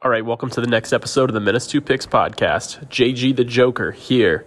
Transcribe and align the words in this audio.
All 0.00 0.12
right, 0.12 0.24
welcome 0.24 0.48
to 0.50 0.60
the 0.60 0.68
next 0.68 0.92
episode 0.92 1.28
of 1.28 1.34
the 1.34 1.40
Menace 1.40 1.66
2 1.66 1.80
Picks 1.80 2.06
podcast. 2.06 2.86
JG 2.86 3.34
the 3.34 3.42
Joker 3.42 3.90
here 3.90 4.46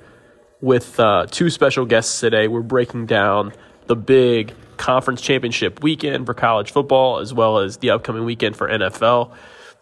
with 0.62 0.98
uh, 0.98 1.26
two 1.30 1.50
special 1.50 1.86
guests 1.86 2.22
today. 2.22 2.48
We're 2.48 2.62
breaking 2.62 3.08
down 3.08 3.52
the 3.88 3.98
big 3.98 4.54
conference 4.78 5.20
championship 5.20 5.84
weekend 5.84 6.26
for 6.26 6.34
college 6.34 6.72
football 6.72 7.20
as 7.20 7.34
well 7.34 7.58
as 7.60 7.76
the 7.80 7.90
upcoming 7.90 8.24
weekend 8.24 8.56
for 8.56 8.70
NFL. 8.70 9.34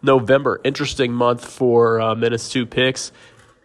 November, 0.02 0.60
interesting 0.64 1.12
month 1.12 1.44
for 1.48 2.00
uh, 2.00 2.16
Menace 2.16 2.48
2 2.48 2.66
Picks. 2.66 3.12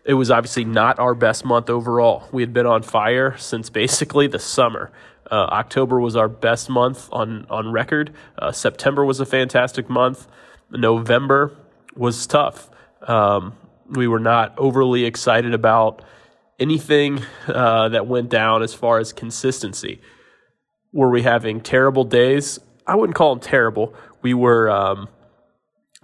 It 0.03 0.13
was 0.13 0.29
obviously 0.29 0.63
not 0.63 0.99
our 0.99 1.15
best 1.15 1.43
month 1.43 1.71
overall. 1.71 2.29
We 2.31 2.43
had 2.43 2.53
been 2.53 2.67
on 2.67 2.83
fire 2.83 3.35
since 3.39 3.71
basically 3.71 4.27
the 4.27 4.37
summer. 4.37 4.91
Uh, 5.31 5.47
October 5.49 5.99
was 5.99 6.15
our 6.15 6.29
best 6.29 6.69
month 6.69 7.09
on, 7.11 7.47
on 7.49 7.71
record. 7.71 8.13
Uh, 8.37 8.51
September 8.51 9.03
was 9.03 9.19
a 9.19 9.25
fantastic 9.25 9.89
month. 9.89 10.27
November 10.69 11.57
was 11.95 12.27
tough. 12.27 12.69
Um, 13.01 13.55
we 13.89 14.07
were 14.07 14.19
not 14.19 14.57
overly 14.57 15.05
excited 15.05 15.53
about 15.53 16.01
anything 16.59 17.21
uh, 17.47 17.89
that 17.89 18.07
went 18.07 18.29
down 18.29 18.63
as 18.63 18.73
far 18.73 18.99
as 18.99 19.13
consistency. 19.13 20.01
Were 20.91 21.09
we 21.09 21.21
having 21.21 21.61
terrible 21.61 22.03
days? 22.03 22.59
I 22.87 22.95
wouldn't 22.95 23.15
call 23.15 23.35
them 23.35 23.41
terrible. 23.41 23.93
We 24.21 24.33
were 24.33 24.69
um, 24.69 25.09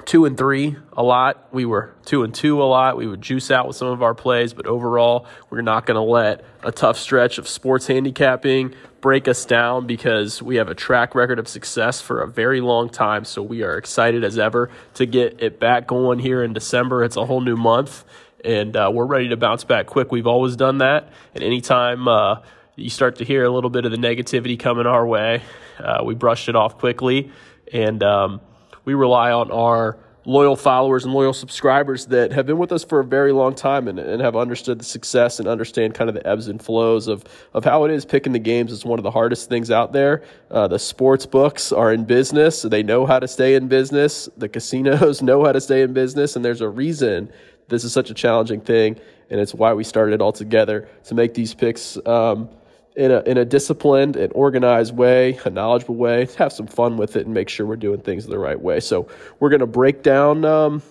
two 0.06 0.26
and 0.26 0.38
three 0.38 0.76
a 0.94 1.04
lot. 1.04 1.48
We 1.52 1.66
were 1.66 1.94
two 2.06 2.24
and 2.24 2.34
two 2.34 2.62
a 2.62 2.66
lot. 2.66 2.98
We 2.98 3.08
would 3.08 3.22
juice 3.22 3.52
out 3.52 3.68
with 3.68 3.76
some 3.76 3.88
of 3.88 4.02
our 4.02 4.14
plays, 4.14 4.54
but 4.54 4.66
overall, 4.66 5.26
we're 5.50 5.62
not 5.62 5.86
going 5.86 5.96
to 5.96 6.02
let 6.02 6.44
a 6.64 6.72
tough 6.72 6.98
stretch 6.98 7.38
of 7.38 7.48
sports 7.48 7.88
handicapping 7.88 8.74
break 9.02 9.28
us 9.28 9.46
down 9.46 9.88
because 9.88 10.42
we 10.42 10.58
have 10.58 10.70
a 10.70 10.76
track 10.76 11.16
record 11.16 11.40
of 11.40 11.48
success 11.48 12.00
for 12.02 12.22
a 12.22 12.28
very 12.28 12.62
long 12.62 12.90
time. 12.90 13.26
So 13.26 13.42
we 13.42 13.64
are 13.64 13.78
excited 13.78 14.24
as 14.24 14.38
ever 14.38 14.70
to 14.96 15.06
get 15.06 15.42
it 15.42 15.60
back 15.60 15.88
going 15.88 16.20
here 16.20 16.44
in 16.44 16.54
December. 16.54 17.04
It's 17.04 17.18
a 17.18 17.26
whole 17.26 17.42
new 17.42 17.58
month, 17.58 18.06
and 18.46 18.76
uh, 18.76 18.92
we're 18.94 19.06
ready 19.06 19.30
to 19.30 19.38
bounce 19.38 19.64
back 19.64 19.88
quick. 19.88 20.12
We've 20.12 20.28
always 20.28 20.56
done 20.56 20.80
that, 20.80 21.12
and 21.34 21.44
anytime 21.44 22.08
uh, 22.08 22.42
you 22.76 22.90
start 22.90 23.18
to 23.18 23.26
hear 23.26 23.44
a 23.44 23.50
little 23.50 23.70
bit 23.70 23.86
of 23.86 23.92
the 23.92 23.98
negativity 23.98 24.58
coming 24.58 24.86
our 24.86 25.06
way, 25.06 25.42
uh, 25.80 26.04
we 26.06 26.14
brushed 26.14 26.48
it 26.48 26.56
off 26.56 26.78
quickly, 26.78 27.32
and 27.74 28.04
um, 28.04 28.42
we 28.86 28.94
rely 28.94 29.32
on 29.32 29.52
our 29.52 29.98
loyal 30.26 30.56
followers 30.56 31.04
and 31.04 31.14
loyal 31.14 31.34
subscribers 31.34 32.06
that 32.08 32.32
have 32.32 32.46
been 32.46 32.58
with 32.58 32.72
us 32.72 32.84
for 32.84 33.00
a 33.00 33.04
very 33.04 33.32
long 33.32 33.56
time 33.56 33.88
and, 33.88 33.98
and 33.98 34.22
have 34.22 34.36
understood 34.36 34.80
the 34.80 34.84
success 34.84 35.40
and 35.40 35.48
understand 35.48 35.96
kind 35.96 36.10
of 36.10 36.14
the 36.14 36.26
ebbs 36.28 36.48
and 36.48 36.62
flows 36.62 37.08
of, 37.08 37.24
of 37.54 37.64
how 37.64 37.86
it 37.86 37.92
is 37.92 38.06
picking 38.06 38.32
the 38.32 38.40
games 38.40 38.72
is 38.72 38.86
one 38.86 39.00
of 39.00 39.04
the 39.04 39.12
hardest 39.12 39.50
things 39.50 39.72
out 39.72 39.94
there. 39.94 40.24
Uh, 40.52 40.68
the 40.68 40.78
sports 40.78 41.26
books 41.26 41.72
are 41.72 41.92
in 41.92 42.06
business. 42.06 42.62
So 42.62 42.70
they 42.70 42.84
know 42.84 43.06
how 43.06 43.20
to 43.20 43.28
stay 43.28 43.56
in 43.56 43.68
business. 43.68 44.30
The 44.38 44.48
casinos 44.48 45.22
know 45.24 45.44
how 45.44 45.54
to 45.54 45.62
stay 45.62 45.82
in 45.82 45.94
business. 45.94 46.36
And 46.36 46.46
there's 46.46 46.62
a 46.62 46.70
reason 46.70 47.32
this 47.68 47.84
is 47.84 47.94
such 47.94 48.10
a 48.10 48.14
challenging 48.14 48.62
thing. 48.62 49.00
And 49.30 49.40
it's 49.40 49.56
why 49.56 49.74
we 49.74 49.84
started 49.84 50.22
all 50.22 50.34
together 50.34 50.88
to 51.06 51.16
make 51.16 51.34
these 51.34 51.54
picks 51.54 51.98
um,– 52.06 52.50
in 52.96 53.12
a 53.12 53.22
in 53.22 53.38
a 53.38 53.46
disciplined 53.46 54.16
and 54.16 54.32
organized 54.34 54.96
way, 54.96 55.40
a 55.46 55.50
knowledgeable 55.50 55.96
way. 55.96 56.28
Have 56.38 56.52
some 56.52 56.68
fun 56.68 56.98
with 56.98 57.16
it 57.16 57.26
and 57.26 57.34
make 57.34 57.50
sure 57.50 57.66
we're 57.66 57.76
doing 57.76 58.02
things 58.02 58.26
the 58.26 58.40
right 58.40 58.60
way. 58.60 58.80
So 58.80 59.08
we're 59.40 59.50
going 59.50 59.62
to 59.62 59.68
break 59.68 60.04
down 60.04 60.46
um, 60.46 60.82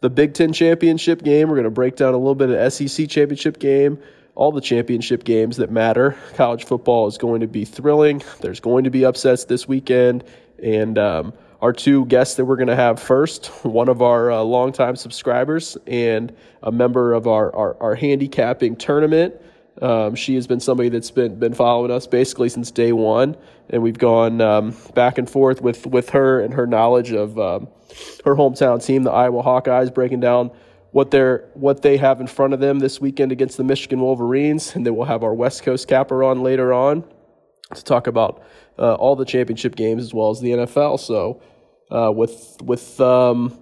the 0.00 0.10
Big 0.10 0.34
Ten 0.34 0.52
championship 0.52 1.22
game. 1.22 1.48
We're 1.48 1.56
going 1.56 1.64
to 1.64 1.70
break 1.70 1.96
down 1.96 2.14
a 2.14 2.18
little 2.18 2.34
bit 2.34 2.50
of 2.50 2.72
SEC 2.72 3.08
championship 3.08 3.58
game. 3.58 3.98
All 4.34 4.52
the 4.52 4.60
championship 4.60 5.24
games 5.24 5.56
that 5.58 5.70
matter. 5.70 6.16
College 6.34 6.64
football 6.64 7.06
is 7.08 7.18
going 7.18 7.40
to 7.40 7.46
be 7.46 7.64
thrilling. 7.64 8.22
There's 8.40 8.60
going 8.60 8.84
to 8.84 8.90
be 8.90 9.04
upsets 9.04 9.44
this 9.44 9.68
weekend, 9.68 10.24
and 10.62 10.96
um, 10.98 11.34
our 11.60 11.72
two 11.72 12.06
guests 12.06 12.36
that 12.36 12.46
we're 12.46 12.56
going 12.56 12.68
to 12.68 12.76
have 12.76 13.00
first, 13.00 13.46
one 13.64 13.88
of 13.88 14.00
our 14.00 14.30
uh, 14.30 14.40
longtime 14.40 14.96
subscribers 14.96 15.76
and 15.86 16.34
a 16.62 16.72
member 16.72 17.12
of 17.12 17.26
our, 17.26 17.54
our, 17.54 17.76
our 17.82 17.94
handicapping 17.94 18.76
tournament. 18.76 19.34
Um, 19.80 20.14
she 20.14 20.34
has 20.34 20.46
been 20.46 20.60
somebody 20.60 20.90
that's 20.90 21.10
been 21.10 21.38
been 21.38 21.54
following 21.54 21.90
us 21.90 22.06
basically 22.06 22.50
since 22.50 22.70
day 22.70 22.92
one, 22.92 23.36
and 23.70 23.82
we've 23.82 23.98
gone 23.98 24.40
um, 24.40 24.76
back 24.94 25.16
and 25.16 25.28
forth 25.28 25.62
with 25.62 25.86
with 25.86 26.10
her 26.10 26.40
and 26.40 26.52
her 26.52 26.66
knowledge 26.66 27.12
of 27.12 27.38
um, 27.38 27.68
her 28.24 28.34
hometown 28.34 28.84
team, 28.84 29.04
the 29.04 29.10
Iowa 29.10 29.42
Hawkeyes, 29.42 29.92
breaking 29.92 30.20
down 30.20 30.50
what 30.92 31.10
they're 31.10 31.48
what 31.54 31.80
they 31.82 31.96
have 31.96 32.20
in 32.20 32.26
front 32.26 32.52
of 32.52 32.60
them 32.60 32.78
this 32.78 33.00
weekend 33.00 33.32
against 33.32 33.56
the 33.56 33.64
Michigan 33.64 34.00
Wolverines, 34.00 34.74
and 34.74 34.84
then 34.84 34.94
we'll 34.96 35.06
have 35.06 35.22
our 35.22 35.34
West 35.34 35.62
Coast 35.62 35.88
capper 35.88 36.22
on 36.24 36.42
later 36.42 36.74
on 36.74 37.02
to 37.74 37.82
talk 37.82 38.06
about 38.06 38.42
uh, 38.78 38.94
all 38.94 39.16
the 39.16 39.24
championship 39.24 39.76
games 39.76 40.02
as 40.02 40.12
well 40.12 40.30
as 40.30 40.40
the 40.40 40.50
NFL. 40.50 41.00
So, 41.00 41.40
uh, 41.90 42.12
with 42.12 42.58
with 42.62 43.00
um, 43.00 43.58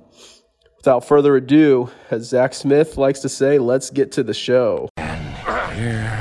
without 0.78 1.04
further 1.04 1.36
ado, 1.36 1.90
as 2.10 2.28
Zach 2.28 2.54
Smith 2.54 2.96
likes 2.96 3.20
to 3.20 3.28
say, 3.28 3.58
let's 3.58 3.90
get 3.90 4.10
to 4.12 4.24
the 4.24 4.34
show. 4.34 4.88
Here 5.74 6.17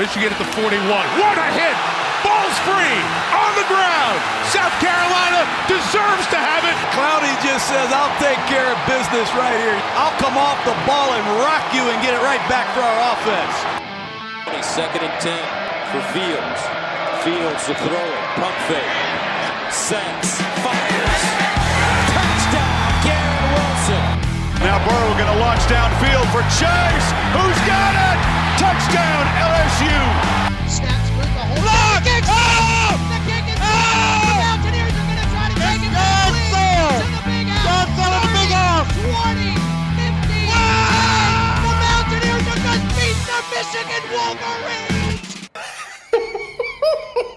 Michigan 0.00 0.32
at 0.32 0.40
the 0.40 0.48
41. 0.56 0.80
What 1.20 1.36
a 1.36 1.48
hit! 1.52 1.76
Ball's 2.24 2.56
free 2.64 3.00
on 3.36 3.52
the 3.52 3.68
ground. 3.68 4.16
South 4.48 4.72
Carolina 4.80 5.44
deserves 5.68 6.24
to 6.32 6.40
have 6.40 6.64
it. 6.64 6.72
Clowney 6.96 7.28
just 7.44 7.68
says, 7.68 7.92
I'll 7.92 8.16
take 8.16 8.40
care 8.48 8.64
of 8.64 8.80
business 8.88 9.28
right 9.36 9.60
here. 9.60 9.76
I'll 10.00 10.16
come 10.16 10.40
off 10.40 10.56
the 10.64 10.72
ball 10.88 11.12
and 11.12 11.20
rock 11.44 11.68
you 11.76 11.84
and 11.84 12.00
get 12.00 12.16
it 12.16 12.22
right 12.24 12.40
back 12.48 12.72
for 12.72 12.80
our 12.80 13.12
offense. 13.12 13.52
Second 14.64 15.04
and 15.04 15.16
10 15.20 15.36
for 15.92 16.00
Fields. 16.16 16.60
Fields 17.20 17.60
to 17.68 17.76
throw 17.84 18.00
it. 18.00 18.24
Pump 18.40 18.56
fake. 18.72 18.96
Sacks. 19.68 20.40
Fires. 20.64 21.22
Touchdown, 22.08 22.88
Garrett 23.04 23.46
Wilson. 23.52 24.04
Now 24.64 24.80
Burrow 24.80 25.12
going 25.20 25.28
to 25.28 25.40
launch 25.44 25.60
downfield 25.68 26.24
for 26.32 26.40
Chase. 26.56 27.08
Who's 27.36 27.60
got 27.68 27.92
it? 28.00 28.49
Touchdown 28.60 29.24
LSU. 29.40 29.96
Snaps 30.68 31.08
with 31.16 31.32
the 31.32 31.40
whole 31.48 31.64
Lock! 31.64 32.04
The 32.04 32.12
kick 32.12 32.28
oh! 32.28 32.92
The 33.08 33.16
kick 33.24 33.48
is 33.48 33.56
oh! 33.56 33.64
The 34.20 34.36
Mountaineers 34.44 34.92
are 35.00 35.08
going 35.08 35.16
to 35.16 35.24
try 35.32 35.48
to 35.48 35.56
take 35.56 35.80
it 35.80 35.88
back. 35.96 36.28
To 36.28 36.36
the 37.08 37.24
big 37.24 37.48
house. 37.48 37.88
the 37.96 38.20
big 38.36 38.52
house. 38.52 38.92
20, 39.00 39.56
50. 39.96 40.44
Wow! 40.52 41.64
The 41.64 41.72
Mountaineers 41.80 42.44
are 42.52 42.60
just 42.68 42.84
beat 43.00 43.16
the 43.32 43.40
Michigan 43.48 44.04
Wolverines. 44.12 45.32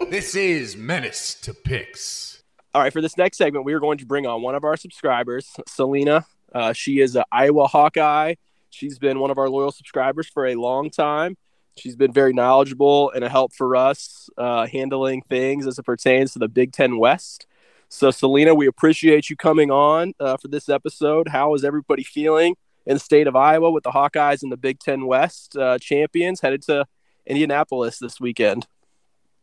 this 0.12 0.36
is 0.36 0.76
Menace 0.76 1.36
to 1.36 1.54
Picks. 1.54 2.44
All 2.76 2.82
right, 2.82 2.92
for 2.92 3.00
this 3.00 3.16
next 3.16 3.38
segment, 3.38 3.64
we 3.64 3.72
are 3.72 3.80
going 3.80 4.00
to 4.00 4.06
bring 4.06 4.28
on 4.28 4.42
one 4.42 4.56
of 4.56 4.66
our 4.66 4.76
subscribers, 4.76 5.56
Selena 5.70 6.26
uh, 6.54 6.74
she 6.74 7.00
is 7.00 7.16
an 7.16 7.24
Iowa 7.32 7.68
Hawkeye. 7.68 8.36
She's 8.74 8.98
been 8.98 9.20
one 9.20 9.30
of 9.30 9.38
our 9.38 9.50
loyal 9.50 9.72
subscribers 9.72 10.28
for 10.28 10.48
a 10.48 10.56
long 10.56 10.90
time. 10.90 11.38
She's 11.78 11.96
been 11.96 12.12
very 12.12 12.34
knowledgeable 12.34 13.12
and 13.12 13.24
a 13.24 13.30
help 13.30 13.54
for 13.54 13.76
us 13.76 14.30
uh, 14.38 14.66
handling 14.66 15.22
things 15.22 15.68
as 15.68 15.78
it 15.78 15.84
pertains 15.84 16.34
to 16.34 16.40
the 16.40 16.48
Big 16.48 16.72
Ten 16.72 16.98
West. 16.98 17.46
So, 17.90 18.10
Selena, 18.10 18.56
we 18.56 18.66
appreciate 18.66 19.30
you 19.30 19.36
coming 19.36 19.70
on 19.70 20.14
uh, 20.20 20.38
for 20.38 20.48
this 20.48 20.70
episode. 20.70 21.28
How 21.28 21.54
is 21.54 21.64
everybody 21.64 22.04
feeling 22.04 22.56
in 22.88 22.96
the 22.96 23.00
state 23.00 23.28
of 23.28 23.36
Iowa 23.36 23.70
with 23.70 23.84
the 23.84 23.92
Hawkeyes 23.92 24.42
and 24.42 24.52
the 24.52 24.58
Big 24.58 24.80
Ten 24.80 25.06
West 25.06 25.56
uh, 25.56 25.78
champions 25.78 26.42
headed 26.42 26.64
to 26.64 26.86
Indianapolis 27.28 28.00
this 28.00 28.20
weekend? 28.20 28.66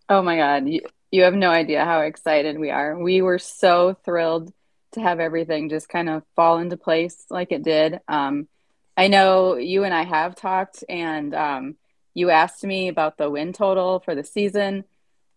Oh 0.08 0.22
my 0.22 0.36
God. 0.36 0.68
You, 0.68 0.80
you 1.12 1.22
have 1.22 1.34
no 1.34 1.50
idea 1.50 1.84
how 1.84 2.00
excited 2.00 2.58
we 2.58 2.70
are. 2.70 2.98
We 2.98 3.22
were 3.22 3.38
so 3.38 3.96
thrilled 4.04 4.52
to 4.92 5.00
have 5.00 5.20
everything 5.20 5.68
just 5.68 5.88
kind 5.88 6.08
of 6.08 6.24
fall 6.34 6.58
into 6.58 6.76
place 6.76 7.26
like 7.30 7.52
it 7.52 7.62
did. 7.62 8.00
Um, 8.08 8.48
I 8.96 9.08
know 9.08 9.56
you 9.56 9.84
and 9.84 9.94
I 9.94 10.02
have 10.02 10.36
talked, 10.36 10.84
and 10.88 11.34
um, 11.34 11.76
you 12.14 12.30
asked 12.30 12.64
me 12.64 12.88
about 12.88 13.16
the 13.16 13.30
win 13.30 13.52
total 13.52 14.00
for 14.00 14.14
the 14.14 14.24
season, 14.24 14.84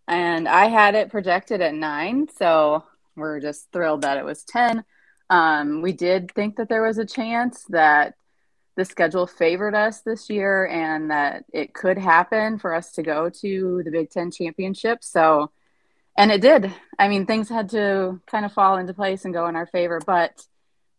and 0.08 0.48
I 0.48 0.66
had 0.66 0.96
it 0.96 1.10
projected 1.10 1.62
at 1.62 1.74
nine. 1.74 2.28
So 2.38 2.84
we're 3.16 3.40
just 3.40 3.72
thrilled 3.72 4.02
that 4.02 4.18
it 4.18 4.26
was 4.26 4.44
10. 4.44 4.84
Um, 5.30 5.82
we 5.82 5.94
did 5.94 6.32
think 6.32 6.58
that 6.58 6.70
there 6.70 6.84
was 6.84 6.98
a 6.98 7.06
chance 7.06 7.64
that 7.70 8.16
the 8.76 8.86
schedule 8.86 9.28
favored 9.28 9.76
us 9.76 10.02
this 10.02 10.30
year 10.30 10.66
and 10.68 11.12
that 11.12 11.46
it 11.54 11.74
could 11.74 11.98
happen 11.98 12.58
for 12.58 12.74
us 12.74 12.92
to 12.94 13.04
go 13.04 13.30
to 13.30 13.82
the 13.86 13.92
Big 13.92 14.10
Ten 14.10 14.32
championship. 14.32 15.04
So 15.04 15.52
and 16.18 16.32
it 16.32 16.42
did. 16.42 16.72
I 17.00 17.08
mean, 17.08 17.26
things 17.26 17.50
had 17.50 17.70
to 17.70 18.22
kind 18.28 18.46
of 18.46 18.54
fall 18.54 18.78
into 18.78 18.94
place 18.94 19.26
and 19.26 19.34
go 19.34 19.48
in 19.48 19.56
our 19.56 19.66
favor, 19.66 20.00
but 20.06 20.46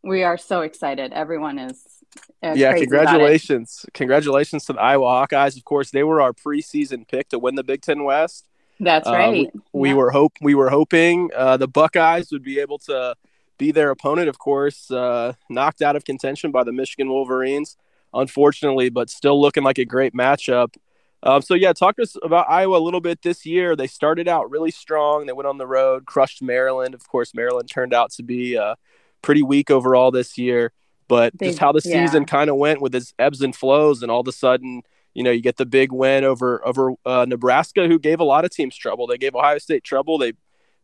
we 0.02 0.24
are 0.24 0.36
so 0.36 0.62
excited. 0.62 1.12
Everyone 1.12 1.58
is. 1.58 1.93
Yeah, 2.42 2.74
congratulations! 2.74 3.86
Congratulations 3.94 4.64
to 4.66 4.74
the 4.74 4.80
Iowa 4.80 5.06
Hawkeyes. 5.06 5.56
Of 5.56 5.64
course, 5.64 5.90
they 5.90 6.04
were 6.04 6.20
our 6.20 6.32
preseason 6.32 7.06
pick 7.08 7.28
to 7.30 7.38
win 7.38 7.54
the 7.54 7.64
Big 7.64 7.82
Ten 7.82 8.04
West. 8.04 8.46
That's 8.80 9.08
right. 9.08 9.28
Uh, 9.28 9.32
we, 9.32 9.50
we 9.72 9.88
yeah. 9.90 9.94
were 9.96 10.10
hope 10.10 10.32
we 10.40 10.54
were 10.54 10.70
hoping 10.70 11.30
uh, 11.36 11.56
the 11.56 11.68
Buckeyes 11.68 12.30
would 12.32 12.42
be 12.42 12.58
able 12.60 12.78
to 12.80 13.14
be 13.58 13.72
their 13.72 13.90
opponent. 13.90 14.28
Of 14.28 14.38
course, 14.38 14.90
uh, 14.90 15.34
knocked 15.48 15.82
out 15.82 15.96
of 15.96 16.04
contention 16.04 16.50
by 16.50 16.64
the 16.64 16.72
Michigan 16.72 17.08
Wolverines, 17.08 17.76
unfortunately, 18.12 18.90
but 18.90 19.10
still 19.10 19.40
looking 19.40 19.62
like 19.64 19.78
a 19.78 19.84
great 19.84 20.14
matchup 20.14 20.74
Um, 21.22 21.40
so 21.40 21.54
yeah, 21.54 21.72
talk 21.72 21.96
to 21.96 22.02
us 22.02 22.16
about 22.22 22.50
Iowa 22.50 22.78
a 22.78 22.80
little 22.84 23.00
bit 23.00 23.22
this 23.22 23.46
year. 23.46 23.76
They 23.76 23.86
started 23.86 24.28
out 24.28 24.50
really 24.50 24.70
strong. 24.70 25.26
They 25.26 25.32
went 25.32 25.46
on 25.48 25.56
the 25.58 25.66
road, 25.66 26.04
crushed 26.06 26.42
Maryland. 26.42 26.94
Of 26.94 27.08
course, 27.08 27.34
Maryland 27.34 27.70
turned 27.70 27.94
out 27.94 28.10
to 28.12 28.22
be 28.22 28.58
uh, 28.58 28.74
pretty 29.22 29.42
weak 29.42 29.70
overall 29.70 30.10
this 30.10 30.36
year. 30.36 30.72
But 31.08 31.38
They- 31.38 31.48
just 31.48 31.58
how 31.58 31.72
the 31.72 31.82
yeah. 31.84 32.06
season 32.06 32.24
kind 32.24 32.48
of 32.50 32.56
went 32.56 32.80
with 32.80 32.94
its 32.94 33.12
ebbs 33.18 33.42
and 33.42 33.54
flows, 33.54 34.02
and 34.02 34.10
all 34.10 34.20
of 34.20 34.28
a 34.28 34.32
sudden, 34.32 34.82
you 35.12 35.22
know, 35.22 35.30
you 35.30 35.40
get 35.40 35.56
the 35.56 35.66
big 35.66 35.92
win 35.92 36.24
over 36.24 36.66
over 36.66 36.92
uh, 37.04 37.24
Nebraska, 37.28 37.86
who 37.86 37.98
gave 37.98 38.20
a 38.20 38.24
lot 38.24 38.44
of 38.44 38.50
teams 38.50 38.76
trouble. 38.76 39.06
They 39.06 39.18
gave 39.18 39.34
Ohio 39.34 39.58
State 39.58 39.84
trouble. 39.84 40.18
They 40.18 40.32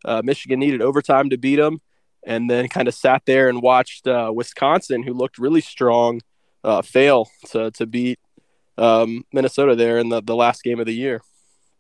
uh, 0.05 0.23
Michigan 0.25 0.61
needed 0.61 0.81
overtime 0.83 1.31
to 1.31 1.37
beat 1.37 1.57
them, 1.57 1.81
and 2.25 2.49
then 2.49 2.69
kind 2.69 2.87
of 2.89 2.95
sat 2.95 3.23
there 3.27 3.49
and 3.49 3.61
watched 3.63 4.07
uh, 4.07 4.31
Wisconsin, 4.35 5.03
who 5.03 5.13
looked 5.15 5.39
really 5.39 5.61
strong, 5.61 6.21
uh, 6.65 6.83
fail 6.83 7.29
to 7.51 7.71
to 7.73 7.87
beat 7.87 8.19
um, 8.79 9.25
Minnesota 9.33 9.75
there 9.75 9.99
in 9.99 10.09
the, 10.09 10.23
the 10.23 10.37
last 10.37 10.63
game 10.63 10.81
of 10.81 10.87
the 10.87 10.95
year. 10.95 11.23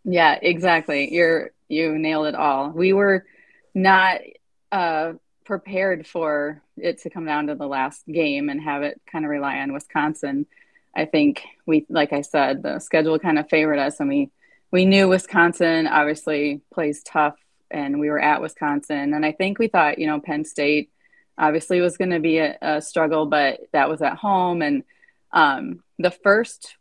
Yeah, 0.05 0.39
exactly. 0.41 1.13
You're 1.13 1.51
you 1.69 1.99
nailed 1.99 2.27
it 2.27 2.35
all. 2.35 2.71
We 2.71 2.93
were 2.93 3.25
not 3.75 4.19
uh, 4.73 5.13
prepared 5.45 6.07
for 6.07 6.63
it 6.77 7.03
to 7.03 7.11
come 7.11 7.25
down 7.25 7.49
to 7.49 7.55
the 7.55 7.67
last 7.67 8.07
game 8.07 8.49
and 8.49 8.61
have 8.61 8.83
it 8.83 9.01
kind 9.11 9.25
of 9.25 9.31
rely 9.31 9.59
on 9.59 9.73
Wisconsin. 9.73 10.47
I 10.95 11.05
think 11.05 11.43
we, 11.67 11.87
like 11.89 12.13
I 12.13 12.23
said, 12.23 12.63
the 12.63 12.79
schedule 12.79 13.19
kind 13.19 13.39
of 13.39 13.49
favored 13.49 13.79
us, 13.79 14.01
and 14.01 14.09
we 14.09 14.31
we 14.73 14.85
knew 14.85 15.09
Wisconsin 15.09 15.87
obviously 15.87 16.61
plays 16.73 17.03
tough, 17.03 17.37
and 17.71 17.99
we 18.01 18.11
were 18.11 18.21
at 18.21 18.43
Wisconsin, 18.43 19.15
and 19.15 19.25
I 19.25 19.33
think 19.33 19.59
we 19.59 19.69
thought 19.69 19.99
you 19.99 20.07
know 20.07 20.21
Penn 20.21 20.45
State 20.45 20.91
obviously 21.39 21.81
was 21.81 21.97
going 21.97 22.11
to 22.11 22.21
be 22.21 22.39
a, 22.39 22.57
a 22.61 22.83
struggle, 22.83 23.27
but 23.27 23.61
that 23.73 23.89
was 23.89 24.03
at 24.03 24.17
home, 24.17 24.63
and 24.63 24.85
um, 25.33 25.83
the 25.99 26.11
first 26.11 26.77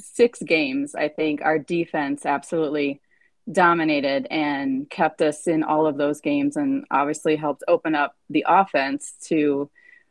six 0.00 0.40
games, 0.42 0.94
I 0.94 1.08
think 1.08 1.42
our 1.42 1.58
defense 1.58 2.26
absolutely 2.26 3.00
dominated 3.50 4.26
and 4.30 4.88
kept 4.90 5.22
us 5.22 5.46
in 5.46 5.62
all 5.62 5.86
of 5.86 5.96
those 5.96 6.20
games 6.20 6.56
and 6.56 6.84
obviously 6.90 7.36
helped 7.36 7.64
open 7.68 7.94
up 7.94 8.14
the 8.30 8.44
offense 8.48 9.14
to 9.24 9.70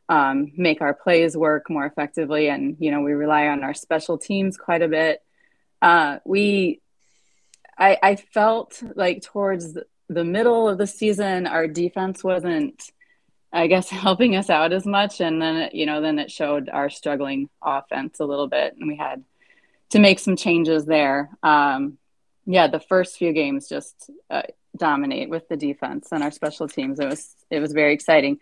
um, 0.09 0.51
make 0.55 0.81
our 0.81 0.93
plays 0.93 1.35
work 1.35 1.69
more 1.69 1.85
effectively. 1.85 2.47
And, 2.47 2.77
you 2.79 2.91
know, 2.91 3.01
we 3.01 3.13
rely 3.13 3.47
on 3.47 3.63
our 3.63 3.73
special 3.73 4.17
teams 4.17 4.57
quite 4.57 4.81
a 4.81 4.87
bit. 4.87 5.21
Uh, 5.81 6.19
we, 6.25 6.81
I, 7.77 7.97
I 8.01 8.15
felt 8.15 8.81
like 8.95 9.21
towards 9.21 9.73
the- 9.73 9.85
middle 10.23 10.69
of 10.69 10.77
the 10.77 10.87
season, 10.87 11.45
our 11.47 11.67
defense 11.67 12.23
wasn't, 12.23 12.91
I 13.51 13.67
guess, 13.67 13.89
helping 14.05 14.35
us 14.35 14.49
out 14.49 14.71
as 14.71 14.85
much. 14.85 15.19
And 15.19 15.41
then, 15.41 15.55
it, 15.57 15.75
you 15.75 15.85
know, 15.85 16.01
then 16.01 16.17
it 16.17 16.31
showed 16.31 16.69
our 16.69 16.89
struggling 16.89 17.49
offense 17.61 18.19
a 18.19 18.25
little 18.25 18.47
bit. 18.47 18.75
And 18.77 18.87
we 18.87 18.95
had, 18.95 19.23
to 19.89 19.99
make 19.99 20.19
some 20.19 20.35
changes 20.35 20.85
there. 20.85 21.29
Um, 21.43 21.97
yeah, 22.47 22.67
the 22.67 22.79
first 22.79 23.17
few 23.17 23.33
games 23.33 23.67
just 23.67 24.09
uh, 24.29 24.43
dominate 24.75 25.29
with 25.29 25.49
the 25.49 25.57
defense 25.57 26.07
and 26.11 26.23
our 26.23 26.31
special 26.31 26.67
teams. 26.67 26.99
It 26.99 27.05
was 27.05 27.35
it 27.51 27.59
was 27.59 27.73
very 27.73 27.93
exciting. 27.93 28.39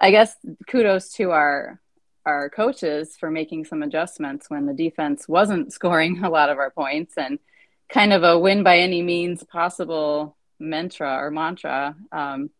I 0.00 0.12
guess 0.12 0.34
kudos 0.68 1.12
to 1.14 1.32
our 1.32 1.80
our 2.24 2.50
coaches 2.50 3.16
for 3.18 3.30
making 3.30 3.64
some 3.64 3.82
adjustments 3.82 4.48
when 4.48 4.66
the 4.66 4.74
defense 4.74 5.28
wasn't 5.28 5.72
scoring 5.78 6.22
a 6.22 6.30
lot 6.30 6.50
of 6.50 6.58
our 6.58 6.70
points 6.70 7.14
and 7.18 7.40
kind 7.88 8.12
of 8.12 8.22
a 8.22 8.38
win 8.38 8.62
by 8.62 8.78
any 8.78 9.02
means 9.02 9.42
possible 9.42 10.36
mantra 10.60 11.16
or 11.16 11.30
mantra. 11.32 11.96
Um, 12.12 12.50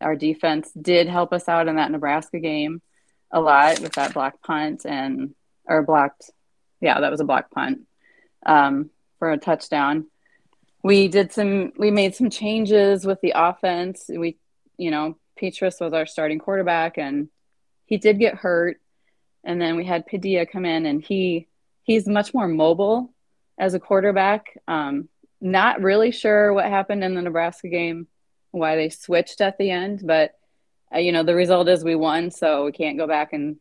our 0.00 0.16
defense 0.16 0.70
did 0.72 1.08
help 1.08 1.32
us 1.34 1.48
out 1.48 1.68
in 1.68 1.76
that 1.76 1.90
Nebraska 1.90 2.40
game 2.40 2.80
a 3.30 3.40
lot 3.40 3.80
with 3.80 3.92
that 3.94 4.14
block 4.14 4.42
punt 4.42 4.86
and 4.86 5.34
or 5.66 5.82
blocked 5.82 6.30
yeah, 6.80 7.00
that 7.00 7.10
was 7.10 7.20
a 7.20 7.24
block 7.24 7.50
punt 7.50 7.80
um, 8.46 8.90
for 9.18 9.30
a 9.30 9.38
touchdown. 9.38 10.06
We 10.82 11.08
did 11.08 11.32
some, 11.32 11.72
we 11.78 11.90
made 11.90 12.14
some 12.14 12.30
changes 12.30 13.04
with 13.04 13.20
the 13.20 13.32
offense. 13.34 14.04
We, 14.08 14.36
you 14.76 14.90
know, 14.90 15.16
Petras 15.40 15.80
was 15.80 15.92
our 15.92 16.06
starting 16.06 16.38
quarterback 16.38 16.98
and 16.98 17.28
he 17.86 17.96
did 17.96 18.18
get 18.18 18.36
hurt. 18.36 18.80
And 19.44 19.60
then 19.60 19.76
we 19.76 19.84
had 19.84 20.06
Padilla 20.06 20.46
come 20.46 20.64
in 20.64 20.86
and 20.86 21.02
he, 21.02 21.48
he's 21.82 22.06
much 22.06 22.34
more 22.34 22.48
mobile 22.48 23.12
as 23.58 23.74
a 23.74 23.80
quarterback. 23.80 24.58
Um, 24.68 25.08
not 25.40 25.80
really 25.82 26.10
sure 26.10 26.52
what 26.52 26.66
happened 26.66 27.04
in 27.04 27.14
the 27.14 27.22
Nebraska 27.22 27.68
game, 27.68 28.06
why 28.50 28.76
they 28.76 28.88
switched 28.88 29.40
at 29.40 29.58
the 29.58 29.70
end, 29.70 30.02
but 30.04 30.32
uh, 30.94 30.98
you 30.98 31.12
know, 31.12 31.24
the 31.24 31.34
result 31.34 31.68
is 31.68 31.82
we 31.84 31.94
won. 31.96 32.30
So 32.30 32.64
we 32.64 32.72
can't 32.72 32.96
go 32.96 33.06
back 33.06 33.32
and 33.32 33.56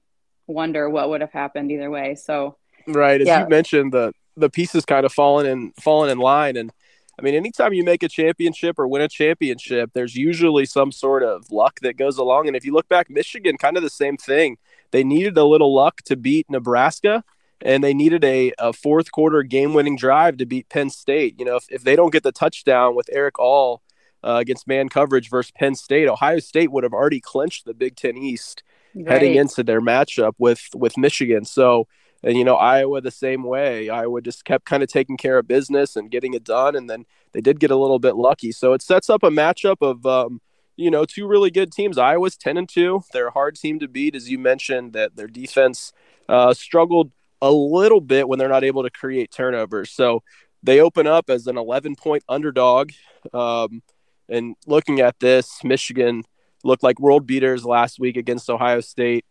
wonder 0.48 0.90
what 0.90 1.10
would 1.10 1.22
have 1.22 1.32
happened 1.32 1.72
either 1.72 1.90
way. 1.90 2.16
So, 2.16 2.58
Right, 2.88 3.20
as 3.20 3.28
Yeah. 3.28 3.44
you 3.44 3.50
mentioned, 3.50 3.94
the 3.94 4.14
the 4.38 4.50
pieces 4.50 4.86
kind 4.86 5.06
of 5.06 5.14
fallen 5.14 5.46
in 5.46 5.72
fallen 5.82 6.10
in 6.10 6.18
line, 6.18 6.58
and 6.58 6.72
I 7.18 7.22
mean, 7.22 7.34
anytime 7.34 7.74
you 7.74 7.84
make 7.84 8.04
a 8.04 8.10
championship 8.10 8.78
or 8.78 8.88
win 8.88 9.02
a 9.02 9.08
championship, 9.08 9.92
there's 9.94 10.16
usually 10.16 10.66
some 10.66 10.92
sort 10.92 11.24
of 11.24 11.50
luck 11.50 11.80
that 11.82 11.98
goes 11.98 12.18
along. 12.18 12.48
And 12.48 12.58
if 12.58 12.66
you 12.66 12.74
look 12.74 12.90
back, 12.90 13.10
Michigan, 13.10 13.58
kind 13.58 13.78
of 13.78 13.84
the 13.84 13.90
same 13.90 14.18
thing. 14.18 14.58
They 14.92 15.04
needed 15.04 15.38
a 15.38 15.46
little 15.46 15.74
luck 15.74 16.02
to 16.04 16.18
beat 16.18 16.50
Nebraska, 16.50 17.24
and 17.62 17.84
they 17.84 17.94
needed 17.94 18.24
a, 18.26 18.54
a 18.60 18.74
fourth 18.74 19.12
quarter 19.12 19.44
game 19.44 19.74
winning 19.74 19.96
drive 19.96 20.38
to 20.38 20.46
beat 20.46 20.70
Penn 20.70 20.90
State. 20.90 21.36
You 21.40 21.46
know, 21.46 21.56
if, 21.56 21.66
if 21.70 21.84
they 21.84 21.96
don't 21.96 22.12
get 22.12 22.24
the 22.24 22.32
touchdown 22.32 22.96
with 22.96 23.10
Erick 23.12 23.40
All 23.40 23.82
uh, 24.24 24.38
against 24.42 24.68
man 24.68 24.90
coverage 24.90 25.30
versus 25.30 25.52
Penn 25.52 25.76
State, 25.76 26.10
Ohio 26.10 26.40
State 26.40 26.72
would 26.72 26.84
have 26.84 26.94
already 26.94 27.22
clinched 27.22 27.66
the 27.66 27.74
Big 27.74 27.96
Ten 27.96 28.18
East 28.18 28.62
heading 29.08 29.36
into 29.36 29.64
their 29.64 29.82
matchup 29.82 30.34
with 30.38 30.70
with 30.74 30.98
Michigan. 30.98 31.46
So, 31.46 31.88
and 32.26 32.36
you 32.36 32.44
know, 32.44 32.56
Iowa 32.56 33.02
the 33.02 33.12
same 33.12 33.44
way. 33.44 33.90
Iowa 33.90 34.20
just 34.20 34.44
kept 34.46 34.66
kind 34.66 34.82
of 34.82 34.90
taking 34.90 35.16
care 35.16 35.38
of 35.38 35.48
business 35.48 35.96
and 35.96 36.10
getting 36.10 36.34
it 36.34 36.44
done, 36.44 36.76
and 36.76 36.90
then 36.90 37.06
they 37.34 37.40
did 37.40 37.60
get 37.60 37.70
a 37.70 37.76
little 37.76 38.00
bit 38.00 38.16
lucky. 38.16 38.52
So 38.52 38.74
it 38.74 38.82
sets 38.82 39.12
up 39.12 39.22
a 39.22 39.30
matchup 39.30 39.78
of 39.82 40.06
um, 40.08 40.42
you 40.76 40.90
know 40.90 41.06
two 41.06 41.28
really 41.28 41.52
good 41.52 41.72
teams. 41.72 42.00
Iowa's 42.00 42.36
ten 42.36 42.58
and 42.58 42.68
two. 42.68 43.04
They're 43.14 43.28
a 43.28 43.32
hard 43.32 43.56
team 43.56 43.78
to 43.80 43.88
beat, 43.88 44.16
as 44.16 44.30
you 44.30 44.40
mentioned. 44.40 44.94
That 44.94 45.16
their 45.16 45.28
defense 45.28 45.94
uh, 46.28 46.56
struggled 46.56 47.12
a 47.44 47.52
little 47.52 48.02
bit 48.02 48.28
when 48.28 48.40
they're 48.40 48.50
not 48.50 48.64
able 48.64 48.82
to 48.82 48.90
create 48.90 49.32
turnovers. 49.32 49.92
So 49.92 50.24
they 50.64 50.80
open 50.80 51.06
up 51.06 51.30
as 51.30 51.46
an 51.46 51.58
11 51.58 51.96
point 51.96 52.24
underdog. 52.28 52.92
Um, 53.34 53.84
and 54.28 54.56
looking 54.66 55.00
at 55.00 55.20
this, 55.20 55.64
Michigan 55.64 56.24
looked 56.64 56.82
like 56.82 57.00
world 57.00 57.28
beaters 57.28 57.64
last 57.64 58.00
week 58.00 58.18
against 58.18 58.50
Ohio 58.50 58.80
State. 58.80 59.26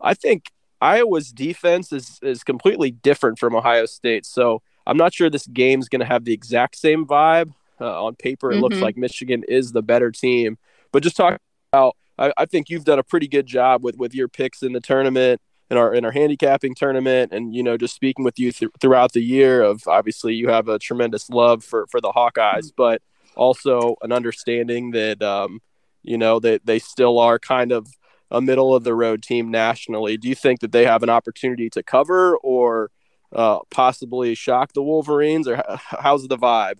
I 0.00 0.14
think 0.14 0.46
Iowa's 0.80 1.32
defense 1.32 1.92
is 1.92 2.18
is 2.22 2.44
completely 2.44 2.90
different 2.90 3.38
from 3.38 3.54
Ohio 3.56 3.86
State. 3.86 4.24
So 4.26 4.62
I'm 4.86 4.96
not 4.96 5.12
sure 5.12 5.28
this 5.28 5.46
game's 5.46 5.88
going 5.88 6.00
to 6.00 6.06
have 6.06 6.24
the 6.24 6.32
exact 6.32 6.76
same 6.76 7.06
vibe. 7.06 7.52
Uh, 7.80 8.04
on 8.04 8.16
paper, 8.16 8.50
it 8.50 8.56
looks 8.60 8.78
Mhm. 8.78 8.82
like 8.82 8.96
Michigan 8.96 9.44
is 9.48 9.70
the 9.72 9.82
better 9.82 10.10
team. 10.10 10.58
But 10.92 11.04
just 11.04 11.16
talk 11.16 11.38
about, 11.72 11.94
I, 12.18 12.32
I 12.36 12.44
think 12.46 12.70
you've 12.70 12.84
done 12.84 12.98
a 12.98 13.04
pretty 13.04 13.28
good 13.28 13.46
job 13.46 13.84
with 13.84 13.96
with 13.96 14.14
your 14.14 14.26
picks 14.28 14.62
in 14.62 14.72
the 14.72 14.80
tournament 14.80 15.40
in 15.70 15.76
our 15.76 15.94
in 15.94 16.04
our 16.04 16.10
handicapping 16.10 16.74
tournament, 16.74 17.32
and 17.32 17.54
you 17.54 17.62
know 17.62 17.76
just 17.76 17.94
speaking 17.94 18.24
with 18.24 18.38
you 18.38 18.50
th- 18.52 18.72
throughout 18.80 19.12
the 19.12 19.20
year. 19.22 19.62
Of 19.62 19.86
obviously 19.86 20.34
you 20.34 20.48
have 20.48 20.68
a 20.68 20.78
tremendous 20.78 21.28
love 21.30 21.62
for 21.62 21.86
for 21.90 22.00
the 22.00 22.10
Hawkeyes, 22.10 22.72
but 22.76 23.00
also 23.36 23.94
an 24.02 24.10
understanding 24.12 24.90
that 24.92 25.22
um, 25.22 25.60
you 26.02 26.18
know 26.18 26.40
that 26.40 26.64
they 26.66 26.78
still 26.80 27.18
are 27.20 27.38
kind 27.38 27.70
of 27.70 27.86
a 28.30 28.40
middle 28.40 28.74
of 28.74 28.84
the 28.84 28.94
road 28.94 29.22
team 29.22 29.50
nationally. 29.50 30.16
Do 30.16 30.28
you 30.28 30.34
think 30.34 30.60
that 30.60 30.72
they 30.72 30.84
have 30.84 31.02
an 31.02 31.10
opportunity 31.10 31.70
to 31.70 31.82
cover 31.82 32.36
or 32.38 32.90
uh, 33.34 33.60
possibly 33.70 34.34
shock 34.34 34.72
the 34.72 34.82
Wolverines, 34.82 35.48
or 35.48 35.62
how's 35.68 36.26
the 36.28 36.38
vibe? 36.38 36.78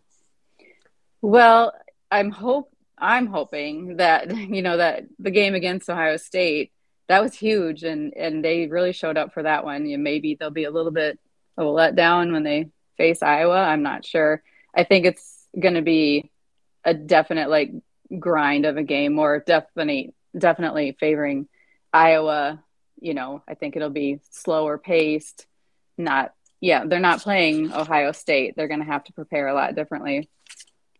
Well, 1.20 1.72
I'm 2.10 2.30
hope 2.30 2.72
I'm 2.96 3.26
hoping 3.26 3.96
that 3.96 4.34
you 4.36 4.62
know 4.62 4.76
that 4.76 5.04
the 5.18 5.30
game 5.30 5.54
against 5.54 5.90
Ohio 5.90 6.16
State 6.16 6.72
that 7.08 7.22
was 7.22 7.34
huge, 7.34 7.82
and 7.82 8.12
and 8.14 8.44
they 8.44 8.66
really 8.66 8.92
showed 8.92 9.16
up 9.16 9.32
for 9.32 9.42
that 9.42 9.64
one. 9.64 9.86
And 9.86 10.04
maybe 10.04 10.34
they'll 10.34 10.50
be 10.50 10.64
a 10.64 10.70
little 10.70 10.92
bit 10.92 11.18
of 11.56 11.66
a 11.66 11.70
letdown 11.70 12.32
when 12.32 12.44
they 12.44 12.70
face 12.96 13.22
Iowa. 13.22 13.56
I'm 13.56 13.82
not 13.82 14.04
sure. 14.04 14.42
I 14.74 14.84
think 14.84 15.06
it's 15.06 15.46
going 15.58 15.74
to 15.74 15.82
be 15.82 16.30
a 16.84 16.94
definite 16.94 17.50
like 17.50 17.72
grind 18.18 18.66
of 18.66 18.76
a 18.76 18.82
game, 18.82 19.18
or 19.18 19.42
definitely 19.46 20.14
definitely 20.36 20.96
favoring 20.98 21.48
Iowa. 21.92 22.62
You 23.00 23.14
know, 23.14 23.42
I 23.48 23.54
think 23.54 23.76
it'll 23.76 23.90
be 23.90 24.20
slower 24.30 24.78
paced. 24.78 25.46
Not 25.96 26.32
yeah, 26.60 26.84
they're 26.84 27.00
not 27.00 27.20
playing 27.20 27.72
Ohio 27.72 28.12
State. 28.12 28.54
They're 28.56 28.68
going 28.68 28.80
to 28.80 28.86
have 28.86 29.04
to 29.04 29.12
prepare 29.12 29.48
a 29.48 29.54
lot 29.54 29.74
differently. 29.74 30.28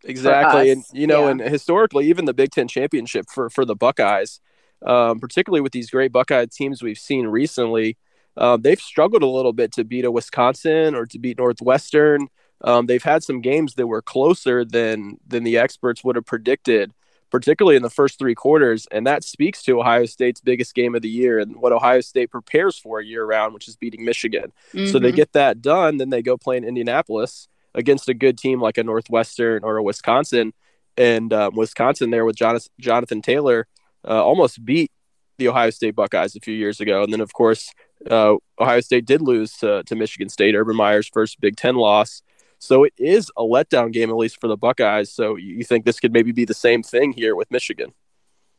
Exactly, 0.05 0.71
and 0.71 0.85
you 0.93 1.07
know, 1.07 1.25
yeah. 1.25 1.31
and 1.31 1.41
historically, 1.41 2.07
even 2.09 2.25
the 2.25 2.35
Big 2.35 2.53
Ten 2.53 2.69
championship 2.69 3.27
for 3.29 3.51
for 3.51 3.65
the 3.65 3.75
Buckeyes, 3.75 4.41
um, 4.87 5.19
particularly 5.19 5.61
with 5.61 5.73
these 5.73 5.91
great 5.91 6.13
Buckeye 6.13 6.47
teams 6.47 6.83
we've 6.83 6.99
seen 6.99 7.27
recently, 7.27 7.97
um, 8.37 8.63
they've 8.63 8.81
struggled 8.81 9.25
a 9.25 9.29
little 9.29 9.53
bit 9.53 9.73
to 9.73 9.85
beat 9.85 10.05
a 10.05 10.11
Wisconsin 10.11 10.95
or 10.95 11.05
to 11.07 11.19
beat 11.19 11.39
Northwestern. 11.39 12.29
Um, 12.63 12.87
they've 12.87 13.03
had 13.03 13.23
some 13.25 13.41
games 13.41 13.75
that 13.75 13.89
were 13.89 14.03
closer 14.03 14.65
than 14.65 15.19
than 15.27 15.43
the 15.43 15.59
experts 15.59 16.05
would 16.05 16.17
have 16.17 16.27
predicted. 16.27 16.93
Particularly 17.31 17.77
in 17.77 17.83
the 17.83 17.91
first 17.91 18.19
three 18.19 18.35
quarters. 18.35 18.87
And 18.91 19.07
that 19.07 19.25
speaks 19.25 19.63
to 19.65 19.81
Ohio 19.81 20.07
State's 20.07 20.41
biggest 20.41 20.75
game 20.75 20.95
of 20.95 21.03
the 21.03 21.09
year 21.09 21.39
and 21.39 21.57
what 21.57 21.73
Ohio 21.73 22.01
State 22.01 22.31
prepares 22.31 22.79
for 22.79 23.01
year 23.01 23.25
round, 23.25 23.55
which 23.55 23.69
is 23.69 23.77
beating 23.77 24.05
Michigan. 24.05 24.53
Mm-hmm. 24.73 24.87
So 24.87 24.99
they 24.99 25.13
get 25.13 25.33
that 25.33 25.61
done, 25.61 25.99
then 25.99 26.11
they 26.11 26.23
go 26.23 26.37
play 26.37 26.57
in 26.57 26.65
Indianapolis 26.65 27.49
against 27.75 28.09
a 28.09 28.15
good 28.15 28.39
team 28.39 28.61
like 28.61 28.79
a 28.79 28.85
Northwestern 28.85 29.63
or 29.63 29.77
a 29.77 29.83
Wisconsin. 29.83 30.53
And 30.97 31.33
um, 31.33 31.55
Wisconsin 31.55 32.11
there 32.11 32.25
with 32.25 32.37
Jonathan, 32.37 32.73
Jonathan 32.81 33.23
Taylor 33.23 33.67
uh, 34.07 34.25
almost 34.25 34.65
beat 34.65 34.91
the 35.39 35.49
Ohio 35.49 35.71
State 35.71 35.95
Buckeyes 35.95 36.35
a 36.35 36.41
few 36.41 36.55
years 36.55 36.81
ago. 36.81 37.05
And 37.05 37.13
then, 37.13 37.21
of 37.21 37.33
course, 37.33 37.73
uh, 38.11 38.35
Ohio 38.59 38.81
State 38.81 39.07
did 39.07 39.21
lose 39.21 39.53
to, 39.59 39.83
to 39.85 39.95
Michigan 39.95 40.29
State, 40.29 40.55
Urban 40.55 40.77
Meyer's 40.77 41.09
first 41.09 41.41
Big 41.41 41.57
Ten 41.57 41.77
loss. 41.77 42.23
So 42.59 42.85
it 42.85 42.93
is 42.99 43.31
a 43.37 43.43
letdown 43.43 43.93
game, 43.93 44.11
at 44.11 44.17
least 44.17 44.41
for 44.41 44.49
the 44.49 44.57
Buckeyes. 44.57 45.13
So 45.13 45.37
you 45.37 45.65
think 45.65 45.85
this 45.85 46.01
could 46.01 46.13
maybe 46.13 46.33
be 46.33 46.45
the 46.45 46.55
same 46.55 46.83
thing 46.83 47.13
here 47.13 47.37
with 47.37 47.51
Michigan? 47.51 47.93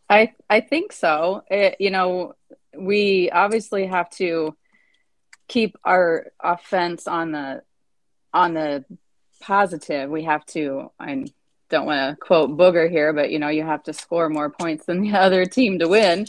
I 0.10 0.34
I 0.50 0.62
think 0.62 0.92
so. 0.92 1.44
It, 1.50 1.76
you 1.80 1.92
know, 1.92 2.34
we 2.78 3.30
obviously 3.30 3.86
have 3.88 4.10
to 4.12 4.56
keep 5.48 5.76
our 5.84 6.28
offense 6.42 7.08
on 7.08 7.32
the 7.32 7.62
on 8.34 8.54
the 8.54 8.86
positive. 9.42 10.10
We 10.10 10.24
have 10.24 10.46
to. 10.48 10.92
I 11.00 11.26
don't 11.70 11.86
want 11.86 12.12
to 12.12 12.26
quote 12.26 12.58
Booger 12.58 12.90
here, 12.90 13.14
but 13.14 13.32
you 13.32 13.40
know, 13.40 13.50
you 13.50 13.64
have 13.64 13.84
to 13.84 13.94
score 13.94 14.30
more 14.30 14.50
points 14.50 14.86
than 14.86 15.02
the 15.04 15.18
other 15.18 15.46
team 15.46 15.80
to 15.80 15.88
win. 15.88 16.26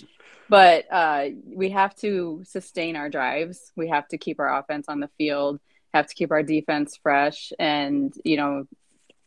But 0.48 0.86
uh, 0.90 1.26
we 1.46 1.70
have 1.70 1.94
to 1.96 2.42
sustain 2.44 2.96
our 2.96 3.08
drives. 3.08 3.72
We 3.76 3.88
have 3.88 4.08
to 4.08 4.18
keep 4.18 4.40
our 4.40 4.58
offense 4.58 4.86
on 4.88 4.98
the 4.98 5.08
field 5.16 5.60
have 5.92 6.06
to 6.06 6.14
keep 6.14 6.30
our 6.30 6.42
defense 6.42 6.98
fresh. 7.02 7.52
And, 7.58 8.12
you 8.24 8.36
know, 8.36 8.66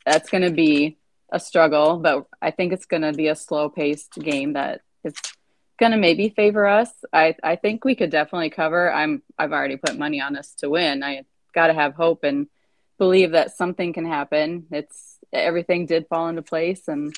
that's 0.06 0.30
going 0.30 0.44
to 0.44 0.52
be 0.52 0.98
a 1.32 1.40
struggle, 1.40 1.98
but 1.98 2.28
I 2.42 2.52
think 2.52 2.74
it's 2.74 2.86
going 2.86 3.02
to 3.02 3.14
be 3.14 3.28
a 3.28 3.36
slow 3.36 3.70
paced 3.70 4.14
game 4.14 4.54
that 4.54 4.82
is 5.04 5.16
going 5.80 5.92
to 5.92 5.98
maybe 5.98 6.30
favor 6.30 6.68
us. 6.68 6.92
I, 7.12 7.36
I 7.44 7.56
think 7.56 7.84
we 7.84 7.96
could 7.96 8.12
definitely 8.12 8.52
cover. 8.52 8.94
I'm, 8.94 9.24
I've 9.38 9.52
already 9.52 9.78
put 9.78 9.98
money 9.98 10.22
on 10.22 10.36
us 10.36 10.54
to 10.60 10.70
win. 10.70 11.04
I 11.04 11.24
got 11.54 11.68
to 11.68 11.74
have 11.74 11.96
hope 11.96 12.24
and 12.24 12.48
believe 12.98 13.32
that 13.32 13.58
something 13.58 13.94
can 13.94 14.06
happen. 14.06 14.68
It's 14.72 15.18
everything 15.32 15.88
did 15.88 16.08
fall 16.08 16.28
into 16.28 16.44
place 16.44 16.88
and 16.88 17.14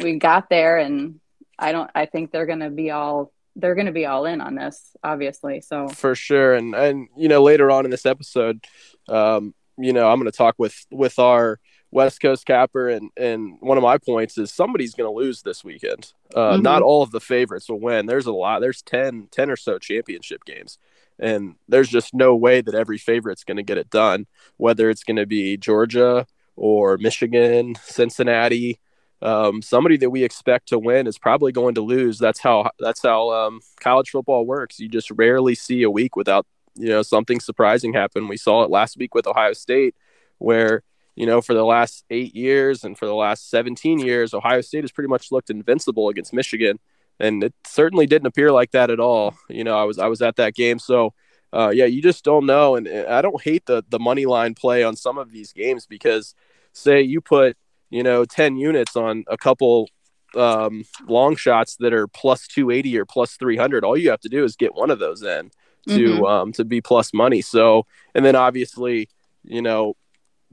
we 0.00 0.18
got 0.18 0.50
there 0.50 0.78
and 0.78 1.20
I 1.58 1.72
don't, 1.72 1.90
I 1.94 2.06
think 2.06 2.32
they're 2.32 2.46
going 2.46 2.60
to 2.60 2.70
be 2.70 2.90
all 2.90 3.32
they're 3.60 3.74
going 3.74 3.86
to 3.86 3.92
be 3.92 4.06
all 4.06 4.26
in 4.26 4.40
on 4.40 4.54
this, 4.54 4.96
obviously. 5.02 5.60
So 5.60 5.88
for 5.88 6.14
sure, 6.14 6.54
and 6.54 6.74
and 6.74 7.08
you 7.16 7.28
know 7.28 7.42
later 7.42 7.70
on 7.70 7.84
in 7.84 7.90
this 7.90 8.06
episode, 8.06 8.64
um, 9.08 9.54
you 9.78 9.92
know 9.92 10.08
I'm 10.08 10.18
going 10.18 10.30
to 10.30 10.36
talk 10.36 10.54
with 10.58 10.86
with 10.90 11.18
our 11.18 11.60
West 11.90 12.20
Coast 12.20 12.46
capper, 12.46 12.88
and 12.88 13.10
and 13.16 13.56
one 13.60 13.76
of 13.76 13.82
my 13.82 13.98
points 13.98 14.38
is 14.38 14.52
somebody's 14.52 14.94
going 14.94 15.10
to 15.10 15.16
lose 15.16 15.42
this 15.42 15.64
weekend. 15.64 16.12
Uh, 16.34 16.54
mm-hmm. 16.54 16.62
Not 16.62 16.82
all 16.82 17.02
of 17.02 17.10
the 17.10 17.20
favorites 17.20 17.68
will 17.68 17.80
win. 17.80 18.06
There's 18.06 18.26
a 18.26 18.32
lot. 18.32 18.60
There's 18.60 18.82
10, 18.82 19.28
10 19.30 19.50
or 19.50 19.56
so 19.56 19.78
championship 19.78 20.44
games, 20.44 20.78
and 21.18 21.56
there's 21.68 21.88
just 21.88 22.14
no 22.14 22.36
way 22.36 22.60
that 22.60 22.74
every 22.74 22.98
favorite's 22.98 23.44
going 23.44 23.56
to 23.56 23.62
get 23.62 23.78
it 23.78 23.90
done. 23.90 24.26
Whether 24.56 24.90
it's 24.90 25.04
going 25.04 25.16
to 25.16 25.26
be 25.26 25.56
Georgia 25.56 26.26
or 26.56 26.98
Michigan, 26.98 27.74
Cincinnati 27.82 28.78
um, 29.22 29.60
somebody 29.60 29.96
that 29.98 30.10
we 30.10 30.24
expect 30.24 30.68
to 30.68 30.78
win 30.78 31.06
is 31.06 31.18
probably 31.18 31.52
going 31.52 31.74
to 31.74 31.82
lose. 31.82 32.18
That's 32.18 32.40
how 32.40 32.70
that's 32.78 33.02
how 33.02 33.30
um, 33.30 33.60
college 33.78 34.10
football 34.10 34.46
works. 34.46 34.80
You 34.80 34.88
just 34.88 35.10
rarely 35.10 35.54
see 35.54 35.82
a 35.82 35.90
week 35.90 36.16
without 36.16 36.46
you 36.74 36.88
know 36.88 37.02
something 37.02 37.40
surprising 37.40 37.92
happen. 37.92 38.28
We 38.28 38.36
saw 38.36 38.62
it 38.62 38.70
last 38.70 38.96
week 38.96 39.14
with 39.14 39.26
Ohio 39.26 39.52
State, 39.52 39.94
where 40.38 40.82
you 41.16 41.26
know 41.26 41.42
for 41.42 41.54
the 41.54 41.64
last 41.64 42.04
eight 42.08 42.34
years 42.34 42.82
and 42.82 42.96
for 42.96 43.06
the 43.06 43.14
last 43.14 43.50
17 43.50 43.98
years, 43.98 44.32
Ohio 44.32 44.62
State 44.62 44.84
has 44.84 44.92
pretty 44.92 45.08
much 45.08 45.30
looked 45.30 45.50
invincible 45.50 46.08
against 46.08 46.32
Michigan, 46.32 46.78
and 47.18 47.44
it 47.44 47.54
certainly 47.66 48.06
didn't 48.06 48.26
appear 48.26 48.50
like 48.50 48.70
that 48.70 48.90
at 48.90 49.00
all. 49.00 49.34
You 49.50 49.64
know, 49.64 49.76
I 49.76 49.84
was 49.84 49.98
I 49.98 50.06
was 50.06 50.22
at 50.22 50.36
that 50.36 50.54
game, 50.54 50.78
so. 50.78 51.14
Uh, 51.52 51.72
yeah, 51.74 51.84
you 51.84 52.00
just 52.00 52.22
don't 52.22 52.46
know, 52.46 52.76
and 52.76 52.86
I 52.88 53.20
don't 53.22 53.42
hate 53.42 53.66
the 53.66 53.82
the 53.88 53.98
money 53.98 54.24
line 54.24 54.54
play 54.54 54.84
on 54.84 54.94
some 54.94 55.18
of 55.18 55.32
these 55.32 55.52
games 55.52 55.84
because, 55.84 56.32
say, 56.72 57.02
you 57.02 57.20
put 57.20 57.56
you 57.90 58.02
know 58.02 58.24
10 58.24 58.56
units 58.56 58.96
on 58.96 59.24
a 59.28 59.36
couple 59.36 59.88
um, 60.36 60.84
long 61.08 61.36
shots 61.36 61.76
that 61.80 61.92
are 61.92 62.06
plus 62.06 62.46
280 62.46 62.98
or 62.98 63.04
plus 63.04 63.36
300 63.36 63.84
all 63.84 63.96
you 63.96 64.10
have 64.10 64.20
to 64.20 64.28
do 64.28 64.44
is 64.44 64.56
get 64.56 64.74
one 64.74 64.90
of 64.90 64.98
those 64.98 65.22
in 65.22 65.50
to 65.88 65.92
mm-hmm. 65.92 66.24
um, 66.24 66.52
to 66.52 66.64
be 66.64 66.80
plus 66.80 67.12
money. 67.12 67.40
So 67.40 67.86
and 68.14 68.24
then 68.24 68.36
obviously 68.36 69.08
you 69.42 69.62
know 69.62 69.96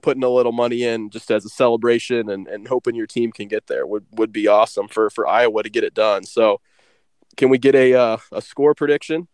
putting 0.02 0.24
a 0.24 0.30
little 0.30 0.52
money 0.52 0.84
in 0.84 1.10
just 1.10 1.32
as 1.32 1.44
a 1.44 1.50
celebration 1.50 2.30
and, 2.30 2.48
and 2.48 2.68
hoping 2.68 2.96
your 2.96 3.08
team 3.08 3.32
can 3.32 3.48
get 3.48 3.66
there 3.66 3.86
would, 3.86 4.06
would 4.12 4.32
be 4.32 4.48
awesome 4.48 4.88
for 4.88 5.10
for 5.10 5.28
Iowa 5.28 5.64
to 5.64 5.70
get 5.70 5.84
it 5.84 5.94
done. 5.94 6.24
So 6.24 6.62
can 7.36 7.50
we 7.50 7.58
get 7.58 7.76
a 7.76 7.94
uh, 7.94 8.18
a 8.32 8.42
score 8.42 8.74
prediction? 8.74 9.28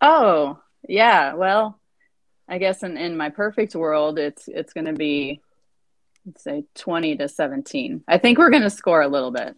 Oh 0.00 0.58
yeah. 0.88 1.34
Well 1.34 1.78
I 2.48 2.58
guess 2.58 2.82
in, 2.82 2.96
in 2.96 3.16
my 3.16 3.30
perfect 3.30 3.74
world 3.74 4.18
it's 4.18 4.48
it's 4.48 4.72
going 4.72 4.86
to 4.86 4.92
be 4.92 5.40
let's 6.26 6.42
say 6.42 6.64
20 6.74 7.16
to 7.16 7.28
17. 7.28 8.04
I 8.08 8.18
think 8.18 8.38
we're 8.38 8.50
going 8.50 8.62
to 8.62 8.70
score 8.70 9.00
a 9.00 9.08
little 9.08 9.30
bit. 9.30 9.56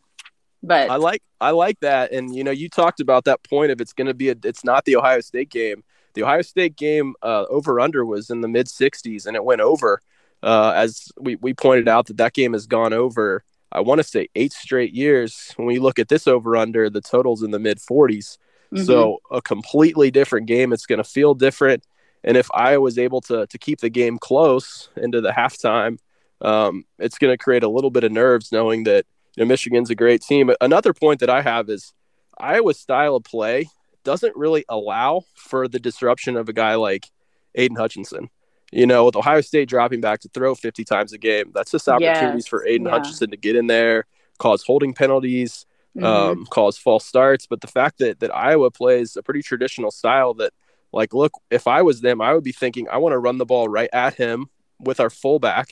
But 0.62 0.90
I 0.90 0.96
like 0.96 1.22
I 1.40 1.50
like 1.50 1.78
that 1.80 2.10
and 2.10 2.34
you 2.34 2.42
know 2.42 2.50
you 2.50 2.68
talked 2.68 2.98
about 2.98 3.24
that 3.26 3.44
point 3.44 3.70
of 3.70 3.80
it's 3.80 3.92
going 3.92 4.08
to 4.08 4.14
be 4.14 4.30
a 4.30 4.34
it's 4.42 4.64
not 4.64 4.84
the 4.84 4.96
Ohio 4.96 5.20
State 5.20 5.50
game. 5.50 5.84
The 6.14 6.24
Ohio 6.24 6.42
State 6.42 6.74
game 6.74 7.14
uh, 7.22 7.44
over 7.48 7.78
under 7.78 8.04
was 8.04 8.28
in 8.28 8.40
the 8.40 8.48
mid 8.48 8.66
60s 8.66 9.26
and 9.26 9.36
it 9.36 9.44
went 9.44 9.60
over 9.60 10.00
uh, 10.42 10.72
as 10.74 11.12
we 11.20 11.36
we 11.36 11.54
pointed 11.54 11.86
out 11.86 12.06
that 12.06 12.16
that 12.16 12.32
game 12.32 12.54
has 12.54 12.66
gone 12.66 12.92
over 12.92 13.44
I 13.70 13.80
want 13.80 13.98
to 13.98 14.04
say 14.04 14.28
8 14.34 14.52
straight 14.52 14.94
years. 14.94 15.52
When 15.56 15.66
we 15.66 15.78
look 15.78 15.98
at 15.98 16.08
this 16.08 16.26
over 16.26 16.56
under 16.56 16.88
the 16.88 17.00
totals 17.00 17.42
in 17.42 17.50
the 17.50 17.58
mid 17.58 17.78
40s. 17.78 18.38
Mm-hmm. 18.72 18.84
So 18.84 19.18
a 19.30 19.40
completely 19.40 20.10
different 20.10 20.46
game. 20.46 20.72
It's 20.72 20.86
going 20.86 20.98
to 20.98 21.04
feel 21.04 21.34
different. 21.34 21.84
And 22.24 22.36
if 22.36 22.48
I 22.52 22.78
was 22.78 22.98
able 22.98 23.20
to 23.22 23.46
to 23.46 23.58
keep 23.58 23.80
the 23.80 23.90
game 23.90 24.18
close 24.18 24.88
into 24.96 25.20
the 25.20 25.30
halftime, 25.30 25.98
um, 26.40 26.84
it's 26.98 27.18
going 27.18 27.32
to 27.32 27.38
create 27.38 27.62
a 27.62 27.68
little 27.68 27.90
bit 27.90 28.04
of 28.04 28.12
nerves 28.12 28.52
knowing 28.52 28.84
that 28.84 29.06
you 29.36 29.44
know, 29.44 29.48
Michigan's 29.48 29.90
a 29.90 29.94
great 29.94 30.22
team. 30.22 30.50
Another 30.60 30.92
point 30.92 31.20
that 31.20 31.30
I 31.30 31.42
have 31.42 31.68
is 31.68 31.92
Iowa's 32.38 32.78
style 32.78 33.16
of 33.16 33.24
play 33.24 33.68
doesn't 34.04 34.36
really 34.36 34.64
allow 34.68 35.22
for 35.34 35.68
the 35.68 35.78
disruption 35.78 36.36
of 36.36 36.48
a 36.48 36.52
guy 36.52 36.76
like 36.76 37.06
Aidan 37.54 37.76
Hutchinson. 37.76 38.30
You 38.70 38.86
know, 38.86 39.06
with 39.06 39.16
Ohio 39.16 39.40
State 39.40 39.68
dropping 39.68 40.00
back 40.00 40.20
to 40.20 40.28
throw 40.28 40.54
50 40.54 40.84
times 40.84 41.12
a 41.12 41.18
game, 41.18 41.52
that's 41.54 41.70
just 41.70 41.88
opportunities 41.88 42.44
yes. 42.44 42.48
for 42.48 42.66
Aidan 42.66 42.86
yeah. 42.86 42.92
Hutchinson 42.92 43.30
to 43.30 43.36
get 43.36 43.56
in 43.56 43.66
there, 43.66 44.04
cause 44.38 44.62
holding 44.62 44.92
penalties, 44.92 45.64
mm-hmm. 45.96 46.04
um, 46.04 46.46
cause 46.46 46.76
false 46.76 47.06
starts. 47.06 47.46
But 47.46 47.62
the 47.62 47.66
fact 47.66 47.98
that 47.98 48.20
that 48.20 48.34
Iowa 48.34 48.70
plays 48.70 49.16
a 49.16 49.22
pretty 49.22 49.42
traditional 49.42 49.90
style 49.90 50.34
that, 50.34 50.52
like, 50.92 51.14
look, 51.14 51.32
if 51.50 51.66
I 51.66 51.82
was 51.82 52.02
them, 52.02 52.20
I 52.20 52.34
would 52.34 52.44
be 52.44 52.52
thinking, 52.52 52.88
I 52.90 52.98
want 52.98 53.14
to 53.14 53.18
run 53.18 53.38
the 53.38 53.46
ball 53.46 53.68
right 53.68 53.90
at 53.92 54.14
him 54.14 54.46
with 54.80 55.00
our 55.00 55.10
fullback 55.10 55.70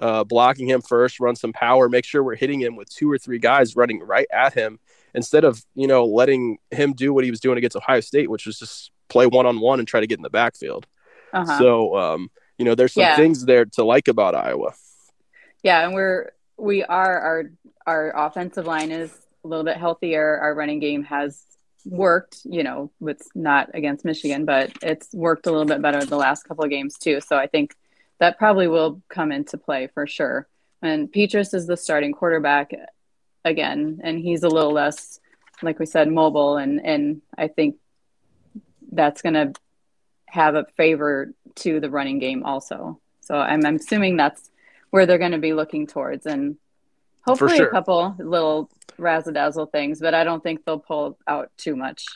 uh, 0.00 0.24
blocking 0.24 0.68
him 0.68 0.82
first, 0.82 1.20
run 1.20 1.36
some 1.36 1.52
power, 1.52 1.88
make 1.88 2.04
sure 2.04 2.22
we're 2.22 2.36
hitting 2.36 2.60
him 2.60 2.76
with 2.76 2.88
two 2.88 3.10
or 3.10 3.18
three 3.18 3.38
guys 3.38 3.76
running 3.76 4.00
right 4.00 4.26
at 4.32 4.54
him 4.54 4.78
instead 5.14 5.44
of, 5.44 5.64
you 5.74 5.86
know, 5.86 6.04
letting 6.04 6.58
him 6.70 6.92
do 6.92 7.12
what 7.12 7.24
he 7.24 7.30
was 7.30 7.40
doing 7.40 7.58
against 7.58 7.76
Ohio 7.76 8.00
State, 8.00 8.30
which 8.30 8.46
was 8.46 8.58
just 8.58 8.90
play 9.08 9.26
one 9.26 9.46
on 9.46 9.60
one 9.60 9.78
and 9.78 9.88
try 9.88 10.00
to 10.00 10.06
get 10.06 10.18
in 10.18 10.22
the 10.22 10.30
backfield. 10.30 10.86
Uh-huh. 11.32 11.58
So, 11.58 11.96
um, 11.96 12.30
you 12.58 12.64
know, 12.64 12.74
there's 12.74 12.92
some 12.92 13.02
yeah. 13.02 13.16
things 13.16 13.44
there 13.44 13.64
to 13.64 13.84
like 13.84 14.08
about 14.08 14.34
Iowa. 14.34 14.74
Yeah. 15.62 15.84
And 15.84 15.94
we're, 15.94 16.32
we 16.56 16.84
are, 16.84 17.20
our, 17.20 17.44
our 17.86 18.26
offensive 18.26 18.66
line 18.66 18.90
is 18.90 19.10
a 19.44 19.48
little 19.48 19.64
bit 19.64 19.76
healthier. 19.76 20.38
Our 20.38 20.54
running 20.54 20.80
game 20.80 21.04
has 21.04 21.42
worked, 21.84 22.40
you 22.44 22.62
know, 22.62 22.90
it's 23.00 23.28
not 23.34 23.70
against 23.74 24.04
Michigan, 24.04 24.44
but 24.44 24.72
it's 24.82 25.08
worked 25.12 25.46
a 25.46 25.50
little 25.50 25.66
bit 25.66 25.80
better 25.80 26.04
the 26.04 26.16
last 26.16 26.42
couple 26.42 26.64
of 26.64 26.70
games 26.70 26.98
too. 26.98 27.20
So 27.20 27.36
I 27.36 27.46
think 27.46 27.74
that 28.18 28.38
probably 28.38 28.68
will 28.68 29.02
come 29.08 29.32
into 29.32 29.58
play 29.58 29.88
for 29.92 30.06
sure. 30.06 30.48
And 30.82 31.10
Petras 31.10 31.54
is 31.54 31.66
the 31.66 31.76
starting 31.76 32.12
quarterback 32.12 32.72
again, 33.44 34.00
and 34.04 34.18
he's 34.18 34.42
a 34.42 34.48
little 34.48 34.72
less, 34.72 35.20
like 35.62 35.78
we 35.78 35.86
said, 35.86 36.10
mobile, 36.10 36.56
and 36.56 36.84
and 36.84 37.22
I 37.36 37.48
think 37.48 37.76
that's 38.92 39.22
going 39.22 39.34
to 39.34 39.52
have 40.26 40.54
a 40.54 40.66
favor 40.76 41.32
to 41.56 41.80
the 41.80 41.90
running 41.90 42.18
game 42.18 42.44
also. 42.44 43.00
So 43.20 43.36
I'm, 43.36 43.64
I'm 43.64 43.76
assuming 43.76 44.16
that's 44.16 44.50
where 44.90 45.06
they're 45.06 45.18
going 45.18 45.32
to 45.32 45.38
be 45.38 45.54
looking 45.54 45.86
towards, 45.86 46.26
and 46.26 46.56
hopefully 47.26 47.56
sure. 47.56 47.68
a 47.68 47.70
couple 47.70 48.14
little 48.18 48.70
razzle 48.98 49.32
dazzle 49.32 49.66
things, 49.66 50.00
but 50.00 50.14
I 50.14 50.24
don't 50.24 50.42
think 50.42 50.64
they'll 50.64 50.78
pull 50.78 51.18
out 51.26 51.50
too 51.56 51.76
much. 51.76 52.06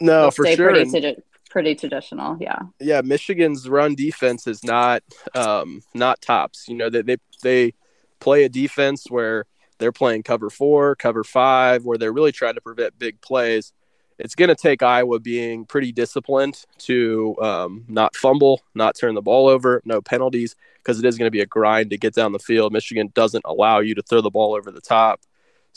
No, 0.00 0.22
they'll 0.22 0.30
for 0.30 0.46
sure. 0.46 0.70
Pretty, 0.70 1.16
pretty 1.48 1.74
traditional. 1.74 2.36
Yeah. 2.40 2.60
Yeah, 2.80 3.00
Michigan's 3.02 3.68
run 3.68 3.94
defense 3.94 4.46
is 4.46 4.62
not 4.64 5.02
um, 5.34 5.82
not 5.94 6.20
tops. 6.20 6.66
You 6.68 6.76
know, 6.76 6.90
they, 6.90 7.02
they 7.02 7.16
they 7.42 7.74
play 8.20 8.44
a 8.44 8.48
defense 8.48 9.06
where 9.08 9.44
they're 9.78 9.92
playing 9.92 10.24
cover 10.24 10.50
four, 10.50 10.96
cover 10.96 11.24
five, 11.24 11.84
where 11.84 11.98
they're 11.98 12.12
really 12.12 12.32
trying 12.32 12.54
to 12.54 12.60
prevent 12.60 12.98
big 12.98 13.20
plays. 13.20 13.72
It's 14.18 14.34
going 14.34 14.48
to 14.48 14.56
take 14.56 14.82
Iowa 14.82 15.20
being 15.20 15.64
pretty 15.64 15.92
disciplined 15.92 16.64
to 16.78 17.36
um, 17.40 17.84
not 17.86 18.16
fumble, 18.16 18.60
not 18.74 18.96
turn 18.96 19.14
the 19.14 19.22
ball 19.22 19.46
over, 19.46 19.80
no 19.84 20.02
penalties, 20.02 20.56
because 20.78 20.98
it 20.98 21.04
is 21.04 21.16
going 21.16 21.28
to 21.28 21.30
be 21.30 21.40
a 21.40 21.46
grind 21.46 21.90
to 21.90 21.98
get 21.98 22.14
down 22.14 22.32
the 22.32 22.40
field. 22.40 22.72
Michigan 22.72 23.12
doesn't 23.14 23.44
allow 23.44 23.78
you 23.78 23.94
to 23.94 24.02
throw 24.02 24.20
the 24.20 24.30
ball 24.30 24.56
over 24.56 24.72
the 24.72 24.80
top. 24.80 25.20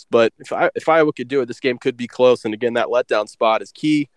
But 0.10 0.34
if 0.40 0.52
I, 0.52 0.72
if 0.74 0.90
Iowa 0.90 1.14
could 1.14 1.28
do 1.28 1.42
it, 1.42 1.46
this 1.46 1.60
game 1.60 1.78
could 1.78 1.96
be 1.96 2.08
close. 2.08 2.44
And 2.44 2.56
again, 2.56 2.74
that 2.74 2.88
letdown 2.88 3.30
spot 3.30 3.62
is 3.62 3.72
key. 3.72 4.10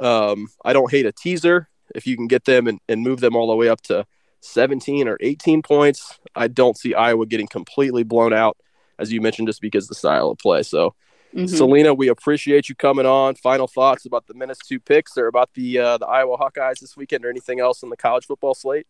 Um, 0.00 0.48
I 0.64 0.72
don't 0.72 0.90
hate 0.90 1.06
a 1.06 1.12
teaser 1.12 1.68
if 1.94 2.06
you 2.06 2.16
can 2.16 2.26
get 2.26 2.44
them 2.44 2.66
and, 2.66 2.80
and 2.88 3.02
move 3.02 3.20
them 3.20 3.36
all 3.36 3.48
the 3.48 3.56
way 3.56 3.68
up 3.68 3.80
to 3.82 4.06
17 4.40 5.08
or 5.08 5.18
18 5.20 5.62
points. 5.62 6.18
I 6.34 6.48
don't 6.48 6.76
see 6.76 6.94
Iowa 6.94 7.26
getting 7.26 7.46
completely 7.46 8.02
blown 8.02 8.32
out, 8.32 8.56
as 8.98 9.12
you 9.12 9.20
mentioned, 9.20 9.48
just 9.48 9.60
because 9.60 9.88
the 9.88 9.94
style 9.94 10.30
of 10.30 10.38
play. 10.38 10.62
So, 10.62 10.94
mm-hmm. 11.34 11.46
Selena, 11.46 11.94
we 11.94 12.08
appreciate 12.08 12.68
you 12.68 12.74
coming 12.74 13.06
on. 13.06 13.34
Final 13.34 13.66
thoughts 13.66 14.06
about 14.06 14.26
the 14.26 14.56
two 14.66 14.80
picks 14.80 15.18
or 15.18 15.26
about 15.26 15.50
the 15.54 15.78
uh, 15.78 15.98
the 15.98 16.06
Iowa 16.06 16.38
Hawkeyes 16.38 16.80
this 16.80 16.96
weekend, 16.96 17.24
or 17.24 17.30
anything 17.30 17.60
else 17.60 17.82
in 17.82 17.90
the 17.90 17.96
college 17.96 18.26
football 18.26 18.54
slate? 18.54 18.86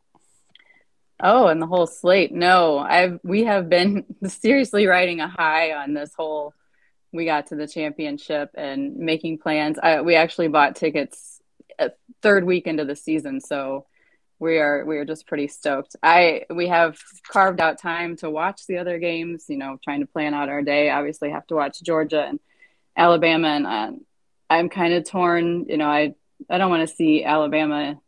Oh, 1.23 1.49
and 1.49 1.61
the 1.61 1.67
whole 1.67 1.87
slate. 1.87 2.33
No, 2.33 2.79
I've 2.79 3.19
we 3.23 3.45
have 3.45 3.69
been 3.69 4.05
seriously 4.27 4.87
riding 4.87 5.21
a 5.21 5.29
high 5.29 5.73
on 5.73 5.95
this 5.95 6.13
whole. 6.17 6.55
We 7.13 7.25
got 7.25 7.49
to 7.49 7.57
the 7.57 7.67
championship 7.67 8.51
and 8.55 8.97
making 8.97 9.39
plans. 9.39 9.79
I, 9.83 10.01
we 10.01 10.15
actually 10.15 10.49
bought 10.49 10.77
tickets 10.77 11.41
third 12.23 12.45
week 12.45 12.67
into 12.67 12.85
the 12.85 12.97
season, 12.97 13.41
so 13.41 13.87
we 14.39 14.59
are 14.59 14.85
we 14.85 14.99
are 14.99 15.05
just 15.05 15.27
pretty 15.27 15.49
stoked. 15.49 15.97
I 16.03 16.45
we 16.51 16.69
have 16.69 16.99
carved 17.29 17.61
out 17.61 17.79
time 17.79 18.17
to 18.17 18.31
watch 18.31 18.67
the 18.67 18.79
other 18.79 18.99
games. 18.99 19.47
You 19.49 19.57
know, 19.57 19.79
trying 19.83 20.01
to 20.01 20.07
plan 20.07 20.35
out 20.35 20.49
our 20.49 20.63
day. 20.63 20.91
Obviously, 20.91 21.31
have 21.31 21.47
to 21.49 21.55
watch 21.55 21.83
Georgia 21.83 22.23
and 22.23 22.41
Alabama, 22.97 23.49
and 23.49 23.67
uh, 23.67 23.93
I'm 24.49 24.69
kind 24.69 24.95
of 24.95 25.09
torn. 25.09 25.67
You 25.69 25.77
know, 25.77 25.89
I 25.89 26.15
I 26.49 26.59
don't 26.59 26.71
want 26.71 26.89
to 26.89 26.95
see 26.95 27.25
Alabama 27.25 28.01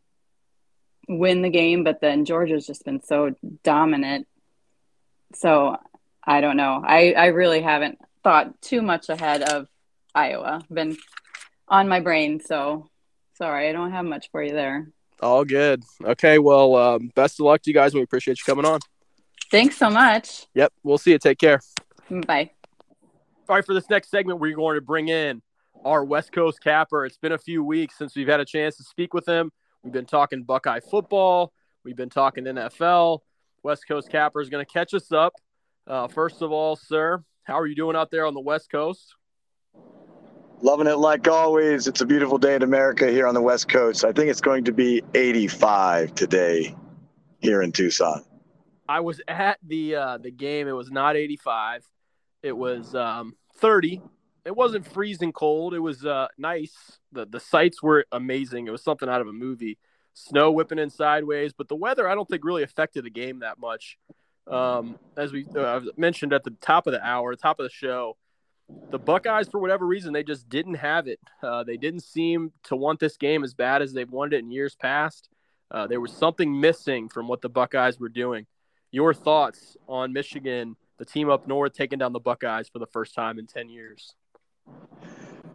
win 1.09 1.42
the 1.42 1.50
game, 1.50 1.85
but 1.85 2.00
then 2.00 2.25
Georgia's 2.25 2.66
just 2.66 2.85
been 2.85 3.02
so 3.02 3.35
dominant. 3.62 4.26
So 5.35 5.76
I 6.25 6.40
don't 6.40 6.56
know. 6.56 6.82
I 6.85 7.12
I 7.12 7.26
really 7.26 7.61
haven't 7.61 7.99
thought 8.22 8.60
too 8.60 8.82
much 8.82 9.08
ahead 9.08 9.42
of 9.42 9.68
Iowa. 10.14 10.62
Been 10.72 10.96
on 11.68 11.88
my 11.88 12.00
brain, 12.00 12.40
so 12.40 12.88
sorry, 13.34 13.68
I 13.68 13.72
don't 13.72 13.92
have 13.92 14.04
much 14.04 14.30
for 14.30 14.42
you 14.42 14.52
there. 14.52 14.88
All 15.20 15.44
good. 15.44 15.82
Okay, 16.04 16.38
well, 16.38 16.76
um, 16.76 17.10
best 17.14 17.38
of 17.38 17.46
luck 17.46 17.62
to 17.62 17.70
you 17.70 17.74
guys. 17.74 17.94
We 17.94 18.02
appreciate 18.02 18.38
you 18.38 18.44
coming 18.44 18.64
on. 18.64 18.80
Thanks 19.50 19.76
so 19.76 19.90
much. 19.90 20.46
Yep, 20.54 20.72
we'll 20.82 20.98
see 20.98 21.12
you. 21.12 21.18
Take 21.18 21.38
care. 21.38 21.60
Bye. 22.10 22.50
All 23.48 23.56
right, 23.56 23.64
for 23.64 23.74
this 23.74 23.88
next 23.90 24.10
segment, 24.10 24.40
we're 24.40 24.56
going 24.56 24.76
to 24.76 24.80
bring 24.80 25.08
in 25.08 25.42
our 25.84 26.04
West 26.04 26.32
Coast 26.32 26.60
capper. 26.62 27.04
It's 27.04 27.18
been 27.18 27.32
a 27.32 27.38
few 27.38 27.62
weeks 27.62 27.98
since 27.98 28.16
we've 28.16 28.28
had 28.28 28.40
a 28.40 28.44
chance 28.44 28.76
to 28.76 28.82
speak 28.82 29.14
with 29.14 29.28
him. 29.28 29.50
We've 29.82 29.92
been 29.92 30.06
talking 30.06 30.42
Buckeye 30.44 30.80
football. 30.80 31.52
We've 31.84 31.96
been 31.96 32.10
talking 32.10 32.44
NFL. 32.44 33.20
West 33.62 33.86
Coast 33.86 34.10
capper 34.10 34.40
is 34.40 34.48
going 34.48 34.64
to 34.64 34.72
catch 34.72 34.94
us 34.94 35.12
up. 35.12 35.34
Uh, 35.86 36.08
first 36.08 36.42
of 36.42 36.52
all, 36.52 36.76
sir, 36.76 37.22
how 37.44 37.58
are 37.58 37.66
you 37.66 37.75
doing 37.75 37.96
out 37.96 38.11
there 38.11 38.26
on 38.26 38.34
the 38.34 38.40
West 38.40 38.70
Coast? 38.70 39.14
Loving 40.61 40.87
it 40.87 40.99
like 40.99 41.26
always. 41.26 41.88
It's 41.88 42.00
a 42.00 42.06
beautiful 42.06 42.38
day 42.38 42.54
in 42.54 42.62
America 42.62 43.11
here 43.11 43.26
on 43.26 43.34
the 43.34 43.42
West 43.42 43.68
Coast. 43.68 44.04
I 44.04 44.12
think 44.12 44.30
it's 44.30 44.40
going 44.40 44.64
to 44.64 44.72
be 44.72 45.02
85 45.14 46.14
today 46.14 46.76
here 47.40 47.62
in 47.62 47.72
Tucson. 47.72 48.25
I 48.88 49.00
was 49.00 49.20
at 49.26 49.58
the 49.66 49.96
uh, 49.96 50.18
the 50.18 50.30
game. 50.30 50.68
It 50.68 50.72
was 50.72 50.90
not 50.90 51.16
85. 51.16 51.84
It 52.42 52.56
was 52.56 52.94
um, 52.94 53.34
30. 53.56 54.02
It 54.44 54.54
wasn't 54.54 54.87
freezing 54.87 55.32
cold. 55.32 55.75
It 55.75 55.80
was 55.80 56.04
uh, 56.04 56.28
nice. 56.38 56.99
the 57.11 57.26
The 57.26 57.40
sights 57.40 57.82
were 57.82 58.06
amazing. 58.12 58.68
It 58.68 58.70
was 58.70 58.84
something 58.84 59.08
out 59.08 59.20
of 59.20 59.26
a 59.28 59.32
movie. 59.32 59.78
Snow 60.14 60.52
whipping 60.52 60.78
in 60.78 60.90
sideways, 60.90 61.54
but 61.54 61.68
the 61.68 61.75
weather 61.75 62.06
I 62.06 62.14
don't 62.14 62.28
think 62.28 62.44
really 62.44 62.62
affected 62.62 63.04
the 63.04 63.11
game 63.11 63.40
that 63.40 63.58
much. 63.58 63.96
Um, 64.49 64.99
as 65.16 65.32
we 65.32 65.46
uh, 65.56 65.80
mentioned 65.96 66.32
at 66.32 66.44
the 66.44 66.54
top 66.61 66.87
of 66.87 66.92
the 66.92 67.04
hour, 67.04 67.34
top 67.37 67.61
of 67.61 67.64
the 67.64 67.70
show, 67.70 68.16
the 68.90 68.99
Buckeyes, 68.99 69.49
for 69.49 69.58
whatever 69.58 69.87
reason, 69.87 70.12
they 70.12 70.22
just 70.22 70.49
didn't 70.49 70.75
have 70.75 71.06
it. 71.06 71.20
Uh, 71.42 71.64
they 71.64 71.76
didn't 71.76 72.02
seem 72.02 72.52
to 72.64 72.76
want 72.76 73.00
this 73.00 73.16
game 73.16 73.44
as 73.44 73.54
bad 73.54 73.82
as 73.82 73.92
they've 73.92 74.11
wanted 74.11 74.37
it 74.37 74.38
in 74.40 74.50
years 74.50 74.75
past. 74.75 75.28
Uh, 75.70 75.87
there 75.87 76.00
was 76.00 76.12
something 76.12 76.61
missing 76.61 77.08
from 77.08 77.28
what 77.28 77.40
the 77.40 77.49
Buckeyes 77.49 77.99
were 77.99 78.08
doing. 78.08 78.46
Your 78.90 79.14
thoughts 79.14 79.76
on 79.88 80.12
Michigan, 80.12 80.76
the 80.99 81.04
team 81.04 81.30
up 81.30 81.46
north, 81.49 81.72
taking 81.72 81.99
down 81.99 82.12
the 82.12 82.20
Buckeyes 82.20 82.68
for 82.68 82.78
the 82.78 82.87
first 82.87 83.14
time 83.14 83.38
in 83.38 83.46
10 83.46 83.68
years? 83.68 84.14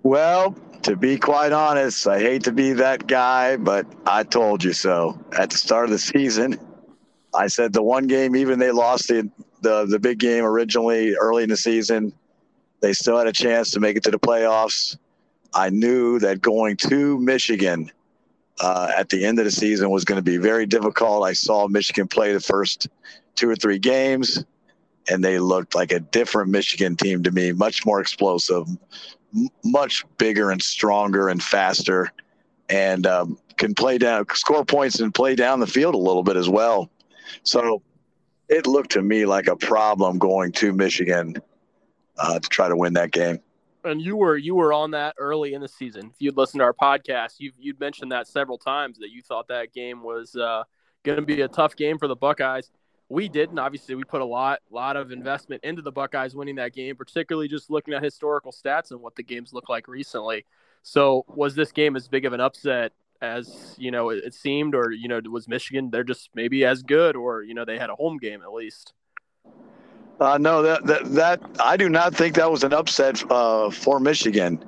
Well, 0.04 0.56
to 0.84 0.96
be 0.96 1.18
quite 1.18 1.52
honest, 1.52 2.08
I 2.08 2.20
hate 2.20 2.44
to 2.46 2.52
be 2.52 2.74
that 2.74 3.08
guy, 3.08 3.58
but 3.58 3.86
I 4.06 4.24
told 4.24 4.64
you 4.64 4.74
so. 4.74 5.20
At 5.38 5.52
the 5.52 5.58
start 5.58 5.86
of 5.86 5.92
the 5.92 6.00
season, 6.00 6.60
I 7.38 7.48
said 7.48 7.72
the 7.72 7.84
one 7.84 8.08
game, 8.08 8.36
even 8.36 8.60
they 8.60 8.72
lost 8.72 9.08
the, 9.08 9.30
the, 9.62 9.86
the 9.86 10.00
big 10.00 10.20
game 10.20 10.44
originally 10.44 11.16
early 11.16 11.44
in 11.44 11.50
the 11.50 11.58
season– 11.58 12.14
they 12.80 12.94
still 12.94 13.18
had 13.18 13.28
a 13.28 13.34
chance 13.34 13.72
to 13.72 13.80
make 13.80 13.98
it 13.98 14.04
to 14.04 14.12
the 14.12 14.20
playoffs. 14.20 14.98
I 15.54 15.70
knew 15.70 16.20
that 16.20 16.42
going 16.42 16.78
to 16.78 17.20
Michigan 17.20 17.92
uh, 18.60 18.92
at 18.96 19.10
the 19.10 19.26
end 19.26 19.40
of 19.40 19.46
the 19.46 19.52
season 19.52 19.90
was 19.90 20.06
going 20.06 20.18
to 20.18 20.24
be 20.24 20.38
very 20.38 20.66
difficult. 20.66 21.26
I 21.26 21.34
saw 21.34 21.68
Michigan 21.68 22.08
play 22.08 22.34
the 22.34 22.40
first 22.40 22.88
two 23.36 23.50
or 23.50 23.56
three 23.56 23.80
games, 23.80 24.44
and 25.10 25.24
they 25.24 25.40
looked 25.40 25.76
like 25.76 25.92
a 25.92 26.00
different 26.00 26.50
Michigan 26.50 26.96
team 26.96 27.24
to 27.24 27.32
me, 27.32 27.52
much 27.52 27.86
more 27.86 28.02
explosive, 28.02 28.68
m- 29.36 29.50
much 29.64 30.06
bigger 30.18 30.52
and 30.52 30.62
stronger 30.62 31.30
and 31.30 31.42
faster, 31.42 32.12
and 32.70 33.08
um, 33.08 33.40
can 33.58 33.74
play 33.74 33.98
down, 33.98 34.26
score 34.34 34.66
points, 34.66 35.00
and 35.00 35.14
play 35.14 35.36
down 35.36 35.60
the 35.60 35.68
field 35.68 35.96
a 35.96 36.00
little 36.00 36.24
bit 36.24 36.36
as 36.36 36.50
well. 36.50 36.90
So 37.44 37.82
it 38.50 38.68
looked 38.68 38.92
to 38.92 39.02
me 39.02 39.26
like 39.26 39.48
a 39.48 39.56
problem 39.56 40.18
going 40.18 40.52
to 40.54 40.74
Michigan 40.74 41.36
uh, 42.18 42.40
to 42.40 42.50
try 42.50 42.70
to 42.70 42.76
win 42.76 42.94
that 42.94 43.12
game. 43.12 43.40
And 43.84 44.02
you 44.02 44.18
were 44.18 44.38
you 44.38 44.56
were 44.56 44.74
on 44.74 44.92
that 44.92 45.16
early 45.18 45.54
in 45.54 45.62
the 45.62 45.68
season. 45.68 46.08
If 46.08 46.16
you'd 46.20 46.36
listened 46.38 46.60
to 46.60 46.66
our 46.66 46.74
podcast, 46.74 47.36
you 47.40 47.52
you'd 47.58 47.80
mentioned 47.80 48.12
that 48.12 48.28
several 48.28 48.58
times 48.58 48.98
that 49.00 49.12
you 49.12 49.22
thought 49.22 49.48
that 49.48 49.74
game 49.74 50.04
was 50.04 50.36
uh, 50.36 50.64
going 51.04 51.20
to 51.20 51.26
be 51.26 51.42
a 51.42 51.48
tough 51.48 51.76
game 51.76 51.98
for 51.98 52.08
the 52.08 52.16
Buckeyes. 52.16 52.70
We 53.10 53.30
didn't. 53.30 53.58
Obviously, 53.58 53.96
we 53.96 54.04
put 54.04 54.22
a 54.22 54.26
lot 54.26 54.60
lot 54.72 54.98
of 54.98 55.12
investment 55.12 55.64
into 55.64 55.82
the 55.82 55.92
Buckeyes 55.92 56.36
winning 56.36 56.56
that 56.56 56.74
game, 56.74 56.96
particularly 56.98 57.48
just 57.48 57.70
looking 57.70 57.94
at 57.94 58.04
historical 58.04 58.52
stats 58.52 58.92
and 58.92 59.00
what 59.00 59.16
the 59.16 59.24
games 59.24 59.54
look 59.54 59.70
like 59.70 59.88
recently. 59.88 60.44
So, 60.84 61.24
was 61.28 61.56
this 61.56 61.72
game 61.72 61.96
as 61.96 62.10
big 62.10 62.26
of 62.26 62.34
an 62.34 62.42
upset 62.42 62.92
as 63.22 63.76
you 63.78 63.92
know 63.92 64.10
it 64.10 64.34
seemed, 64.34 64.76
or 64.76 64.92
you 64.92 65.08
know 65.08 65.22
was 65.30 65.48
Michigan 65.48 65.90
they're 65.92 66.04
just 66.04 66.30
maybe 66.34 66.66
as 66.66 66.84
good, 66.84 67.16
or 67.16 67.44
you 67.44 67.54
know 67.54 67.66
they 67.66 67.78
had 67.78 67.90
a 67.90 67.96
home 67.96 68.18
game 68.18 68.42
at 68.42 68.54
least? 68.54 68.94
Uh, 70.20 70.38
no, 70.40 70.64
that, 70.64 70.86
that 70.86 71.06
that 71.14 71.42
I 71.60 71.78
do 71.78 71.90
not 71.90 72.16
think 72.16 72.36
that 72.36 72.50
was 72.50 72.64
an 72.64 72.74
upset 72.74 73.24
uh, 73.32 73.70
for 73.70 74.00
Michigan. 74.00 74.64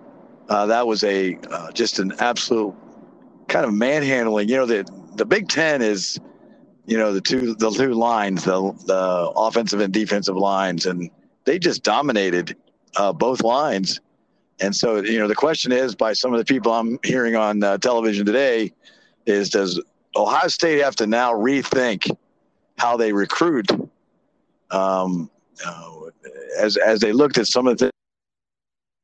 Uh, 0.48 0.66
that 0.68 0.86
was 0.86 1.04
a 1.04 1.38
uh, 1.50 1.72
just 1.72 2.00
an 2.00 2.14
absolute 2.20 2.76
kind 3.48 3.66
of 3.66 3.74
manhandling. 3.74 4.48
You 4.48 4.58
know, 4.58 4.66
the 4.66 4.88
the 5.16 5.26
Big 5.26 5.50
Ten 5.50 5.82
is, 5.82 6.20
you 6.86 6.98
know, 6.98 7.14
the 7.14 7.22
two 7.22 7.56
the 7.56 7.72
two 7.72 7.94
lines, 7.94 8.44
the 8.44 8.72
the 8.86 9.32
offensive 9.36 9.80
and 9.80 9.92
defensive 9.92 10.38
lines, 10.38 10.86
and 10.86 11.10
they 11.46 11.58
just 11.58 11.84
dominated 11.84 12.56
uh, 12.96 13.12
both 13.12 13.42
lines. 13.42 14.02
And 14.62 14.76
so, 14.76 14.98
you 14.98 15.20
know, 15.20 15.28
the 15.28 15.36
question 15.36 15.72
is, 15.72 15.96
by 15.96 16.14
some 16.14 16.34
of 16.34 16.40
the 16.40 16.46
people 16.46 16.74
I'm 16.74 17.00
hearing 17.04 17.36
on 17.36 17.64
uh, 17.64 17.78
television 17.78 18.26
today, 18.26 18.74
is 19.26 19.50
does 19.50 19.82
Ohio 20.16 20.48
State 20.48 20.82
have 20.82 20.96
to 20.98 21.08
now 21.08 21.34
rethink 21.34 22.10
how 22.78 22.98
they 22.98 23.14
recruit? 23.14 23.68
Um, 24.72 25.30
uh, 25.66 25.92
as 26.58 26.78
as 26.78 27.00
they 27.00 27.12
looked 27.12 27.38
at 27.38 27.48
some 27.48 27.68
of 27.68 27.78
the 27.78 27.92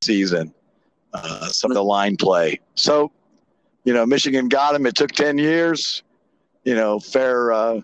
season, 0.02 0.54
uh, 1.14 1.48
some 1.48 1.72
of 1.72 1.76
the 1.76 1.84
line 1.84 2.18
play. 2.18 2.60
So, 2.76 3.12
you 3.84 3.94
know, 3.94 4.06
Michigan 4.06 4.48
got 4.48 4.76
him. 4.76 4.86
It 4.86 4.96
took 4.96 5.12
ten 5.12 5.38
years. 5.38 6.04
You 6.64 6.76
know, 6.76 7.00
fair 7.00 7.52
uh, 7.54 7.82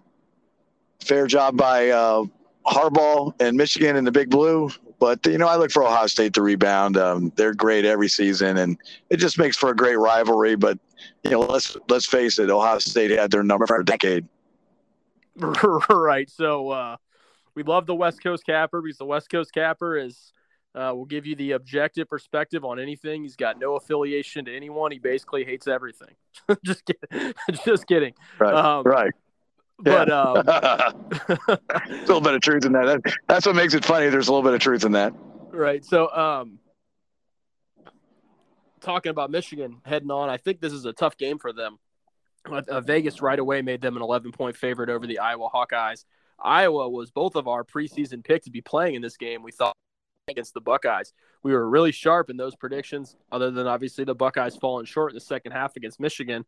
fair 0.99 1.27
job 1.27 1.57
by 1.57 1.89
uh, 1.89 2.23
Harbaugh 2.65 3.33
and 3.39 3.55
Michigan 3.55 3.95
and 3.95 4.05
the 4.05 4.11
Big 4.11 4.29
Blue. 4.29 4.69
But 5.01 5.25
you 5.25 5.37
know, 5.37 5.47
I 5.47 5.57
look 5.57 5.71
for 5.71 5.83
Ohio 5.83 6.07
State 6.07 6.33
to 6.35 6.41
rebound. 6.41 6.95
Um, 6.95 7.33
they're 7.35 7.53
great 7.53 7.83
every 7.83 8.07
season, 8.07 8.57
and 8.57 8.77
it 9.09 9.17
just 9.17 9.37
makes 9.37 9.57
for 9.57 9.71
a 9.71 9.75
great 9.75 9.97
rivalry. 9.97 10.55
But 10.55 10.79
you 11.23 11.31
know, 11.31 11.41
let's 11.41 11.75
let's 11.89 12.05
face 12.05 12.39
it, 12.39 12.49
Ohio 12.49 12.79
State 12.79 13.11
had 13.11 13.31
their 13.31 13.43
number 13.43 13.67
for 13.67 13.81
a 13.81 13.85
decade. 13.85 14.25
right. 15.89 16.29
So. 16.29 16.69
Uh 16.69 16.95
we 17.55 17.63
love 17.63 17.85
the 17.85 17.95
West 17.95 18.23
Coast 18.23 18.45
capper 18.45 18.81
because 18.81 18.97
the 18.97 19.05
West 19.05 19.29
Coast 19.29 19.53
capper 19.53 19.97
is 19.97 20.31
uh, 20.73 20.93
will 20.95 21.05
give 21.05 21.25
you 21.25 21.35
the 21.35 21.51
objective 21.51 22.07
perspective 22.07 22.63
on 22.63 22.79
anything. 22.79 23.23
He's 23.23 23.35
got 23.35 23.59
no 23.59 23.75
affiliation 23.75 24.45
to 24.45 24.55
anyone. 24.55 24.91
He 24.91 24.99
basically 24.99 25.43
hates 25.43 25.67
everything. 25.67 26.15
just 26.65 26.83
kidding. 26.85 27.33
just 27.65 27.87
kidding. 27.87 28.13
Right. 28.39 28.53
Um, 28.53 28.83
right. 28.83 29.11
But 29.83 30.07
yeah. 30.07 30.21
um, 30.21 30.43
a 30.47 31.59
little 32.01 32.21
bit 32.21 32.33
of 32.33 32.41
truth 32.41 32.65
in 32.65 32.73
that. 32.73 32.85
that. 32.85 33.13
That's 33.27 33.45
what 33.45 33.55
makes 33.55 33.73
it 33.73 33.83
funny. 33.85 34.09
There's 34.09 34.27
a 34.27 34.31
little 34.31 34.43
bit 34.43 34.53
of 34.53 34.59
truth 34.59 34.85
in 34.85 34.91
that. 34.93 35.13
Right. 35.51 35.83
So, 35.83 36.09
um, 36.15 36.59
talking 38.79 39.09
about 39.09 39.31
Michigan 39.31 39.77
heading 39.85 40.11
on, 40.11 40.29
I 40.29 40.37
think 40.37 40.59
this 40.59 40.73
is 40.73 40.85
a 40.85 40.93
tough 40.93 41.17
game 41.17 41.37
for 41.37 41.53
them. 41.53 41.77
Uh, 42.45 42.81
Vegas 42.81 43.21
right 43.21 43.37
away 43.37 43.61
made 43.61 43.81
them 43.81 43.95
an 43.95 44.01
11 44.01 44.31
point 44.31 44.55
favorite 44.55 44.89
over 44.89 45.05
the 45.05 45.19
Iowa 45.19 45.49
Hawkeyes. 45.49 46.05
Iowa 46.39 46.89
was 46.89 47.11
both 47.11 47.35
of 47.35 47.47
our 47.47 47.63
preseason 47.63 48.23
picks 48.23 48.45
to 48.45 48.51
be 48.51 48.61
playing 48.61 48.95
in 48.95 49.01
this 49.01 49.17
game. 49.17 49.43
We 49.43 49.51
thought 49.51 49.75
against 50.27 50.53
the 50.53 50.61
Buckeyes. 50.61 51.13
We 51.43 51.53
were 51.53 51.69
really 51.69 51.91
sharp 51.91 52.29
in 52.29 52.37
those 52.37 52.55
predictions, 52.55 53.15
other 53.31 53.51
than 53.51 53.67
obviously 53.67 54.03
the 54.03 54.15
Buckeyes 54.15 54.55
falling 54.55 54.85
short 54.85 55.11
in 55.11 55.15
the 55.15 55.21
second 55.21 55.51
half 55.51 55.75
against 55.75 55.99
Michigan. 55.99 56.45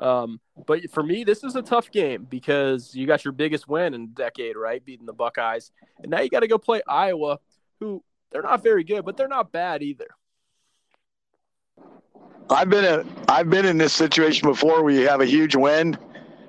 Um, 0.00 0.40
but 0.66 0.90
for 0.90 1.02
me, 1.02 1.24
this 1.24 1.44
is 1.44 1.56
a 1.56 1.62
tough 1.62 1.90
game 1.90 2.26
because 2.28 2.94
you 2.94 3.06
got 3.06 3.24
your 3.24 3.32
biggest 3.32 3.68
win 3.68 3.94
in 3.94 4.02
a 4.04 4.06
decade, 4.06 4.56
right? 4.56 4.84
Beating 4.84 5.06
the 5.06 5.12
Buckeyes. 5.12 5.70
And 6.02 6.10
now 6.10 6.20
you 6.20 6.30
got 6.30 6.40
to 6.40 6.48
go 6.48 6.58
play 6.58 6.80
Iowa, 6.88 7.38
who 7.80 8.02
they're 8.32 8.42
not 8.42 8.62
very 8.62 8.82
good, 8.82 9.04
but 9.04 9.16
they're 9.16 9.28
not 9.28 9.52
bad 9.52 9.82
either. 9.82 10.08
I've 12.48 12.70
been 12.70 12.84
a, 12.84 13.04
I've 13.28 13.48
been 13.50 13.66
in 13.66 13.78
this 13.78 13.92
situation 13.92 14.48
before 14.48 14.82
where 14.82 14.92
you 14.92 15.06
have 15.06 15.20
a 15.20 15.26
huge 15.26 15.54
win 15.54 15.96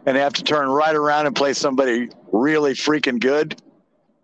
and 0.05 0.17
have 0.17 0.33
to 0.33 0.43
turn 0.43 0.69
right 0.69 0.95
around 0.95 1.27
and 1.27 1.35
play 1.35 1.53
somebody 1.53 2.09
really 2.31 2.73
freaking 2.73 3.19
good. 3.19 3.61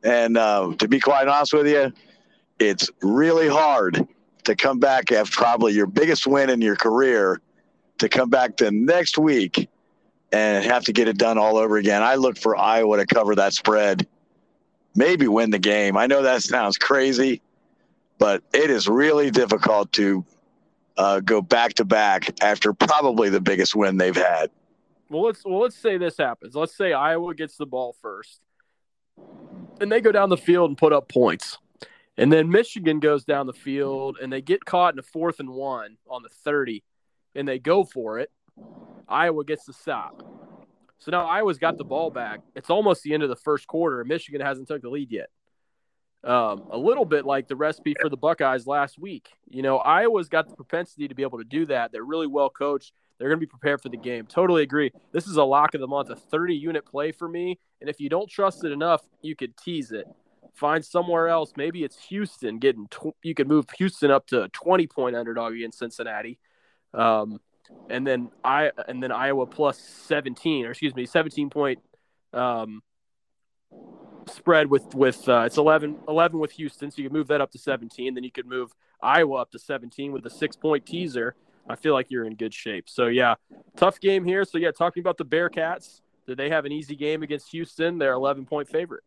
And 0.04 0.38
uh, 0.38 0.74
to 0.80 0.88
be 0.88 1.00
quite 1.00 1.28
honest 1.28 1.54
with 1.54 1.68
you, 1.68 1.92
it's 2.60 2.90
really 3.02 3.48
hard 3.48 4.08
to 4.46 4.56
come 4.56 4.80
back 4.80 5.12
after 5.12 5.32
probably 5.32 5.74
your 5.74 5.86
biggest 5.86 6.26
win 6.26 6.50
in 6.50 6.62
your 6.62 6.76
career 6.76 7.42
to 8.00 8.10
come 8.10 8.30
back 8.30 8.58
the 8.58 8.72
next 8.72 9.18
week 9.18 9.70
and 10.32 10.66
have 10.66 10.84
to 10.86 10.94
get 10.94 11.08
it 11.08 11.18
done 11.18 11.38
all 11.38 11.58
over 11.58 11.78
again. 11.78 12.04
I 12.04 12.16
look 12.16 12.38
for 12.38 12.56
Iowa 12.58 12.98
to 12.98 13.06
cover 13.06 13.36
that 13.36 13.54
spread, 13.54 14.08
maybe 14.96 15.28
win 15.28 15.52
the 15.52 15.60
game. 15.60 15.98
I 15.98 16.08
know 16.08 16.22
that 16.24 16.44
sounds 16.44 16.78
crazy, 16.78 17.42
but 18.18 18.44
it 18.54 18.70
is 18.70 18.88
really 18.88 19.32
difficult 19.32 19.92
to 19.94 20.26
uh, 20.98 21.20
go 21.20 21.42
back 21.42 21.76
to 21.76 21.86
back 21.86 22.42
after 22.42 22.74
probably 22.74 23.30
the 23.30 23.42
biggest 23.42 23.76
win 23.76 23.98
they've 23.98 24.16
had. 24.16 24.50
Well, 25.10 25.24
let's 25.24 25.46
well 25.46 25.62
let's 25.62 25.78
say 25.78 25.98
this 25.98 26.18
happens. 26.18 26.56
Let's 26.56 26.76
say 26.76 26.92
Iowa 26.92 27.34
gets 27.34 27.56
the 27.56 27.66
ball 27.66 27.96
first, 28.02 28.42
and 29.80 29.92
they 29.92 30.02
go 30.02 30.12
down 30.12 30.30
the 30.30 30.38
field 30.38 30.70
and 30.70 30.78
put 30.78 30.92
up 30.92 31.08
points, 31.08 31.58
and 32.18 32.34
then 32.34 32.50
Michigan 32.50 33.00
goes 33.00 33.24
down 33.24 33.48
the 33.48 33.54
field 33.54 34.18
and 34.22 34.34
they 34.34 34.42
get 34.42 34.66
caught 34.66 34.94
in 34.94 35.00
a 35.00 35.04
fourth 35.04 35.40
and 35.40 35.50
one 35.50 35.98
on 36.10 36.24
the 36.24 36.30
thirty, 36.30 36.84
and 37.38 37.48
they 37.48 37.60
go 37.60 37.86
for 37.86 38.20
it. 38.20 38.32
Iowa 39.08 39.46
gets 39.46 39.66
the 39.66 39.74
stop. 39.74 40.24
So 41.00 41.12
now 41.12 41.26
Iowa's 41.26 41.60
got 41.60 41.78
the 41.78 41.84
ball 41.84 42.10
back. 42.10 42.42
It's 42.56 42.70
almost 42.70 43.04
the 43.04 43.14
end 43.14 43.24
of 43.24 43.30
the 43.30 43.36
first 43.36 43.68
quarter, 43.68 44.04
Michigan 44.04 44.42
hasn't 44.42 44.68
took 44.68 44.82
the 44.82 44.90
lead 44.90 45.12
yet. 45.12 45.30
Um, 46.24 46.64
a 46.72 46.78
little 46.78 47.06
bit 47.06 47.26
like 47.26 47.48
the 47.48 47.56
recipe 47.56 47.96
for 48.02 48.10
the 48.10 48.18
Buckeyes 48.18 48.66
last 48.66 48.98
week. 48.98 49.30
You 49.48 49.62
know, 49.62 49.78
Iowa's 49.78 50.28
got 50.28 50.50
the 50.50 50.56
propensity 50.56 51.08
to 51.08 51.16
be 51.16 51.22
able 51.22 51.38
to 51.38 51.44
do 51.44 51.68
that. 51.68 51.92
They're 51.92 52.04
really 52.04 52.28
well 52.28 52.50
coached. 52.50 52.92
They're 53.18 53.30
going 53.30 53.40
to 53.40 53.46
be 53.46 53.50
prepared 53.50 53.82
for 53.82 53.90
the 53.90 53.98
game. 53.98 54.26
Totally 54.26 54.64
agree. 54.64 54.92
This 55.12 55.28
is 55.28 55.38
a 55.38 55.44
lock 55.44 55.74
of 55.74 55.82
the 55.82 55.88
month, 55.88 56.10
a 56.10 56.16
30 56.16 56.56
unit 56.56 56.86
play 56.86 57.12
for 57.12 57.30
me. 57.30 57.60
And 57.82 57.90
if 57.90 58.00
you 58.00 58.10
don't 58.10 58.30
trust 58.30 58.64
it 58.64 58.72
enough, 58.72 59.02
you 59.22 59.36
could 59.36 59.56
tease 59.58 59.92
it. 59.92 60.06
Find 60.54 60.84
somewhere 60.84 61.28
else. 61.28 61.54
Maybe 61.56 61.84
it's 61.84 62.04
Houston 62.06 62.58
getting, 62.58 62.88
tw- 62.88 63.16
you 63.24 63.36
could 63.36 63.48
move 63.48 63.66
Houston 63.78 64.10
up 64.10 64.26
to 64.28 64.44
a 64.44 64.50
20 64.50 64.88
point 64.88 65.16
underdog 65.16 65.54
against 65.54 65.80
Cincinnati. 65.80 66.40
Um, 66.94 67.40
and 67.90 68.06
then 68.06 68.30
I 68.44 68.72
and 68.88 69.02
then 69.02 69.12
Iowa 69.12 69.46
plus 69.46 69.80
17 69.80 70.66
or 70.66 70.72
excuse 70.72 70.96
me 70.96 71.06
17 71.06 71.50
point 71.50 71.80
um, 72.34 72.82
spread 74.28 74.70
with 74.70 74.96
with 74.96 75.28
uh, 75.28 75.42
it's 75.42 75.58
11 75.58 75.98
11 76.08 76.40
with 76.40 76.52
Houston. 76.52 76.92
So 76.92 77.02
you 77.02 77.10
can 77.10 77.18
move 77.18 77.28
that 77.28 77.42
up 77.42 77.52
to 77.52 77.58
17 77.58 78.14
then 78.14 78.24
you 78.24 78.32
could 78.32 78.46
move 78.46 78.72
Iowa 79.02 79.36
up 79.38 79.52
to 79.52 79.60
17 79.60 80.12
with 80.12 80.26
a 80.26 80.30
6 80.30 80.56
point 80.58 80.86
teaser. 80.86 81.36
I 81.70 81.76
feel 81.76 81.94
like 81.94 82.10
you're 82.10 82.26
in 82.26 82.36
good 82.36 82.54
shape. 82.54 82.90
So 82.90 83.08
yeah 83.08 83.36
tough 83.76 84.00
game 84.00 84.24
here. 84.24 84.46
So 84.46 84.58
yeah 84.58 84.72
talking 84.72 85.02
about 85.02 85.18
the 85.18 85.26
Bearcats 85.26 86.02
did 86.28 86.38
they 86.38 86.50
have 86.50 86.66
an 86.66 86.74
easy 86.74 86.96
game 86.96 87.24
against 87.24 87.52
Houston? 87.52 87.98
They're 87.98 88.14
11 88.14 88.46
point 88.46 88.68
favorite. 88.70 89.04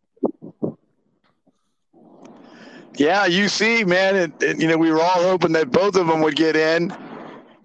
Yeah, 2.96 3.28
UC, 3.28 3.86
man, 3.86 4.16
it, 4.16 4.42
it, 4.42 4.60
you 4.60 4.68
know, 4.68 4.76
we 4.76 4.90
were 4.90 5.00
all 5.00 5.22
hoping 5.22 5.52
that 5.52 5.70
both 5.70 5.96
of 5.96 6.06
them 6.06 6.20
would 6.22 6.34
get 6.34 6.56
in. 6.56 6.92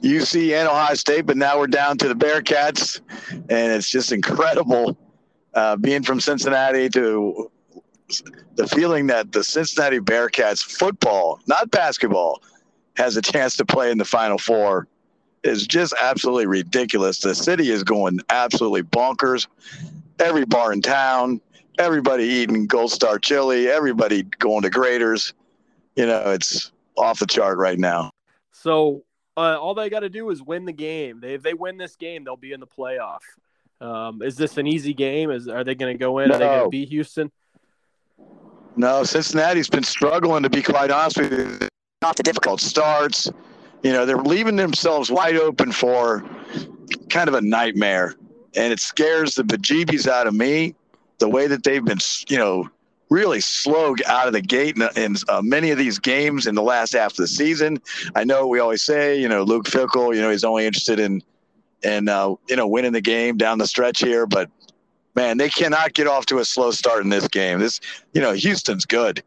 UC 0.10 0.52
and 0.54 0.68
Ohio 0.68 0.96
State, 0.96 1.26
but 1.26 1.38
now 1.38 1.58
we're 1.58 1.68
down 1.68 1.98
to 1.98 2.08
the 2.08 2.14
Bearcats, 2.14 3.02
and 3.32 3.72
it's 3.72 3.90
just 3.90 4.12
incredible 4.12 4.98
uh, 5.54 5.76
being 5.78 6.04
from 6.04 6.20
Cincinnati 6.20 6.90
to 6.90 7.52
the 8.56 8.68
feeling 8.68 9.08
that 9.08 9.32
the 9.32 9.44
Cincinnati 9.44 10.00
Bearcats 10.00 10.62
football, 10.62 11.40
not 11.48 11.72
basketball, 11.72 12.42
has 12.98 13.18
a 13.18 13.22
chance 13.22 13.58
to 13.58 13.66
play 13.66 13.92
in 13.92 13.98
the 13.98 14.06
Final 14.06 14.38
Four 14.38 14.88
is 15.44 15.68
just 15.68 15.94
absolutely 16.02 16.48
ridiculous. 16.48 17.20
The 17.20 17.36
city 17.36 17.70
is 17.70 17.84
going 17.84 18.20
absolutely 18.30 18.84
bonkers. 18.84 19.48
Every 20.20 20.46
bar 20.46 20.74
in 20.74 20.82
town, 20.82 21.40
everybody 21.78 22.24
eating 22.24 22.66
Gold 22.66 22.92
Star 22.92 23.20
chili, 23.20 23.68
everybody 23.68 24.24
going 24.24 24.64
to 24.64 24.70
Graeter's. 24.70 25.34
You 25.96 26.08
know, 26.08 26.32
it's 26.32 26.72
off 26.98 27.20
the 27.20 27.28
chart 27.28 27.58
right 27.58 27.78
now. 27.78 28.10
So 28.52 29.04
uh, 29.38 29.58
all 29.60 29.74
they 29.74 29.90
got 29.90 30.02
to 30.02 30.10
do 30.10 30.30
is 30.30 30.42
win 30.42 30.66
the 30.66 30.74
game. 30.74 31.20
They, 31.20 31.34
if 31.34 31.44
they 31.44 31.54
win 31.54 31.78
this 31.78 31.96
game, 31.96 32.24
they'll 32.24 32.38
be 32.38 32.54
in 32.54 32.60
the 32.60 32.68
playoff. 32.68 33.20
Um, 33.82 34.22
is 34.22 34.38
this 34.38 34.58
an 34.58 34.68
easy 34.68 34.94
game? 34.94 35.32
Is 35.32 35.48
are 35.48 35.64
they 35.64 35.76
going 35.76 35.94
to 35.94 36.00
go 36.00 36.20
in? 36.20 36.32
Are 36.32 36.38
they 36.38 36.46
going 36.46 36.64
to 36.64 36.70
beat 36.70 36.90
Houston? 36.90 37.32
No, 38.78 39.04
Cincinnati's 39.04 39.70
been 39.70 39.84
struggling 39.84 40.44
to 40.44 40.50
be 40.50 40.62
quite 40.62 40.92
honest 40.92 41.18
with 41.18 41.32
you. 41.32 41.68
Not 42.02 42.18
the 42.18 42.24
difficult 42.24 42.62
starts. 42.62 43.30
You 43.84 43.94
know, 43.94 44.06
they're 44.06 44.18
leaving 44.18 44.56
themselves 44.56 45.12
wide 45.12 45.36
open 45.36 45.72
for 45.72 46.26
kind 47.10 47.28
of 47.28 47.36
a 47.36 47.42
nightmare. 47.42 48.16
And 48.56 48.72
it 48.72 48.80
scares 48.80 49.36
the 49.36 49.44
bejeebies 49.44 50.08
out 50.08 50.28
of 50.28 50.34
me 50.34 50.76
the 51.20 51.30
way 51.30 51.48
that 51.48 51.64
they've 51.64 51.84
been, 51.84 52.00
you 52.28 52.38
know, 52.38 52.70
really 53.10 53.40
slow 53.40 53.96
out 54.08 54.28
of 54.28 54.34
the 54.34 54.42
gate 54.42 54.78
in, 54.78 54.90
in 54.96 55.16
uh, 55.30 55.42
many 55.42 55.72
of 55.72 55.78
these 55.78 56.00
games 56.00 56.48
in 56.48 56.56
the 56.56 56.62
last 56.62 56.94
half 56.94 57.12
of 57.12 57.18
the 57.18 57.28
season. 57.28 57.82
I 58.16 58.24
know 58.24 58.48
we 58.48 58.60
always 58.60 58.84
say, 58.84 59.20
you 59.20 59.30
know, 59.30 59.44
Luke 59.44 59.66
Fickell, 59.66 60.16
you 60.16 60.22
know, 60.22 60.32
he's 60.32 60.44
only 60.44 60.66
interested 60.66 61.00
in, 61.00 61.22
in 61.84 62.10
uh, 62.10 62.34
you 62.50 62.56
know, 62.56 62.68
winning 62.68 62.94
the 62.94 63.02
game 63.02 63.38
down 63.38 63.58
the 63.58 63.68
stretch 63.68 64.00
here, 64.00 64.26
but 64.26 64.50
man, 65.16 65.38
they 65.38 65.50
cannot 65.50 65.94
get 65.94 66.08
off 66.08 66.26
to 66.28 66.40
a 66.40 66.46
slow 66.46 66.72
start 66.72 67.04
in 67.04 67.10
this 67.10 67.28
game. 67.28 67.60
This, 67.60 67.80
you 68.14 68.22
know, 68.22 68.34
Houston's 68.34 68.86
good. 68.86 69.24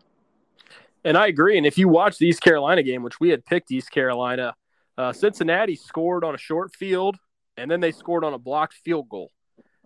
And 1.05 1.17
I 1.17 1.29
agree. 1.29 1.57
And 1.57 1.67
if 1.67 1.79
you 1.79 1.89
watch 1.89 2.19
the 2.19 2.27
East 2.27 2.43
Carolina 2.43 2.83
game, 2.83 3.03
which 3.03 3.21
we 3.21 3.31
had 3.31 3.45
picked 3.47 3.71
East 3.71 3.91
Carolina, 3.91 4.55
uh, 4.99 5.13
Cincinnati 5.13 5.77
scored 5.77 6.25
on 6.25 6.35
a 6.35 6.39
short 6.39 6.75
field, 6.75 7.17
and 7.57 7.71
then 7.71 7.81
they 7.81 7.93
scored 7.93 8.25
on 8.25 8.35
a 8.35 8.39
blocked 8.39 8.75
field 8.75 9.09
goal. 9.09 9.31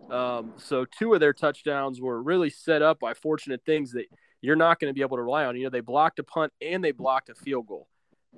Um, 0.09 0.53
so 0.57 0.85
two 0.85 1.13
of 1.13 1.19
their 1.19 1.33
touchdowns 1.33 1.99
were 2.01 2.21
really 2.21 2.49
set 2.49 2.81
up 2.81 2.99
by 2.99 3.13
fortunate 3.13 3.61
things 3.65 3.91
that 3.93 4.05
you're 4.41 4.55
not 4.55 4.79
going 4.79 4.89
to 4.89 4.93
be 4.93 5.01
able 5.01 5.17
to 5.17 5.23
rely 5.23 5.45
on. 5.45 5.55
You 5.55 5.63
know, 5.63 5.69
they 5.69 5.79
blocked 5.79 6.19
a 6.19 6.23
punt 6.23 6.51
and 6.61 6.83
they 6.83 6.91
blocked 6.91 7.29
a 7.29 7.35
field 7.35 7.67
goal. 7.67 7.87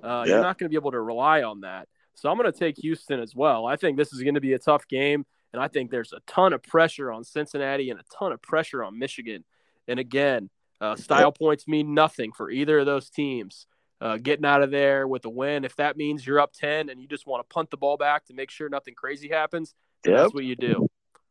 Uh, 0.02 0.24
Yeah. 0.26 0.34
You're 0.34 0.42
not 0.42 0.58
going 0.58 0.66
to 0.66 0.70
be 0.70 0.76
able 0.76 0.92
to 0.92 1.00
rely 1.00 1.42
on 1.42 1.60
that. 1.62 1.88
So 2.14 2.30
I'm 2.30 2.38
going 2.38 2.50
to 2.50 2.58
take 2.58 2.76
Houston 2.78 3.20
as 3.20 3.34
well. 3.34 3.66
I 3.66 3.76
think 3.76 3.96
this 3.98 4.12
is 4.12 4.22
going 4.22 4.36
to 4.36 4.40
be 4.40 4.54
a 4.54 4.58
tough 4.58 4.88
game, 4.88 5.26
and 5.52 5.60
I 5.62 5.68
think 5.68 5.90
there's 5.90 6.12
a 6.14 6.20
ton 6.26 6.54
of 6.54 6.62
pressure 6.62 7.12
on 7.12 7.24
Cincinnati 7.24 7.90
and 7.90 8.00
a 8.00 8.04
ton 8.18 8.32
of 8.32 8.40
pressure 8.40 8.82
on 8.82 8.98
Michigan. 8.98 9.44
And 9.86 10.00
again, 10.00 10.48
uh, 10.80 10.96
style 10.96 11.32
points 11.32 11.68
mean 11.68 11.92
nothing 11.92 12.32
for 12.32 12.50
either 12.50 12.78
of 12.78 12.86
those 12.86 13.10
teams. 13.10 13.66
Uh, 14.00 14.18
getting 14.18 14.44
out 14.44 14.62
of 14.62 14.70
there 14.70 15.06
with 15.08 15.24
a 15.24 15.30
win, 15.30 15.64
if 15.64 15.74
that 15.76 15.96
means 15.96 16.26
you're 16.26 16.38
up 16.40 16.52
10 16.52 16.90
and 16.90 17.00
you 17.00 17.08
just 17.08 17.26
want 17.26 17.46
to 17.46 17.52
punt 17.52 17.70
the 17.70 17.76
ball 17.78 17.96
back 17.96 18.24
to 18.26 18.34
make 18.34 18.50
sure 18.50 18.68
nothing 18.68 18.94
crazy 18.94 19.28
happens, 19.28 19.74
Yep. 20.06 20.16
that's 20.16 20.34
what 20.34 20.44
you 20.44 20.54
do. 20.56 20.86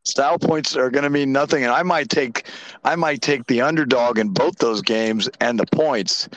Style 0.06 0.38
points 0.38 0.76
are 0.76 0.88
going 0.88 1.02
to 1.02 1.10
mean 1.10 1.32
nothing, 1.32 1.64
and 1.64 1.72
I 1.72 1.82
might 1.82 2.08
take, 2.08 2.46
I 2.84 2.94
might 2.94 3.22
take 3.22 3.46
the 3.46 3.60
underdog 3.60 4.18
in 4.18 4.28
both 4.28 4.56
those 4.58 4.80
games 4.80 5.28
and 5.40 5.58
the 5.58 5.66
points, 5.66 6.28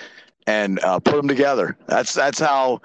and 0.47 0.79
uh, 0.79 0.99
put 0.99 1.15
them 1.15 1.27
together. 1.27 1.77
That's 1.86 2.13
that's 2.13 2.39
how, 2.39 2.82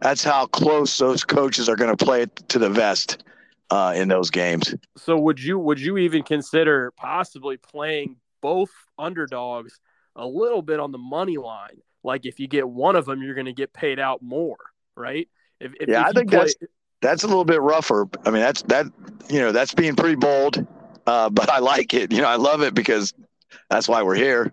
that's 0.00 0.24
how 0.24 0.46
close 0.46 0.96
those 0.96 1.22
coaches 1.22 1.68
are 1.68 1.76
going 1.76 1.94
to 1.94 2.02
play 2.02 2.22
it 2.22 2.34
to 2.48 2.58
the 2.58 2.70
vest 2.70 3.24
uh, 3.70 3.92
in 3.94 4.08
those 4.08 4.30
games. 4.30 4.74
So 4.96 5.18
would 5.18 5.38
you 5.38 5.58
would 5.58 5.78
you 5.78 5.98
even 5.98 6.22
consider 6.22 6.92
possibly 6.96 7.58
playing 7.58 8.16
both 8.40 8.70
underdogs 8.98 9.78
a 10.16 10.26
little 10.26 10.62
bit 10.62 10.80
on 10.80 10.92
the 10.92 10.98
money 10.98 11.36
line? 11.36 11.82
Like 12.02 12.24
if 12.24 12.40
you 12.40 12.48
get 12.48 12.68
one 12.68 12.96
of 12.96 13.04
them, 13.04 13.22
you're 13.22 13.34
going 13.34 13.46
to 13.46 13.52
get 13.52 13.72
paid 13.72 13.98
out 13.98 14.22
more, 14.22 14.56
right? 14.96 15.28
If, 15.60 15.72
if, 15.78 15.88
Yeah, 15.88 16.00
if 16.00 16.06
I 16.06 16.12
think 16.12 16.30
play- 16.30 16.38
that's 16.38 16.54
that's 17.02 17.24
a 17.24 17.26
little 17.26 17.44
bit 17.44 17.60
rougher. 17.60 18.06
I 18.24 18.30
mean, 18.30 18.40
that's 18.40 18.62
that 18.62 18.86
you 19.28 19.40
know 19.40 19.52
that's 19.52 19.74
being 19.74 19.94
pretty 19.96 20.16
bold, 20.16 20.66
uh, 21.06 21.28
but 21.38 21.50
I 21.50 21.58
like 21.58 21.92
it. 21.94 22.12
You 22.12 22.22
know, 22.22 22.28
I 22.28 22.36
love 22.36 22.62
it 22.62 22.72
because 22.74 23.12
that's 23.68 23.88
why 23.88 24.02
we're 24.02 24.14
here. 24.14 24.52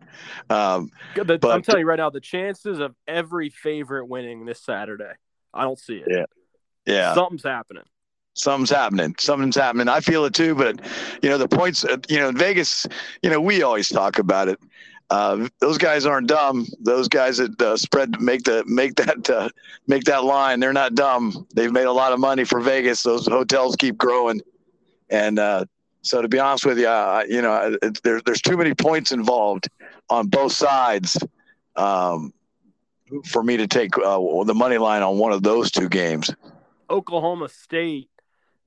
Um, 0.49 0.89
the- 1.15 1.39
I'm 1.49 1.61
telling 1.61 1.81
you 1.81 1.87
right 1.87 1.97
now, 1.97 2.09
the 2.09 2.19
chances 2.19 2.79
of 2.79 2.93
every 3.07 3.49
favorite 3.49 4.07
winning 4.07 4.45
this 4.45 4.61
Saturday, 4.61 5.13
I 5.53 5.63
don't 5.63 5.79
see 5.79 5.97
it. 5.97 6.07
Yeah. 6.09 6.25
yeah, 6.85 7.13
Something's 7.13 7.43
happening. 7.43 7.83
something's 8.33 8.69
happening. 8.69 9.15
Something's 9.19 9.55
happening. 9.55 9.87
I 9.87 9.99
feel 10.01 10.25
it 10.25 10.33
too. 10.33 10.55
But 10.55 10.79
you 11.21 11.29
know, 11.29 11.37
the 11.37 11.47
points. 11.47 11.85
uh, 11.85 11.97
You 12.09 12.19
know, 12.19 12.29
in 12.29 12.37
Vegas. 12.37 12.85
You 13.23 13.29
know, 13.29 13.39
we 13.39 13.63
always 13.63 13.87
talk 13.89 14.19
about 14.19 14.47
it. 14.49 14.59
Uh, 15.09 15.47
those 15.59 15.77
guys 15.77 16.05
aren't 16.05 16.27
dumb. 16.27 16.67
Those 16.79 17.07
guys 17.07 17.37
that 17.37 17.59
uh, 17.61 17.77
spread 17.77 18.21
make 18.21 18.43
the 18.43 18.63
make 18.67 18.95
that 18.95 19.29
uh, 19.29 19.49
make 19.87 20.03
that 20.03 20.23
line. 20.23 20.59
They're 20.59 20.73
not 20.73 20.93
dumb. 20.93 21.47
They've 21.55 21.71
made 21.71 21.85
a 21.85 21.91
lot 21.91 22.13
of 22.13 22.19
money 22.19 22.43
for 22.43 22.59
Vegas. 22.59 23.01
Those 23.01 23.25
hotels 23.25 23.75
keep 23.75 23.97
growing, 23.97 24.41
and 25.09 25.39
uh, 25.39 25.65
so 26.03 26.21
to 26.21 26.27
be 26.27 26.39
honest 26.39 26.65
with 26.65 26.77
you, 26.77 26.89
you 27.27 27.41
know, 27.41 27.77
it, 27.81 28.01
there, 28.03 28.21
there's 28.21 28.41
too 28.41 28.55
many 28.55 28.75
points 28.75 29.11
involved 29.11 29.67
on 30.09 30.27
both 30.27 30.51
sides. 30.51 31.17
Um, 31.75 32.33
for 33.25 33.43
me 33.43 33.57
to 33.57 33.67
take 33.67 33.97
uh, 33.97 34.19
the 34.43 34.53
money 34.53 34.77
line 34.77 35.01
on 35.01 35.17
one 35.17 35.31
of 35.31 35.43
those 35.43 35.71
two 35.71 35.89
games. 35.89 36.31
Oklahoma 36.89 37.49
State 37.49 38.09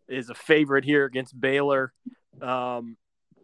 is 0.09 0.31
a 0.31 0.35
favorite 0.35 0.85
here 0.85 1.05
against 1.05 1.39
Baylor. 1.41 1.93
Um, 2.41 2.97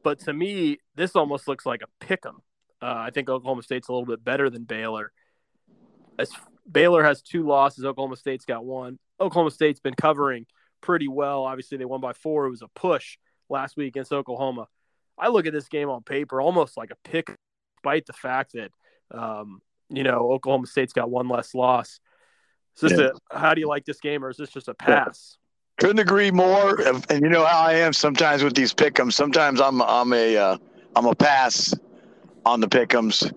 but 0.03 0.21
to 0.21 0.33
me, 0.33 0.79
this 0.97 1.17
almost 1.17 1.49
looks 1.49 1.67
like 1.67 1.83
a 1.83 2.05
pick 2.05 2.25
'em. 2.27 2.43
Uh, 2.81 2.95
I 2.97 3.11
think 3.11 3.29
Oklahoma 3.29 3.63
State's 3.63 3.89
a 3.89 3.93
little 3.93 4.07
bit 4.07 4.25
better 4.25 4.51
than 4.51 4.65
Baylor. 4.65 5.13
As 6.19 6.31
Baylor 6.71 7.03
has 7.03 7.23
two 7.23 7.47
losses, 7.47 7.85
Oklahoma 7.85 8.17
State's 8.17 8.45
got 8.45 8.65
one. 8.65 8.99
Oklahoma 9.21 9.51
State's 9.51 9.81
been 9.81 9.95
covering 9.95 10.47
pretty 10.81 11.09
well. 11.09 11.45
Obviously, 11.45 11.79
they 11.79 11.85
won 11.85 12.01
by 12.01 12.13
four. 12.13 12.47
It 12.47 12.51
was 12.51 12.63
a 12.63 12.69
push 12.69 13.19
last 13.49 13.77
week 13.77 13.89
against 13.89 14.13
Oklahoma. 14.13 14.69
I 15.19 15.29
look 15.29 15.47
at 15.47 15.53
this 15.53 15.69
game 15.69 15.89
on 15.89 16.03
paper 16.03 16.41
almost 16.41 16.77
like 16.77 16.91
a 16.91 17.09
pick, 17.09 17.35
despite 17.77 18.07
the 18.07 18.13
fact 18.13 18.53
that 18.53 18.71
um, 19.11 19.61
you 19.91 20.05
know 20.05 20.31
Oklahoma 20.33 20.67
State's 20.67 20.93
got 20.93 21.11
one 21.11 21.29
less 21.29 21.55
loss. 21.55 22.01
Is 22.77 22.91
this 22.91 22.99
Yeah. 22.99 23.11
a, 23.33 23.39
how 23.39 23.55
do 23.55 23.61
you 23.61 23.67
like 23.69 23.85
this 23.85 23.99
game, 24.01 24.25
or 24.25 24.31
is 24.31 24.37
this 24.37 24.51
just 24.51 24.69
a 24.69 24.75
pass? 24.75 25.37
Couldn't 25.79 25.99
agree 26.01 26.31
more. 26.31 26.81
And 27.09 27.23
you 27.23 27.29
know 27.29 27.45
how 27.45 27.61
I 27.61 27.75
am 27.75 27.93
sometimes 27.93 28.43
with 28.45 28.55
these 28.55 28.75
pick'ems. 28.75 29.15
Sometimes 29.15 29.61
I'm 29.61 29.81
I'm 29.83 30.13
a 30.13 30.37
uh, 30.37 30.59
I'm 30.95 31.07
a 31.07 31.15
pass 31.15 31.75
on 32.49 32.61
the 32.61 32.69
pick'ems. 32.69 33.33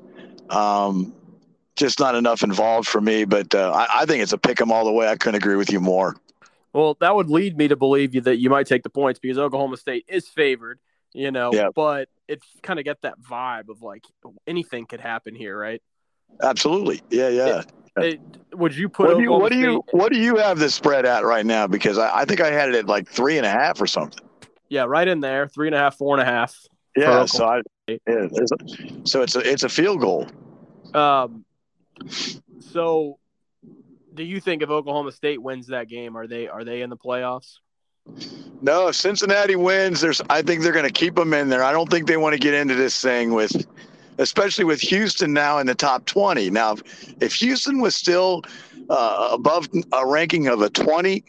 Um, 0.52 1.14
just 1.76 2.00
not 2.00 2.16
enough 2.16 2.44
involved 2.44 2.88
for 2.88 3.02
me. 3.02 3.26
But 3.26 3.54
uh, 3.54 3.72
I, 3.72 4.02
I 4.02 4.06
think 4.06 4.24
it's 4.24 4.34
a 4.34 4.38
pick'em 4.38 4.70
all 4.72 4.86
the 4.86 4.92
way. 4.92 5.08
I 5.08 5.16
couldn't 5.16 5.36
agree 5.42 5.56
with 5.56 5.72
you 5.72 5.80
more. 5.80 6.16
Well, 6.74 6.96
that 7.02 7.14
would 7.16 7.30
lead 7.30 7.58
me 7.58 7.68
to 7.68 7.76
believe 7.76 8.16
you 8.16 8.22
that 8.22 8.38
you 8.38 8.50
might 8.50 8.66
take 8.68 8.84
the 8.84 8.90
points 8.90 9.20
because 9.20 9.38
Oklahoma 9.38 9.76
State 9.78 10.06
is 10.08 10.28
favored, 10.30 10.80
you 11.14 11.30
know, 11.32 11.52
Yeah. 11.54 11.68
but 11.76 12.08
it's 12.30 12.48
kind 12.64 12.80
of 12.80 12.86
get 12.86 13.02
that 13.02 13.20
vibe 13.22 13.68
of 13.70 13.82
like 13.82 14.06
anything 14.48 14.86
could 14.86 15.02
happen 15.02 15.36
here, 15.36 15.58
right? 15.58 15.82
Absolutely. 16.42 17.02
Yeah, 17.10 17.28
yeah. 17.28 17.62
It- 17.98 18.22
would 18.54 18.74
you 18.74 18.88
put 18.88 19.08
What 19.10 19.18
do 19.18 19.24
you 19.24 19.32
what 19.32 19.52
do 19.52 19.58
you 19.58 19.84
what 19.92 20.14
do 20.14 20.18
you 20.20 20.38
have 20.38 20.60
this 20.60 20.74
spread 20.74 21.06
at 21.06 21.26
right 21.26 21.46
now? 21.46 21.68
Because 21.68 21.98
I, 21.98 22.20
I 22.20 22.26
think 22.26 22.40
I 22.40 22.50
had 22.52 22.70
it 22.70 22.76
at 22.76 22.86
like 22.86 23.10
three 23.10 23.36
and 23.38 23.46
a 23.46 23.50
half 23.50 23.82
or 23.82 23.88
something. 23.88 24.26
Yeah, 24.70 24.86
right 24.86 25.08
in 25.08 25.20
there, 25.20 25.48
three 25.48 25.68
and 25.68 25.76
a 25.76 25.80
half, 25.80 25.98
four 25.98 26.18
and 26.18 26.22
a 26.22 26.32
half. 26.32 26.56
Yeah. 26.96 27.26
So 27.26 27.46
I 27.46 27.62
yeah, 28.08 28.28
so 29.04 29.22
it's 29.22 29.36
a 29.36 29.40
it's 29.40 29.64
a 29.64 29.70
field 29.70 30.02
goal. 30.02 30.28
Um, 30.94 31.46
so 32.72 33.18
do 34.14 34.24
you 34.24 34.40
think 34.40 34.62
if 34.62 34.70
Oklahoma 34.70 35.12
State 35.12 35.42
wins 35.42 35.68
that 35.68 35.88
game, 35.88 36.16
are 36.18 36.28
they 36.28 36.48
are 36.48 36.64
they 36.64 36.82
in 36.82 36.90
the 36.90 36.98
playoffs? 36.98 37.58
No, 38.62 38.88
if 38.88 38.96
Cincinnati 38.96 39.56
wins, 39.56 40.02
there's 40.02 40.22
I 40.30 40.42
think 40.42 40.62
they're 40.62 40.72
going 40.72 40.86
to 40.86 40.92
keep 40.92 41.16
them 41.16 41.34
in 41.34 41.50
there. 41.50 41.64
I 41.64 41.72
don't 41.72 41.90
think 41.90 42.08
they 42.08 42.18
want 42.18 42.34
to 42.34 42.40
get 42.40 42.54
into 42.54 42.76
this 42.76 43.02
thing 43.02 43.34
with, 43.34 43.66
especially 44.18 44.66
with 44.66 44.82
Houston 44.82 45.34
now 45.34 45.60
in 45.60 45.68
the 45.68 45.76
top 45.76 46.06
20. 46.06 46.50
Now, 46.50 46.78
if 47.20 47.34
Houston 47.36 47.80
was 47.80 47.96
still 47.96 48.44
uh, 48.90 49.30
above 49.32 49.70
a 49.94 50.06
ranking 50.06 50.48
of 50.48 50.62
a 50.62 50.70
20, 50.70 51.24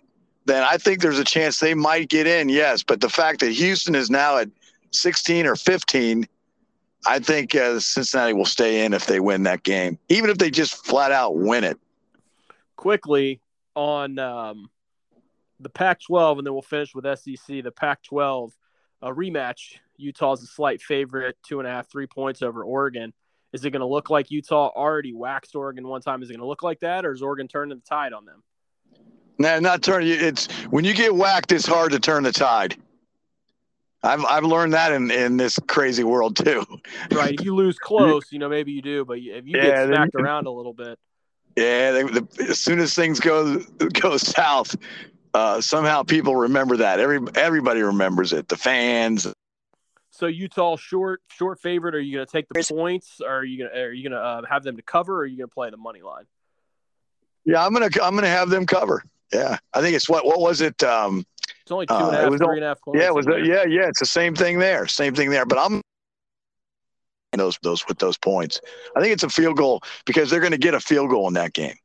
then 0.45 0.63
I 0.63 0.77
think 0.77 1.01
there's 1.01 1.19
a 1.19 1.25
chance 1.25 1.59
they 1.59 1.75
might 1.75 2.09
get 2.09 2.27
in. 2.27 2.49
Yes, 2.49 2.83
but 2.83 3.01
the 3.01 3.09
fact 3.09 3.41
that 3.41 3.53
Houston 3.53 3.95
is 3.95 4.11
now 4.11 4.39
at 4.39 4.49
16 4.91 5.47
or 5.47 5.57
15, 5.57 6.27
I 7.07 7.19
think 7.19 7.55
uh, 7.55 7.81
Cincinnati 7.81 8.33
will 8.33 8.45
stay 8.45 8.85
in 8.85 8.93
if 8.93 9.07
they 9.07 9.21
win 9.21 9.43
that 9.45 9.63
game, 9.63 9.99
even 10.09 10.31
if 10.31 10.39
they 10.39 10.51
just 10.51 10.87
flat 10.87 11.13
out 11.13 11.37
win 11.37 11.65
it. 11.65 11.79
quickly 12.77 13.41
on 13.75 14.19
um, 14.19 14.71
the 15.61 15.69
Pac-12, 15.69 16.39
and 16.39 16.47
then 16.47 16.53
we'll 16.53 16.63
finish 16.63 16.95
with 16.95 17.05
SEC. 17.19 17.63
The 17.63 17.73
Pac-12 17.75 18.53
a 19.03 19.13
rematch. 19.13 19.79
Utah's 19.97 20.43
a 20.43 20.47
slight 20.47 20.81
favorite, 20.81 21.37
two 21.47 21.59
and 21.61 21.69
a 21.69 21.71
half, 21.71 21.91
three 21.91 22.07
points 22.07 22.43
over 22.43 22.63
Oregon. 22.65 23.13
Is 23.53 23.65
it 23.65 23.71
going 23.71 23.81
to 23.81 23.87
look 23.87 24.09
like 24.09 24.31
Utah 24.31 24.71
already 24.75 25.13
waxed 25.13 25.55
Oregon 25.55 25.87
one 25.87 26.01
time? 26.01 26.23
Is 26.23 26.31
it 26.31 26.35
going 26.35 26.41
to 26.41 26.47
look 26.47 26.63
like 26.63 26.81
that, 26.81 27.05
or 27.05 27.13
is 27.13 27.21
Oregon 27.21 27.49
turning 27.49 27.77
the 27.77 27.85
tide 27.85 28.13
on 28.13 28.25
them? 28.25 28.43
No, 29.39 29.59
not 29.59 29.83
turning. 29.83 30.09
It's 30.09 30.47
when 30.71 30.85
you 30.85 30.95
get 30.95 31.15
whacked, 31.15 31.53
it's 31.53 31.67
hard 31.67 31.93
to 31.93 32.01
turn 32.01 32.23
the 32.23 32.33
tide. 32.33 32.77
I've 34.03 34.25
I've 34.25 34.45
learned 34.45 34.73
that 34.75 34.93
in, 34.93 35.11
in 35.11 35.37
this 35.37 35.59
crazy 35.69 36.05
world 36.05 36.37
too. 36.37 36.65
Right? 37.13 37.35
if 37.39 37.45
you 37.45 37.55
lose 37.55 37.79
close, 37.79 38.33
you 38.33 38.39
know 38.39 38.49
maybe 38.49 38.73
you 38.73 38.83
do, 38.83 39.05
but 39.05 39.19
if 39.19 39.47
you 39.47 39.55
Yeah, 39.57 39.63
get 39.63 39.77
then 39.77 39.89
you 39.91 39.95
smacked 39.97 40.13
can- 40.13 40.21
around 40.23 40.47
a 40.47 40.51
little 40.51 40.73
bit, 40.73 40.99
Yeah, 41.57 41.93
they, 41.93 42.03
the, 42.05 42.47
as 42.51 42.59
soon 42.61 42.79
as 42.81 42.95
things 42.95 43.21
go 43.21 43.59
go 43.93 44.17
south, 44.17 44.75
uh, 45.35 45.61
somehow 45.61 46.03
people 46.03 46.35
remember 46.37 46.77
that. 46.79 46.99
Every 47.01 47.21
everybody 47.35 47.83
remembers 47.83 48.33
it. 48.33 48.49
The 48.49 48.57
fans. 48.57 49.27
So 50.11 50.27
Utah 50.27 50.77
short 50.77 51.21
short 51.29 51.59
favorite. 51.61 51.95
Are 51.95 52.01
you 52.01 52.17
going 52.17 52.27
to 52.27 52.31
take 52.31 52.47
the 52.49 52.63
points? 52.75 53.21
Or 53.25 53.39
are 53.39 53.45
you 53.45 53.59
going 53.59 53.71
to 53.71 53.81
are 53.81 53.93
you 53.93 54.09
going 54.09 54.19
to 54.19 54.25
uh, 54.25 54.43
have 54.49 54.63
them 54.63 54.77
to 54.77 54.83
cover? 54.83 55.17
Or 55.17 55.21
are 55.21 55.27
you 55.27 55.39
going 55.39 55.49
to 55.49 55.55
play 55.55 55.71
the 55.71 55.77
money 55.79 56.03
line? 56.03 56.25
Yeah, 57.45 57.65
I'm 57.65 57.73
gonna 57.73 57.89
I'm 58.03 58.15
gonna 58.15 58.29
have 58.29 58.51
them 58.51 58.67
cover. 58.67 59.03
Yeah, 59.33 59.59
I 59.75 59.81
think 59.81 59.97
it's 59.97 60.09
what 60.09 60.25
what 60.25 60.39
was 60.41 60.61
it? 60.61 60.81
Um, 60.85 61.25
It's 61.63 61.71
only 61.71 61.87
two 61.87 61.95
Uh, 61.95 62.25
it 62.25 62.31
was 62.31 62.39
three 62.39 62.47
all- 62.47 62.55
and 62.55 62.65
a 62.65 62.69
half 62.69 62.81
points. 62.81 63.03
yeah, 63.03 63.11
was 63.11 63.27
yeah 63.27 63.65
yeah. 63.65 63.89
It's 63.89 64.01
the 64.01 64.07
same 64.07 64.35
thing 64.35 64.59
there. 64.59 64.87
Same 64.87 65.15
thing 65.15 65.31
there. 65.31 65.47
But 65.47 65.59
I'm 65.59 65.81
those 67.33 67.59
those 67.63 67.87
with 67.89 67.99
those 67.99 68.19
points. 68.19 68.61
I 68.97 69.01
think 69.01 69.13
it's 69.13 69.23
a 69.23 69.29
field 69.29 69.57
goal 69.57 69.83
because 70.05 70.31
they're 70.31 70.41
going 70.41 70.53
to 70.53 70.59
get 70.59 70.75
a 70.75 70.81
field 70.81 71.11
goal 71.11 71.29
in 71.29 71.35
that 71.35 71.53
game. 71.53 71.77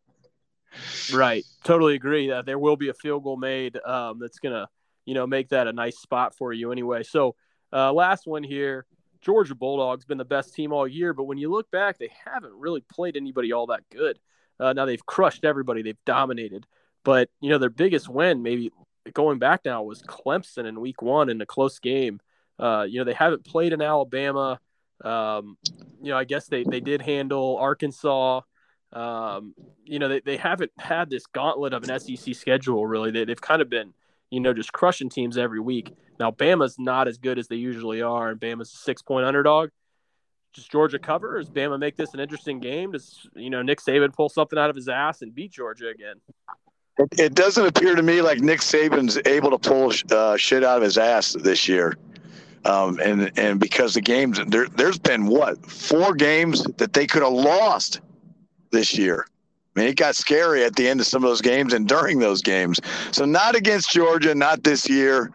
Right. 1.13 1.45
Totally 1.63 1.95
agree 1.95 2.29
that 2.29 2.45
there 2.45 2.59
will 2.59 2.75
be 2.75 2.89
a 2.89 2.93
field 2.93 3.23
goal 3.23 3.37
made 3.37 3.79
um, 3.85 4.19
that's 4.19 4.39
going 4.39 4.53
to, 4.53 4.67
you 5.05 5.13
know, 5.13 5.25
make 5.25 5.49
that 5.49 5.67
a 5.67 5.73
nice 5.73 5.97
spot 5.97 6.35
for 6.35 6.51
you 6.53 6.71
anyway. 6.71 7.03
So, 7.03 7.35
uh, 7.71 7.93
last 7.93 8.27
one 8.27 8.43
here 8.43 8.85
Georgia 9.21 9.55
Bulldogs 9.55 10.05
been 10.05 10.17
the 10.17 10.25
best 10.25 10.53
team 10.53 10.71
all 10.71 10.87
year, 10.87 11.13
but 11.13 11.23
when 11.23 11.37
you 11.37 11.49
look 11.51 11.69
back, 11.71 11.97
they 11.97 12.09
haven't 12.25 12.53
really 12.53 12.81
played 12.81 13.17
anybody 13.17 13.51
all 13.51 13.67
that 13.67 13.83
good. 13.89 14.19
Uh, 14.59 14.73
now 14.73 14.85
they've 14.85 15.05
crushed 15.05 15.45
everybody, 15.45 15.81
they've 15.81 15.97
dominated, 16.05 16.65
but, 17.03 17.29
you 17.41 17.49
know, 17.49 17.57
their 17.57 17.69
biggest 17.69 18.09
win, 18.09 18.41
maybe 18.41 18.71
going 19.13 19.39
back 19.39 19.61
now, 19.65 19.83
was 19.83 20.01
Clemson 20.01 20.65
in 20.65 20.79
week 20.79 21.01
one 21.01 21.29
in 21.29 21.41
a 21.41 21.45
close 21.45 21.79
game. 21.79 22.19
Uh, 22.59 22.85
you 22.87 22.99
know, 22.99 23.05
they 23.05 23.13
haven't 23.13 23.45
played 23.45 23.73
in 23.73 23.81
Alabama. 23.81 24.59
Um, 25.03 25.57
you 26.01 26.11
know, 26.11 26.17
I 26.17 26.23
guess 26.23 26.47
they, 26.47 26.63
they 26.63 26.79
did 26.79 27.01
handle 27.01 27.57
Arkansas. 27.57 28.41
Um, 28.93 29.53
you 29.83 29.99
know, 29.99 30.07
they, 30.07 30.21
they 30.21 30.37
haven't 30.37 30.71
had 30.77 31.09
this 31.09 31.25
gauntlet 31.27 31.73
of 31.73 31.87
an 31.87 31.99
SEC 31.99 32.35
schedule, 32.35 32.85
really. 32.85 33.11
They, 33.11 33.25
they've 33.25 33.39
kind 33.39 33.61
of 33.61 33.69
been, 33.69 33.93
you 34.29 34.39
know, 34.39 34.53
just 34.53 34.73
crushing 34.73 35.09
teams 35.09 35.37
every 35.37 35.59
week. 35.59 35.93
Now, 36.19 36.31
Bama's 36.31 36.79
not 36.79 37.07
as 37.07 37.17
good 37.17 37.37
as 37.37 37.47
they 37.47 37.57
usually 37.57 38.01
are, 38.01 38.29
and 38.29 38.39
Bama's 38.39 38.73
a 38.73 38.77
six 38.77 39.01
point 39.01 39.25
underdog. 39.25 39.69
Does 40.53 40.67
Georgia 40.67 40.97
cover? 40.97 41.37
Does 41.37 41.49
Bama 41.49 41.77
make 41.77 41.95
this 41.95 42.15
an 42.15 42.19
interesting 42.19 42.59
game? 42.59 42.91
Does, 42.91 43.27
you 43.35 43.51
know, 43.51 43.61
Nick 43.61 43.79
Saban 43.79 44.13
pull 44.13 44.29
something 44.29 44.57
out 44.57 44.71
of 44.71 44.75
his 44.75 44.89
ass 44.89 45.21
and 45.21 45.35
beat 45.35 45.51
Georgia 45.51 45.89
again? 45.89 46.15
It, 46.97 47.19
it 47.19 47.35
doesn't 47.35 47.65
appear 47.65 47.95
to 47.95 48.01
me 48.01 48.21
like 48.21 48.39
Nick 48.39 48.61
Saban's 48.61 49.19
able 49.25 49.51
to 49.51 49.57
pull 49.57 49.93
uh, 50.11 50.37
shit 50.37 50.63
out 50.63 50.77
of 50.77 50.83
his 50.83 50.97
ass 50.97 51.33
this 51.33 51.67
year. 51.67 51.97
Um, 52.65 52.99
and 52.99 53.31
and 53.37 53.59
because 53.59 53.93
the 53.93 54.01
games 54.01 54.39
there, 54.47 54.67
there's 54.67 54.97
been 54.99 55.27
what 55.27 55.65
four 55.65 56.13
games 56.13 56.63
that 56.77 56.91
they 56.93 57.07
could 57.07 57.23
have 57.23 57.31
lost 57.31 58.01
this 58.71 58.97
year. 58.97 59.25
I 59.75 59.79
mean, 59.79 59.89
it 59.89 59.95
got 59.95 60.15
scary 60.15 60.63
at 60.63 60.75
the 60.75 60.87
end 60.87 60.99
of 60.99 61.05
some 61.05 61.23
of 61.23 61.29
those 61.29 61.41
games 61.41 61.73
and 61.73 61.87
during 61.87 62.19
those 62.19 62.41
games. 62.41 62.79
So 63.11 63.25
not 63.25 63.55
against 63.55 63.91
Georgia, 63.91 64.33
not 64.33 64.63
this 64.63 64.89
year. 64.89 65.31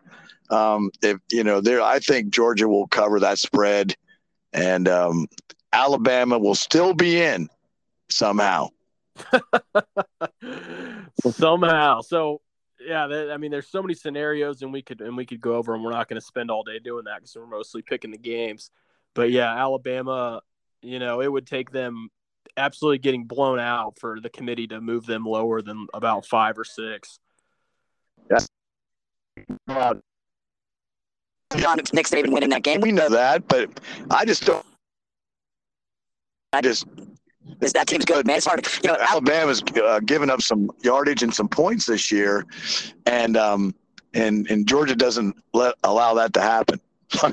Um, 0.50 0.90
if 1.00 1.18
you 1.30 1.44
know, 1.44 1.60
there, 1.60 1.80
I 1.80 2.00
think 2.00 2.30
Georgia 2.30 2.68
will 2.68 2.88
cover 2.88 3.18
that 3.20 3.38
spread, 3.38 3.96
and 4.52 4.88
um, 4.88 5.26
Alabama 5.72 6.38
will 6.38 6.54
still 6.54 6.92
be 6.92 7.22
in 7.22 7.48
somehow. 8.10 8.68
Somehow. 11.20 12.00
So, 12.00 12.40
yeah, 12.80 13.06
that, 13.06 13.30
I 13.30 13.36
mean, 13.36 13.50
there's 13.50 13.68
so 13.68 13.82
many 13.82 13.94
scenarios, 13.94 14.62
and 14.62 14.72
we 14.72 14.82
could 14.82 15.00
and 15.00 15.16
we 15.16 15.26
could 15.26 15.40
go 15.40 15.54
over 15.54 15.72
them. 15.72 15.82
We're 15.82 15.92
not 15.92 16.08
going 16.08 16.20
to 16.20 16.26
spend 16.26 16.50
all 16.50 16.62
day 16.62 16.78
doing 16.78 17.04
that 17.04 17.16
because 17.16 17.36
we're 17.36 17.46
mostly 17.46 17.82
picking 17.82 18.10
the 18.10 18.18
games. 18.18 18.70
But 19.14 19.30
yeah, 19.30 19.54
Alabama, 19.54 20.40
you 20.80 20.98
know, 20.98 21.20
it 21.20 21.30
would 21.30 21.46
take 21.46 21.70
them 21.70 22.08
absolutely 22.56 22.98
getting 22.98 23.24
blown 23.24 23.58
out 23.58 23.98
for 23.98 24.18
the 24.20 24.30
committee 24.30 24.66
to 24.68 24.80
move 24.80 25.06
them 25.06 25.24
lower 25.24 25.62
than 25.62 25.86
about 25.94 26.26
five 26.26 26.58
or 26.58 26.64
six. 26.64 27.18
Uh, 29.68 29.94
Nick 31.54 32.06
Saban 32.06 32.32
winning 32.32 32.50
that 32.50 32.62
game. 32.62 32.80
we 32.80 32.92
know 32.92 33.08
that, 33.08 33.46
but 33.48 33.80
I 34.10 34.24
just 34.24 34.44
don't. 34.44 34.64
I 36.52 36.60
just 36.60 36.86
This, 37.58 37.72
that 37.72 37.86
team's 37.86 38.04
good, 38.04 38.26
man. 38.26 38.36
It's 38.36 38.46
hard. 38.46 38.66
You 38.82 38.90
know, 38.90 38.96
Alabama's 39.00 39.62
uh, 39.82 40.00
given 40.00 40.30
up 40.30 40.42
some 40.42 40.70
yardage 40.82 41.22
and 41.22 41.32
some 41.34 41.48
points 41.48 41.86
this 41.86 42.10
year, 42.10 42.46
and 43.06 43.36
um, 43.36 43.74
and 44.14 44.48
and 44.50 44.66
Georgia 44.66 44.94
doesn't 44.94 45.36
let 45.52 45.74
allow 45.84 46.14
that 46.14 46.32
to 46.34 46.40
happen. 46.40 46.80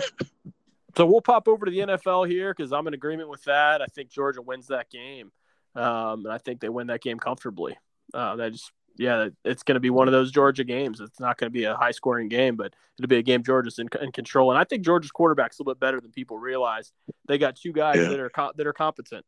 So 0.97 1.05
we'll 1.05 1.21
pop 1.21 1.47
over 1.47 1.65
to 1.65 1.71
the 1.71 1.79
NFL 1.79 2.27
here 2.27 2.53
because 2.53 2.73
I'm 2.73 2.85
in 2.87 2.93
agreement 2.93 3.29
with 3.29 3.43
that. 3.45 3.81
I 3.81 3.85
think 3.85 4.09
Georgia 4.09 4.41
wins 4.41 4.67
that 4.67 4.89
game, 4.89 5.31
um, 5.75 6.25
and 6.25 6.31
I 6.33 6.39
think 6.39 6.59
they 6.59 6.67
win 6.67 6.87
that 6.87 7.01
game 7.01 7.19
comfortably. 7.19 7.77
Uh, 8.13 8.35
that 8.35 8.51
just 8.51 8.71
yeah, 8.97 9.29
it's 9.45 9.63
going 9.63 9.75
to 9.75 9.79
be 9.79 9.91
one 9.91 10.09
of 10.09 10.11
those 10.11 10.29
Georgia 10.31 10.65
games. 10.65 10.99
It's 10.99 11.19
not 11.19 11.37
going 11.37 11.47
to 11.49 11.53
be 11.53 11.63
a 11.63 11.75
high 11.75 11.91
scoring 11.91 12.27
game, 12.27 12.57
but 12.57 12.73
it'll 12.97 13.07
be 13.07 13.15
a 13.17 13.21
game 13.21 13.43
Georgia's 13.43 13.79
in, 13.79 13.87
in 14.01 14.11
control. 14.11 14.51
And 14.51 14.59
I 14.59 14.65
think 14.65 14.83
Georgia's 14.83 15.11
quarterback's 15.11 15.59
a 15.59 15.61
little 15.61 15.75
bit 15.75 15.79
better 15.79 16.01
than 16.01 16.11
people 16.11 16.37
realize. 16.37 16.91
They 17.27 17.37
got 17.37 17.55
two 17.55 17.71
guys 17.71 17.95
Yeah. 17.95 18.09
that 18.09 18.19
are 18.19 18.29
co- 18.29 18.51
that 18.57 18.67
are 18.67 18.73
competent. 18.73 19.25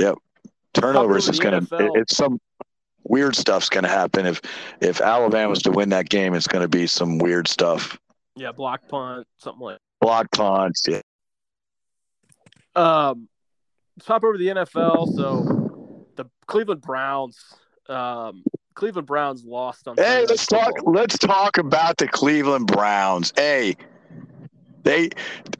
Yep. 0.00 0.14
Turnovers 0.74 1.28
is 1.28 1.38
going 1.38 1.66
to. 1.66 1.92
It's 1.94 2.16
some 2.16 2.40
weird 3.04 3.34
stuff's 3.34 3.68
going 3.68 3.84
to 3.84 3.90
happen 3.90 4.26
if 4.26 4.40
if 4.80 5.00
Alabama's 5.00 5.62
to 5.62 5.70
win 5.70 5.88
that 5.90 6.08
game. 6.08 6.34
It's 6.34 6.46
going 6.46 6.62
to 6.62 6.68
be 6.68 6.86
some 6.86 7.18
weird 7.18 7.48
stuff. 7.48 7.98
Yeah, 8.36 8.52
block 8.52 8.88
punt, 8.88 9.26
something 9.38 9.60
like. 9.60 9.78
Block 10.00 10.30
punts. 10.30 10.82
Yeah. 10.88 11.00
Um, 12.74 13.28
let's 13.96 14.06
hop 14.06 14.24
over 14.24 14.34
to 14.34 14.38
the 14.38 14.48
NFL. 14.48 15.14
So 15.14 16.06
the 16.16 16.26
Cleveland 16.46 16.80
Browns. 16.80 17.38
Um, 17.88 18.44
Cleveland 18.74 19.06
Browns 19.06 19.44
lost 19.44 19.88
on. 19.88 19.96
Hey, 19.96 20.24
let's 20.28 20.46
talk. 20.46 20.72
Let's 20.84 21.18
talk 21.18 21.58
about 21.58 21.98
the 21.98 22.08
Cleveland 22.08 22.68
Browns. 22.68 23.32
Hey, 23.36 23.76
they, 24.84 25.10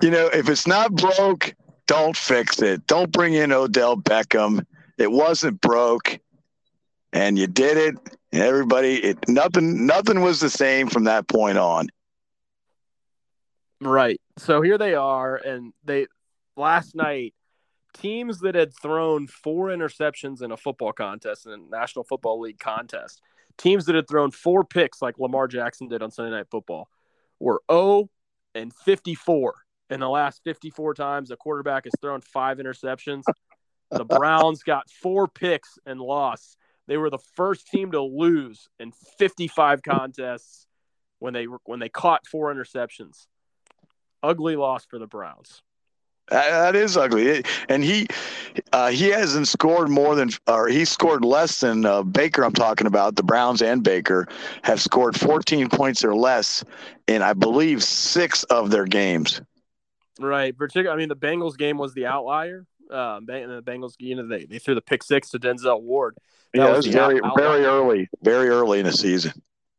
you 0.00 0.10
know, 0.10 0.28
if 0.28 0.48
it's 0.48 0.66
not 0.66 0.92
broke, 0.94 1.54
don't 1.90 2.16
fix 2.16 2.62
it. 2.62 2.86
Don't 2.86 3.10
bring 3.10 3.34
in 3.34 3.50
Odell 3.50 3.96
Beckham. 3.96 4.64
It 4.96 5.10
wasn't 5.10 5.60
broke, 5.60 6.20
and 7.12 7.36
you 7.36 7.48
did 7.48 7.76
it. 7.76 7.96
And 8.30 8.42
everybody, 8.42 8.94
it 8.94 9.18
nothing, 9.28 9.86
nothing 9.86 10.20
was 10.20 10.38
the 10.38 10.50
same 10.50 10.88
from 10.88 11.04
that 11.04 11.26
point 11.26 11.58
on. 11.58 11.88
Right. 13.80 14.20
So 14.38 14.62
here 14.62 14.78
they 14.78 14.94
are, 14.94 15.34
and 15.34 15.72
they 15.82 16.06
last 16.56 16.94
night 16.94 17.34
teams 17.92 18.38
that 18.40 18.54
had 18.54 18.72
thrown 18.80 19.26
four 19.26 19.70
interceptions 19.70 20.42
in 20.42 20.52
a 20.52 20.56
football 20.56 20.92
contest 20.92 21.44
in 21.44 21.52
a 21.52 21.56
National 21.56 22.04
Football 22.04 22.38
League 22.38 22.60
contest, 22.60 23.20
teams 23.58 23.86
that 23.86 23.96
had 23.96 24.06
thrown 24.06 24.30
four 24.30 24.62
picks 24.62 25.02
like 25.02 25.18
Lamar 25.18 25.48
Jackson 25.48 25.88
did 25.88 26.02
on 26.02 26.12
Sunday 26.12 26.30
Night 26.30 26.46
Football, 26.52 26.88
were 27.40 27.62
0 27.68 28.08
and 28.54 28.72
54 28.72 29.54
in 29.90 30.00
the 30.00 30.08
last 30.08 30.42
54 30.44 30.94
times 30.94 31.30
a 31.30 31.36
quarterback 31.36 31.84
has 31.84 31.92
thrown 32.00 32.20
five 32.20 32.58
interceptions. 32.58 33.24
The 33.90 34.04
Browns 34.04 34.62
got 34.62 34.88
four 34.88 35.26
picks 35.26 35.78
and 35.84 36.00
lost. 36.00 36.56
They 36.86 36.96
were 36.96 37.10
the 37.10 37.18
first 37.34 37.66
team 37.66 37.92
to 37.92 38.00
lose 38.00 38.68
in 38.78 38.92
55 39.18 39.82
contests 39.82 40.66
when 41.18 41.34
they 41.34 41.44
when 41.64 41.80
they 41.80 41.88
caught 41.88 42.26
four 42.26 42.54
interceptions. 42.54 43.26
Ugly 44.22 44.56
loss 44.56 44.84
for 44.86 44.98
the 44.98 45.06
Browns. 45.06 45.62
That- 46.30 46.76
is 46.76 46.96
ugly. 46.96 47.42
And 47.68 47.82
he, 47.82 48.06
uh, 48.72 48.90
he 48.90 49.08
hasn't 49.08 49.48
scored 49.48 49.88
more 49.88 50.14
than, 50.14 50.30
or 50.46 50.68
he 50.68 50.84
scored 50.84 51.24
less 51.24 51.60
than 51.60 51.84
uh, 51.84 52.02
Baker. 52.02 52.44
I'm 52.44 52.52
talking 52.52 52.86
about 52.86 53.16
the 53.16 53.24
Browns 53.24 53.60
and 53.60 53.82
Baker 53.82 54.28
have 54.62 54.80
scored 54.80 55.18
14 55.18 55.68
points 55.68 56.04
or 56.04 56.14
less 56.14 56.64
in, 57.08 57.22
I 57.22 57.32
believe, 57.32 57.82
six 57.82 58.44
of 58.44 58.70
their 58.70 58.84
games. 58.84 59.40
Right. 60.20 60.56
Particularly, 60.56 61.02
I 61.02 61.06
mean, 61.06 61.08
the 61.08 61.16
Bengals 61.16 61.56
game 61.56 61.78
was 61.78 61.94
the 61.94 62.06
outlier. 62.06 62.66
Um, 62.90 63.24
Bang- 63.24 63.48
the 63.48 63.62
Bengals, 63.62 63.94
you 63.98 64.16
know, 64.16 64.26
they, 64.26 64.44
they 64.44 64.58
threw 64.58 64.74
the 64.74 64.80
pick 64.80 65.02
six 65.02 65.30
to 65.30 65.38
Denzel 65.38 65.80
Ward. 65.80 66.16
That 66.52 66.60
yeah, 66.60 66.68
it 66.68 66.76
was 66.76 66.86
was 66.86 66.94
very, 66.94 67.20
very 67.36 67.64
early, 67.64 68.08
very 68.22 68.48
early 68.48 68.80
in 68.80 68.86
the 68.86 68.92
season. 68.92 69.32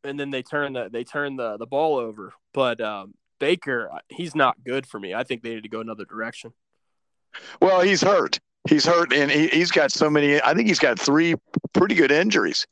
and 0.03 0.19
then 0.19 0.29
they 0.29 0.41
turned 0.41 0.75
the 0.75 0.89
they 0.89 1.03
turned 1.03 1.37
the, 1.37 1.57
the 1.57 1.65
ball 1.65 1.97
over. 1.97 2.33
But 2.53 2.79
um, 2.79 3.13
Baker, 3.39 3.91
he's 4.09 4.35
not 4.35 4.63
good 4.63 4.87
for 4.87 4.99
me. 4.99 5.13
I 5.13 5.23
think 5.23 5.43
they 5.43 5.53
need 5.55 5.63
to 5.63 5.69
go 5.69 5.81
another 5.81 6.05
direction. 6.05 6.53
Well, 7.61 7.81
he's 7.81 8.01
hurt. 8.01 8.39
He's 8.69 8.85
hurt, 8.85 9.11
and 9.11 9.31
he, 9.31 9.47
he's 9.47 9.71
got 9.71 9.91
so 9.91 10.09
many. 10.09 10.39
I 10.41 10.53
think 10.53 10.67
he's 10.67 10.79
got 10.79 10.99
three 10.99 11.33
pretty 11.73 11.95
good 11.95 12.11
injuries, 12.11 12.67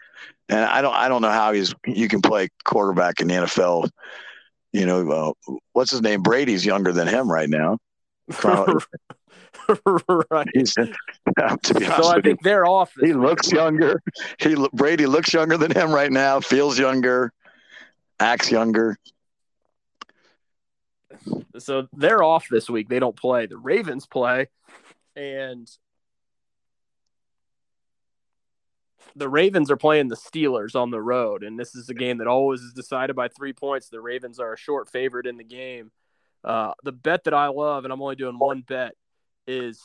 and 0.47 0.59
I 0.59 0.81
don't. 0.81 0.93
I 0.93 1.07
don't 1.07 1.21
know 1.21 1.31
how 1.31 1.51
he's. 1.51 1.73
You 1.85 2.07
can 2.07 2.21
play 2.21 2.49
quarterback 2.63 3.19
in 3.19 3.27
the 3.27 3.33
NFL. 3.33 3.89
You 4.71 4.85
know, 4.85 5.11
uh, 5.47 5.53
what's 5.73 5.91
his 5.91 6.01
name? 6.01 6.21
Brady's 6.21 6.65
younger 6.65 6.91
than 6.91 7.07
him 7.07 7.31
right 7.31 7.49
now. 7.49 7.77
Right. 10.31 10.47
He's, 10.53 10.73
to 10.75 10.87
be 11.35 11.85
honest 11.85 12.03
So 12.03 12.09
I 12.11 12.15
you, 12.17 12.21
think 12.21 12.41
they're 12.41 12.65
off. 12.65 12.91
He 12.99 13.07
week. 13.07 13.15
looks 13.15 13.51
younger. 13.51 14.01
He 14.39 14.55
Brady 14.73 15.05
looks 15.05 15.33
younger 15.33 15.57
than 15.57 15.71
him 15.71 15.91
right 15.91 16.11
now. 16.11 16.39
Feels 16.39 16.79
younger, 16.79 17.31
acts 18.19 18.51
younger. 18.51 18.97
so 21.57 21.87
they're 21.93 22.23
off 22.23 22.47
this 22.49 22.69
week. 22.69 22.89
They 22.89 22.99
don't 22.99 23.15
play. 23.15 23.45
The 23.45 23.57
Ravens 23.57 24.07
play, 24.07 24.47
and 25.15 25.69
the 29.15 29.29
Ravens 29.29 29.71
are 29.71 29.77
playing 29.77 30.07
the 30.07 30.15
Steelers 30.15 30.75
on 30.75 30.91
the 30.91 31.01
road, 31.01 31.43
and 31.43 31.59
this 31.59 31.75
is 31.75 31.89
a 31.89 31.93
game 31.93 32.17
that 32.19 32.27
always 32.27 32.61
is 32.61 32.73
decided 32.73 33.15
by 33.15 33.27
three 33.27 33.53
points. 33.53 33.89
The 33.89 34.01
Ravens 34.01 34.39
are 34.39 34.53
a 34.53 34.57
short 34.57 34.89
favorite 34.89 35.25
in 35.25 35.37
the 35.37 35.43
game. 35.43 35.91
Uh, 36.43 36.73
the 36.83 36.91
bet 36.91 37.25
that 37.25 37.33
I 37.33 37.47
love, 37.47 37.83
and 37.83 37.93
I'm 37.93 38.01
only 38.01 38.15
doing 38.15 38.39
one 38.39 38.61
bet, 38.61 38.93
is 39.47 39.81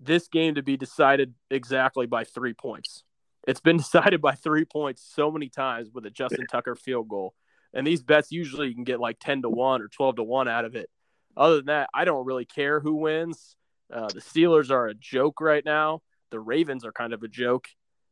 this 0.00 0.28
game 0.28 0.54
to 0.54 0.62
be 0.62 0.76
decided 0.76 1.34
exactly 1.50 2.06
by 2.06 2.24
three 2.24 2.54
points. 2.54 3.04
It's 3.46 3.60
been 3.60 3.76
decided 3.78 4.20
by 4.20 4.34
three 4.34 4.64
points 4.64 5.02
so 5.14 5.30
many 5.30 5.48
times 5.48 5.90
with 5.92 6.06
a 6.06 6.10
Justin 6.10 6.46
Tucker 6.46 6.76
field 6.76 7.08
goal. 7.08 7.34
And 7.74 7.86
these 7.86 8.02
bets 8.02 8.32
usually 8.32 8.68
you 8.68 8.74
can 8.74 8.84
get 8.84 9.00
like 9.00 9.18
10 9.20 9.42
to 9.42 9.50
1 9.50 9.82
or 9.82 9.88
12 9.88 10.16
to 10.16 10.22
1 10.22 10.48
out 10.48 10.64
of 10.64 10.74
it. 10.74 10.88
Other 11.36 11.56
than 11.56 11.66
that, 11.66 11.90
I 11.94 12.04
don't 12.04 12.26
really 12.26 12.44
care 12.44 12.80
who 12.80 12.94
wins. 12.96 13.56
Uh, 13.92 14.08
the 14.08 14.20
Steelers 14.20 14.70
are 14.70 14.88
a 14.88 14.94
joke 14.94 15.40
right 15.40 15.64
now. 15.64 16.02
The 16.30 16.40
Ravens 16.40 16.84
are 16.84 16.92
kind 16.92 17.12
of 17.12 17.22
a 17.22 17.28
joke. 17.28 17.68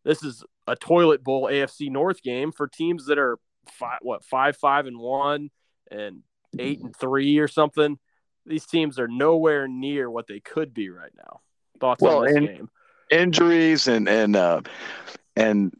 This 0.06 0.22
is 0.22 0.44
a 0.68 0.76
toilet 0.76 1.22
bowl 1.24 1.48
AFC 1.50 1.90
North 1.90 2.22
game 2.22 2.52
for 2.52 2.68
teams 2.68 3.06
that 3.06 3.18
are 3.18 3.38
five, 3.68 3.98
what 4.02 4.24
five 4.24 4.56
five 4.56 4.86
and 4.86 4.98
one 4.98 5.50
and 5.90 6.22
eight 6.58 6.80
and 6.80 6.94
three 6.96 7.38
or 7.38 7.48
something. 7.48 7.98
These 8.46 8.66
teams 8.66 9.00
are 9.00 9.08
nowhere 9.08 9.66
near 9.66 10.08
what 10.08 10.28
they 10.28 10.38
could 10.38 10.72
be 10.72 10.88
right 10.90 11.10
now. 11.16 11.40
Thoughts 11.80 12.00
Well, 12.00 12.18
on 12.20 12.24
this 12.26 12.36
and- 12.36 12.46
game? 12.46 12.70
Injuries 13.10 13.86
and 13.88 14.08
and 14.08 14.34
uh, 14.36 14.60
and 15.36 15.72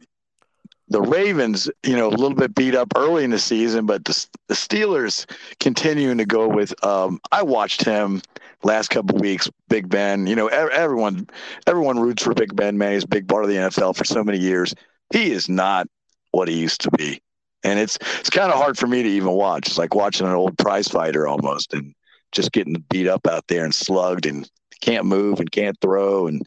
the 0.89 1.01
Ravens, 1.01 1.69
you 1.83 1.95
know, 1.97 2.07
a 2.07 2.11
little 2.11 2.35
bit 2.35 2.55
beat 2.55 2.75
up 2.75 2.93
early 2.95 3.25
in 3.25 3.29
the 3.31 3.39
season, 3.39 3.85
but 3.85 4.05
the, 4.05 4.25
the 4.47 4.53
Steelers 4.53 5.25
continuing 5.59 6.17
to 6.19 6.25
go 6.25 6.47
with. 6.47 6.73
Um, 6.85 7.19
I 7.31 7.43
watched 7.43 7.83
him 7.83 8.21
last 8.63 8.89
couple 8.89 9.17
weeks, 9.17 9.49
Big 9.69 9.89
Ben. 9.89 10.27
You 10.27 10.35
know, 10.35 10.47
everyone 10.47 11.27
everyone 11.65 11.99
roots 11.99 12.23
for 12.23 12.33
Big 12.33 12.55
Ben. 12.55 12.77
Man, 12.77 12.93
he's 12.93 13.03
a 13.03 13.07
big 13.07 13.27
part 13.27 13.43
of 13.43 13.49
the 13.49 13.55
NFL 13.55 13.95
for 13.95 14.03
so 14.03 14.23
many 14.23 14.39
years. 14.39 14.73
He 15.13 15.31
is 15.31 15.47
not 15.49 15.87
what 16.31 16.47
he 16.47 16.59
used 16.59 16.81
to 16.81 16.91
be, 16.91 17.21
and 17.63 17.79
it's 17.79 17.97
it's 18.19 18.29
kind 18.29 18.51
of 18.51 18.57
hard 18.57 18.77
for 18.77 18.87
me 18.87 19.03
to 19.03 19.09
even 19.09 19.31
watch. 19.31 19.67
It's 19.67 19.77
like 19.77 19.95
watching 19.95 20.27
an 20.27 20.33
old 20.33 20.57
prize 20.57 20.87
fighter 20.87 21.27
almost, 21.27 21.73
and 21.73 21.93
just 22.31 22.51
getting 22.51 22.83
beat 22.89 23.07
up 23.07 23.27
out 23.27 23.47
there 23.47 23.63
and 23.63 23.73
slugged 23.73 24.25
and 24.25 24.49
can't 24.81 25.05
move 25.05 25.39
and 25.39 25.51
can't 25.51 25.79
throw 25.81 26.27
and 26.27 26.45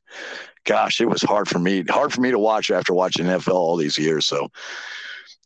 gosh, 0.64 1.00
it 1.00 1.06
was 1.06 1.22
hard 1.22 1.48
for 1.48 1.58
me 1.58 1.84
hard 1.88 2.12
for 2.12 2.20
me 2.20 2.30
to 2.30 2.38
watch 2.38 2.70
after 2.70 2.94
watching 2.94 3.26
NFL 3.26 3.54
all 3.54 3.76
these 3.76 3.98
years. 3.98 4.26
So 4.26 4.48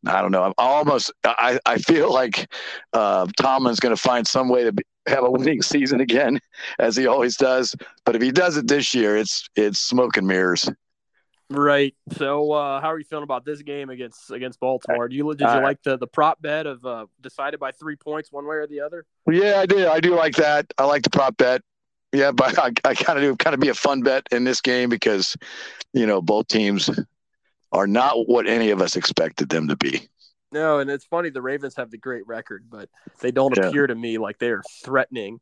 I 0.06 0.20
don't 0.20 0.32
know. 0.32 0.42
I'm 0.42 0.52
almost 0.58 1.12
I, 1.24 1.58
I 1.64 1.78
feel 1.78 2.12
like 2.12 2.52
uh, 2.92 3.26
Tomlin's 3.38 3.80
going 3.80 3.94
to 3.94 4.00
find 4.00 4.26
some 4.26 4.48
way 4.48 4.64
to 4.64 4.72
be, 4.72 4.82
have 5.06 5.24
a 5.24 5.30
winning 5.30 5.62
season 5.62 6.00
again, 6.00 6.40
as 6.78 6.96
he 6.96 7.06
always 7.06 7.36
does. 7.36 7.74
But 8.04 8.16
if 8.16 8.22
he 8.22 8.32
does 8.32 8.56
it 8.56 8.66
this 8.66 8.94
year, 8.94 9.16
it's 9.16 9.48
it's 9.56 9.78
smoke 9.78 10.16
and 10.16 10.26
mirrors. 10.26 10.70
Right. 11.50 11.94
So, 12.16 12.52
uh, 12.52 12.80
how 12.80 12.90
are 12.90 12.98
you 12.98 13.04
feeling 13.04 13.22
about 13.22 13.44
this 13.44 13.60
game 13.62 13.90
against 13.90 14.30
against 14.30 14.58
Baltimore? 14.60 15.08
Do 15.08 15.14
you 15.14 15.34
did 15.34 15.42
you 15.42 15.46
Uh, 15.46 15.60
like 15.60 15.82
the 15.82 15.98
the 15.98 16.06
prop 16.06 16.40
bet 16.40 16.66
of 16.66 16.84
uh, 16.84 17.06
decided 17.20 17.60
by 17.60 17.70
three 17.72 17.96
points, 17.96 18.32
one 18.32 18.46
way 18.46 18.56
or 18.56 18.66
the 18.66 18.80
other? 18.80 19.04
Yeah, 19.30 19.60
I 19.60 19.66
do. 19.66 19.86
I 19.86 20.00
do 20.00 20.14
like 20.14 20.36
that. 20.36 20.72
I 20.78 20.84
like 20.84 21.02
the 21.02 21.10
prop 21.10 21.36
bet. 21.36 21.60
Yeah, 22.12 22.30
but 22.30 22.58
I, 22.58 22.70
I 22.84 22.94
kind 22.94 23.18
of 23.18 23.24
do 23.24 23.36
kind 23.36 23.54
of 23.54 23.60
be 23.60 23.68
a 23.68 23.74
fun 23.74 24.02
bet 24.02 24.26
in 24.30 24.44
this 24.44 24.60
game 24.60 24.88
because, 24.88 25.36
you 25.92 26.06
know, 26.06 26.22
both 26.22 26.46
teams 26.46 26.88
are 27.72 27.88
not 27.88 28.28
what 28.28 28.46
any 28.46 28.70
of 28.70 28.80
us 28.80 28.94
expected 28.94 29.48
them 29.48 29.66
to 29.66 29.76
be. 29.76 30.08
No, 30.54 30.78
and 30.78 30.88
it's 30.88 31.04
funny 31.04 31.30
the 31.30 31.42
Ravens 31.42 31.74
have 31.76 31.90
the 31.90 31.98
great 31.98 32.24
record, 32.28 32.64
but 32.70 32.88
they 33.20 33.32
don't 33.32 33.56
Yeah. 33.58 33.66
appear 33.68 33.88
to 33.88 33.94
me 33.94 34.18
like 34.18 34.38
they 34.38 34.50
are 34.50 34.62
threatening 34.84 35.40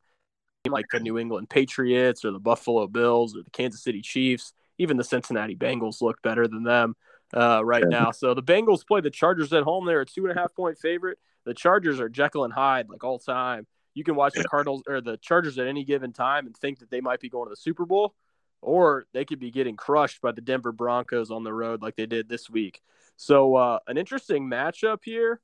like 0.67 0.87
the 0.91 1.01
New 1.01 1.19
England 1.19 1.51
Patriots 1.51 2.25
or 2.25 2.31
the 2.31 2.39
Buffalo 2.41 2.87
Bills 2.87 3.37
or 3.37 3.43
the 3.43 3.51
Kansas 3.51 3.83
City 3.83 4.01
Chiefs. 4.01 4.55
Even 4.79 4.97
the 4.97 5.05
Cincinnati 5.05 5.55
Bengals 5.55 6.01
look 6.01 6.23
better 6.23 6.49
than 6.49 6.63
them 6.63 6.97
uh, 7.35 7.63
right 7.63 7.83
Yeah. 7.83 7.91
now. 7.91 8.11
So 8.11 8.33
the 8.33 8.43
Bengals 8.43 8.87
play 8.87 9.03
the 9.03 9.11
Chargers 9.11 9.53
at 9.53 9.65
home. 9.65 9.85
They're 9.85 10.01
a 10.01 10.07
two 10.07 10.27
and 10.27 10.37
a 10.37 10.41
half 10.41 10.55
point 10.55 10.79
favorite. 10.79 11.19
The 11.45 11.53
Chargers 11.53 12.01
are 12.01 12.09
Jekyll 12.09 12.45
and 12.45 12.53
Hyde 12.55 12.89
like 12.89 13.05
all 13.05 13.19
time. 13.19 13.67
You 13.95 14.05
can 14.05 14.15
watch 14.15 14.33
the 14.35 14.45
Cardinals 14.45 14.83
or 14.89 15.03
the 15.03 15.19
Chargers 15.19 15.59
at 15.59 15.67
any 15.67 15.85
given 15.85 16.13
time 16.15 16.47
and 16.47 16.57
think 16.57 16.79
that 16.79 16.91
they 16.91 17.03
might 17.03 17.21
be 17.21 17.29
going 17.29 17.47
to 17.47 17.51
the 17.51 17.57
Super 17.57 17.85
Bowl, 17.85 18.15
or 18.63 19.07
they 19.13 19.25
could 19.25 19.39
be 19.41 19.51
getting 19.51 19.77
crushed 19.77 20.21
by 20.23 20.33
the 20.33 20.41
Denver 20.41 20.73
Broncos 20.73 21.31
on 21.31 21.45
the 21.45 21.53
road 21.53 21.83
like 21.83 21.97
they 21.97 22.07
did 22.07 22.29
this 22.29 22.49
week. 22.49 22.81
So 23.17 23.57
uh, 23.57 23.79
an 23.87 23.99
interesting 23.99 24.49
matchup 24.49 24.99
here. 25.03 25.41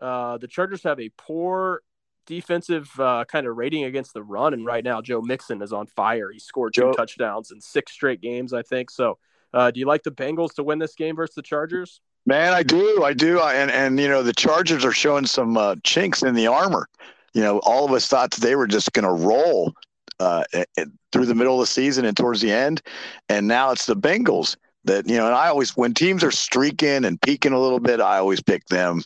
Uh, 0.00 0.38
the 0.38 0.46
Chargers 0.48 0.82
have 0.82 1.00
a 1.00 1.10
poor 1.16 1.82
defensive 2.26 2.88
uh, 3.00 3.24
kind 3.24 3.46
of 3.46 3.56
rating 3.56 3.84
against 3.84 4.12
the 4.12 4.22
run, 4.22 4.52
and 4.52 4.66
right 4.66 4.84
now 4.84 5.00
Joe 5.00 5.22
Mixon 5.22 5.62
is 5.62 5.72
on 5.72 5.86
fire. 5.86 6.30
He 6.30 6.38
scored 6.38 6.74
two 6.74 6.82
Joe- 6.82 6.92
touchdowns 6.92 7.50
in 7.50 7.60
six 7.60 7.92
straight 7.92 8.20
games, 8.20 8.52
I 8.52 8.62
think. 8.62 8.90
So, 8.90 9.18
uh, 9.54 9.70
do 9.70 9.80
you 9.80 9.86
like 9.86 10.02
the 10.02 10.10
Bengals 10.10 10.54
to 10.54 10.62
win 10.62 10.78
this 10.78 10.94
game 10.94 11.16
versus 11.16 11.34
the 11.34 11.42
Chargers? 11.42 12.00
Man, 12.26 12.52
I 12.52 12.62
do, 12.62 13.02
I 13.02 13.14
do, 13.14 13.40
I- 13.40 13.54
and 13.54 13.70
and 13.70 13.98
you 13.98 14.08
know 14.08 14.22
the 14.22 14.34
Chargers 14.34 14.84
are 14.84 14.92
showing 14.92 15.26
some 15.26 15.56
uh, 15.56 15.76
chinks 15.84 16.22
in 16.22 16.34
the 16.34 16.46
armor. 16.48 16.86
You 17.34 17.42
know, 17.42 17.58
all 17.60 17.84
of 17.84 17.92
us 17.92 18.06
thought 18.06 18.30
that 18.32 18.40
they 18.40 18.54
were 18.56 18.66
just 18.66 18.92
going 18.92 19.04
to 19.04 19.24
roll 19.26 19.72
uh, 20.20 20.44
through 21.12 21.26
the 21.26 21.34
middle 21.34 21.54
of 21.54 21.60
the 21.60 21.72
season 21.72 22.04
and 22.04 22.16
towards 22.16 22.40
the 22.40 22.52
end, 22.52 22.82
and 23.28 23.46
now 23.46 23.70
it's 23.70 23.86
the 23.86 23.96
Bengals 23.96 24.56
that 24.84 25.08
you 25.08 25.16
know, 25.16 25.26
and 25.26 25.34
I 25.34 25.48
always 25.48 25.76
when 25.76 25.94
teams 25.94 26.24
are 26.24 26.30
streaking 26.30 27.04
and 27.04 27.20
peaking 27.20 27.52
a 27.52 27.60
little 27.60 27.80
bit, 27.80 28.00
I 28.00 28.18
always 28.18 28.42
pick 28.42 28.64
them 28.66 29.02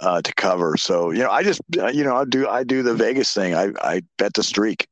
uh, 0.00 0.22
to 0.22 0.34
cover. 0.34 0.76
So 0.76 1.10
you 1.10 1.20
know, 1.20 1.30
I 1.30 1.42
just 1.42 1.60
uh, 1.78 1.88
you 1.88 2.04
know 2.04 2.16
I 2.16 2.24
do 2.24 2.48
I 2.48 2.64
do 2.64 2.82
the 2.82 2.94
Vegas 2.94 3.32
thing. 3.32 3.54
I 3.54 3.72
I 3.80 4.02
bet 4.18 4.34
the 4.34 4.42
streak. 4.42 4.86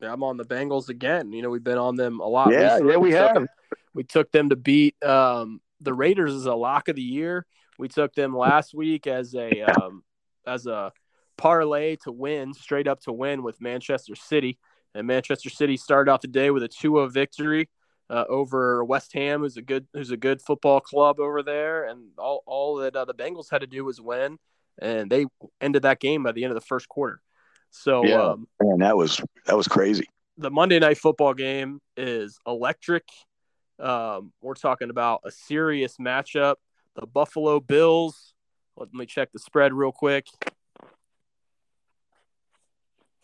Yeah, 0.00 0.12
I'm 0.12 0.22
on 0.22 0.36
the 0.36 0.44
Bengals 0.44 0.88
again. 0.88 1.32
You 1.32 1.42
know, 1.42 1.50
we've 1.50 1.62
been 1.62 1.78
on 1.78 1.96
them 1.96 2.20
a 2.20 2.26
lot. 2.26 2.50
Yeah, 2.50 2.74
recently. 2.74 2.92
yeah, 2.92 2.98
we 2.98 3.12
have. 3.12 3.46
We 3.94 4.04
took 4.04 4.32
them 4.32 4.48
to 4.48 4.56
beat 4.56 5.00
um, 5.04 5.60
the 5.80 5.92
Raiders 5.92 6.32
as 6.32 6.46
a 6.46 6.54
lock 6.54 6.88
of 6.88 6.96
the 6.96 7.02
year. 7.02 7.46
We 7.78 7.88
took 7.88 8.14
them 8.14 8.36
last 8.36 8.74
week 8.74 9.06
as 9.06 9.34
a 9.34 9.62
um, 9.62 10.02
as 10.46 10.66
a 10.66 10.92
parlay 11.36 11.96
to 12.04 12.12
win, 12.12 12.54
straight 12.54 12.86
up 12.88 13.00
to 13.02 13.12
win 13.12 13.42
with 13.42 13.60
Manchester 13.60 14.14
City. 14.14 14.58
And 14.94 15.06
Manchester 15.06 15.48
City 15.50 15.76
started 15.76 16.10
off 16.10 16.20
the 16.20 16.28
day 16.28 16.50
with 16.50 16.62
a 16.62 16.68
2-0 16.68 17.12
victory 17.12 17.68
uh, 18.10 18.24
over 18.28 18.84
West 18.84 19.12
Ham, 19.14 19.40
who's 19.40 19.56
a 19.56 19.62
good 19.62 19.86
who's 19.94 20.10
a 20.10 20.16
good 20.16 20.42
football 20.42 20.80
club 20.80 21.18
over 21.18 21.42
there. 21.42 21.84
And 21.84 22.10
all 22.18 22.42
all 22.46 22.76
that 22.76 22.94
uh, 22.94 23.04
the 23.06 23.14
Bengals 23.14 23.50
had 23.50 23.62
to 23.62 23.66
do 23.66 23.84
was 23.84 24.00
win, 24.00 24.38
and 24.80 25.10
they 25.10 25.26
ended 25.60 25.82
that 25.82 25.98
game 26.00 26.22
by 26.22 26.32
the 26.32 26.44
end 26.44 26.50
of 26.50 26.56
the 26.60 26.66
first 26.66 26.88
quarter. 26.88 27.22
So 27.70 28.04
Yeah. 28.06 28.22
um, 28.32 28.46
Man, 28.62 28.78
that 28.80 28.96
was 28.96 29.20
that 29.46 29.56
was 29.56 29.66
crazy. 29.66 30.06
the 30.36 30.50
Monday 30.50 30.78
night 30.78 30.98
football 30.98 31.32
game 31.32 31.80
is 31.96 32.38
electric. 32.46 33.04
Um, 33.78 34.32
we're 34.42 34.54
talking 34.54 34.90
about 34.90 35.22
a 35.24 35.30
serious 35.30 35.96
matchup. 35.96 36.56
The 36.96 37.06
Buffalo 37.06 37.60
Bills. 37.60 38.34
Let 38.76 38.92
me 38.92 39.06
check 39.06 39.32
the 39.32 39.38
spread 39.38 39.72
real 39.72 39.92
quick. 39.92 40.26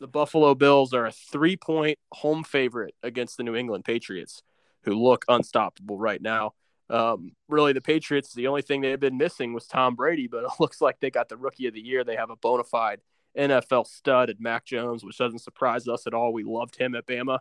The 0.01 0.07
Buffalo 0.07 0.55
Bills 0.55 0.95
are 0.95 1.07
a 1.07 1.13
three 1.13 1.57
point 1.57 1.99
home 2.13 2.45
favorite 2.45 2.95
against 3.03 3.37
the 3.37 3.43
New 3.43 3.57
England 3.57 3.85
Patriots, 3.85 4.43
who 4.83 4.95
look 4.95 5.25
unstoppable 5.29 5.99
right 5.99 6.23
now. 6.23 6.53
Um, 6.91 7.33
really, 7.49 7.73
the 7.73 7.81
Patriots, 7.81 8.33
the 8.33 8.47
only 8.47 8.63
thing 8.63 8.81
they've 8.81 8.99
been 8.99 9.19
missing 9.19 9.53
was 9.53 9.67
Tom 9.67 9.95
Brady, 9.95 10.27
but 10.27 10.45
it 10.45 10.51
looks 10.61 10.81
like 10.81 11.01
they 11.01 11.11
got 11.11 11.29
the 11.29 11.37
rookie 11.37 11.67
of 11.67 11.75
the 11.75 11.81
year. 11.81 12.05
They 12.05 12.17
have 12.17 12.31
a 12.31 12.37
bona 12.37 12.65
fide 12.65 13.01
NFL 13.37 13.87
stud 13.87 14.31
at 14.31 14.41
Mac 14.41 14.65
Jones, 14.65 15.05
which 15.05 15.19
doesn't 15.19 15.41
surprise 15.41 15.87
us 15.89 16.07
at 16.07 16.15
all. 16.15 16.33
We 16.33 16.45
loved 16.45 16.77
him 16.77 16.95
at 16.95 17.07
Bama. 17.07 17.39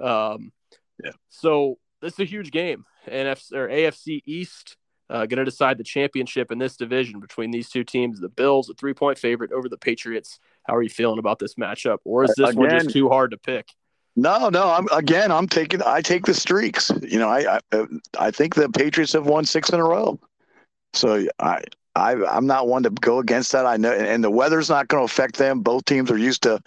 Um, 0.00 0.52
Yeah. 1.02 1.12
So 1.28 1.78
this 2.00 2.14
is 2.14 2.20
a 2.20 2.24
huge 2.24 2.50
game. 2.50 2.84
NFC 3.06 3.52
or 3.52 3.68
AFC 3.68 4.22
East 4.24 4.76
uh, 5.08 5.26
going 5.26 5.38
to 5.38 5.44
decide 5.44 5.78
the 5.78 5.84
championship 5.84 6.50
in 6.50 6.58
this 6.58 6.76
division 6.76 7.20
between 7.20 7.50
these 7.50 7.68
two 7.68 7.84
teams. 7.84 8.20
The 8.20 8.28
Bills, 8.28 8.68
a 8.68 8.74
three 8.74 8.94
point 8.94 9.18
favorite 9.18 9.52
over 9.52 9.68
the 9.68 9.78
Patriots. 9.78 10.38
How 10.66 10.74
are 10.74 10.82
you 10.82 10.88
feeling 10.88 11.18
about 11.18 11.38
this 11.38 11.54
matchup? 11.54 11.98
Or 12.04 12.24
is 12.24 12.34
this 12.36 12.54
one 12.54 12.70
just 12.70 12.90
too 12.90 13.08
hard 13.08 13.30
to 13.30 13.38
pick? 13.38 13.68
No, 14.16 14.48
no. 14.48 14.70
I'm 14.70 14.88
again. 14.92 15.30
I'm 15.30 15.46
taking. 15.46 15.82
I 15.82 16.00
take 16.00 16.24
the 16.24 16.34
streaks. 16.34 16.90
You 17.02 17.18
know, 17.18 17.28
I 17.28 17.60
I, 17.72 17.86
I 18.18 18.30
think 18.30 18.54
the 18.54 18.68
Patriots 18.68 19.12
have 19.12 19.26
won 19.26 19.44
six 19.44 19.70
in 19.70 19.80
a 19.80 19.84
row. 19.84 20.18
So 20.94 21.26
I. 21.38 21.62
I, 21.96 22.12
I'm 22.26 22.46
not 22.46 22.68
one 22.68 22.82
to 22.82 22.90
go 22.90 23.18
against 23.18 23.52
that. 23.52 23.66
I 23.66 23.76
know, 23.76 23.90
and, 23.90 24.06
and 24.06 24.22
the 24.22 24.30
weather's 24.30 24.68
not 24.68 24.88
going 24.88 25.00
to 25.00 25.10
affect 25.10 25.36
them. 25.36 25.60
Both 25.60 25.86
teams 25.86 26.10
are 26.10 26.18
used 26.18 26.42
to, 26.42 26.60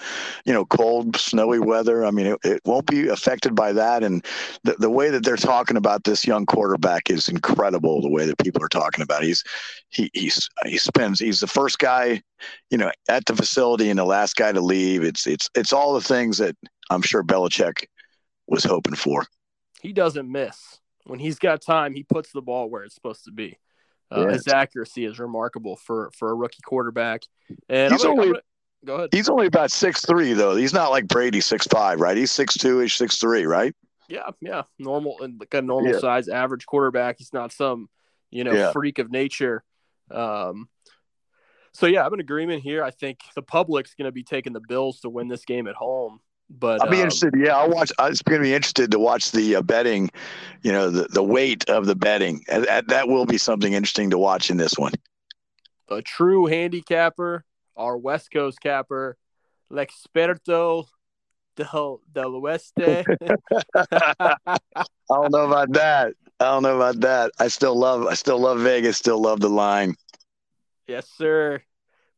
you 0.46 0.54
know, 0.54 0.66
cold, 0.66 1.16
snowy 1.16 1.60
weather. 1.60 2.04
I 2.04 2.12
mean, 2.12 2.26
it, 2.28 2.40
it 2.44 2.62
won't 2.66 2.88
be 2.88 3.08
affected 3.08 3.54
by 3.54 3.72
that. 3.74 4.04
And 4.04 4.26
the, 4.64 4.74
the 4.80 4.90
way 4.90 5.10
that 5.10 5.24
they're 5.24 5.36
talking 5.36 5.78
about 5.78 6.04
this 6.04 6.26
young 6.26 6.46
quarterback 6.46 7.10
is 7.10 7.30
incredible. 7.30 8.02
The 8.02 8.10
way 8.10 8.26
that 8.26 8.40
people 8.40 8.64
are 8.64 8.70
talking 8.70 9.04
about, 9.04 9.24
it. 9.24 9.28
he's 9.28 9.44
he 9.90 10.10
he's 10.14 10.50
he 10.66 10.78
spends. 10.78 11.20
He's 11.20 11.40
the 11.40 11.48
first 11.48 11.80
guy, 11.80 12.22
you 12.70 12.78
know, 12.78 12.92
at 13.08 13.26
the 13.26 13.36
facility 13.36 13.90
and 13.90 14.00
the 14.00 14.06
last 14.06 14.36
guy 14.36 14.52
to 14.52 14.62
leave. 14.62 15.04
It's 15.04 15.28
it's 15.28 15.50
it's 15.56 15.74
all 15.74 15.94
the 15.94 16.02
things 16.02 16.40
that 16.40 16.56
I'm 16.90 17.04
sure 17.04 17.24
Belichick 17.24 17.86
was 18.48 18.64
hoping 18.64 18.96
for. 18.96 19.26
He 19.82 19.94
doesn't 19.94 20.30
miss. 20.30 20.80
When 21.06 21.20
he's 21.20 21.40
got 21.40 21.62
time, 21.62 21.94
he 21.94 22.04
puts 22.04 22.32
the 22.32 22.42
ball 22.42 22.70
where 22.70 22.84
it's 22.84 22.96
supposed 22.96 23.26
to 23.26 23.32
be. 23.32 23.58
Uh, 24.12 24.22
Yeah. 24.28 24.34
His 24.34 24.48
accuracy 24.48 25.06
is 25.06 25.20
remarkable 25.20 25.76
for 25.76 26.10
for 26.18 26.32
a 26.32 26.36
rookie 26.36 26.62
quarterback. 26.64 27.24
And 27.68 27.92
He's 27.94 28.04
I'm 28.04 28.12
only- 28.12 28.28
gonna- 28.28 28.42
go 28.86 28.96
ahead. 28.96 29.10
He's 29.12 29.30
only 29.30 29.46
about 29.48 29.72
six 29.72 30.06
three 30.06 30.34
though. 30.34 30.56
He's 30.56 30.74
not 30.74 30.90
like 30.92 31.08
Brady 31.08 31.42
six 31.42 31.68
five, 31.68 32.00
right? 32.00 32.18
He's 32.18 32.32
six 32.32 32.56
two 32.58 32.82
ish, 32.82 32.98
six 32.98 33.18
three, 33.18 33.46
right? 33.46 33.76
Yeah, 34.08 34.30
yeah, 34.42 34.64
normal 34.80 35.22
and 35.22 35.40
like 35.40 35.54
a 35.54 35.62
normal 35.62 35.94
Yeah. 35.94 36.00
size 36.00 36.28
average 36.30 36.66
quarterback. 36.66 37.18
He's 37.20 37.32
not 37.34 37.52
some, 37.52 37.90
you 38.32 38.44
know, 38.44 38.54
Yeah. 38.54 38.72
freak 38.72 38.98
of 38.98 39.12
nature. 39.12 39.64
Um, 40.10 40.68
so 41.74 41.86
yeah, 41.86 42.04
I'm 42.04 42.14
in 42.16 42.20
agreement 42.20 42.64
here. 42.64 42.84
I 42.84 42.90
think 42.90 43.20
the 43.36 43.44
public's 43.44 43.94
going 43.94 44.08
to 44.08 44.12
be 44.12 44.24
taking 44.24 44.54
the 44.54 44.62
Bills 44.68 45.02
to 45.02 45.10
win 45.10 45.28
this 45.28 45.46
game 45.46 45.68
at 45.68 45.76
home. 45.76 46.20
But 46.50 46.82
I'll 46.82 46.90
be 46.90 46.98
um, 46.98 47.04
interested. 47.04 47.34
Yeah, 47.38 47.58
I'll 47.58 47.70
watch. 47.70 47.92
I'm 48.00 48.14
going 48.26 48.42
to 48.42 48.44
be 48.44 48.54
interested 48.54 48.92
to 48.92 49.00
watch 49.00 49.32
the 49.32 49.58
uh, 49.58 49.62
betting. 49.62 50.10
You 50.62 50.72
know, 50.72 50.90
the 50.90 51.08
the 51.08 51.24
weight 51.24 51.70
of 51.70 51.86
the 51.86 51.96
betting. 51.96 52.44
That, 52.48 52.88
that 52.88 53.08
will 53.08 53.26
be 53.26 53.38
something 53.38 53.74
interesting 53.74 54.10
to 54.10 54.18
watch 54.18 54.50
in 54.50 54.58
this 54.58 54.74
one. 54.78 54.94
a 55.90 56.02
true 56.02 56.48
handicapper, 56.48 57.46
our 57.78 57.98
West 57.98 58.32
Coast 58.32 58.60
capper, 58.62 59.18
l'experto 59.72 60.88
del 61.56 62.02
del 62.12 62.32
oeste. 62.42 63.06
I 63.76 64.58
don't 65.10 65.32
know 65.32 65.46
about 65.46 65.72
that. 65.74 66.14
I 66.40 66.46
don't 66.46 66.64
know 66.64 66.76
about 66.76 67.02
that. 67.02 67.32
I 67.40 67.48
still 67.48 67.78
love. 67.78 68.08
I 68.08 68.14
still 68.16 68.40
love 68.40 68.60
Vegas. 68.60 68.98
Still 68.98 69.22
love 69.22 69.40
the 69.40 69.50
line. 69.50 69.96
Yes, 70.88 71.08
sir. 71.16 71.62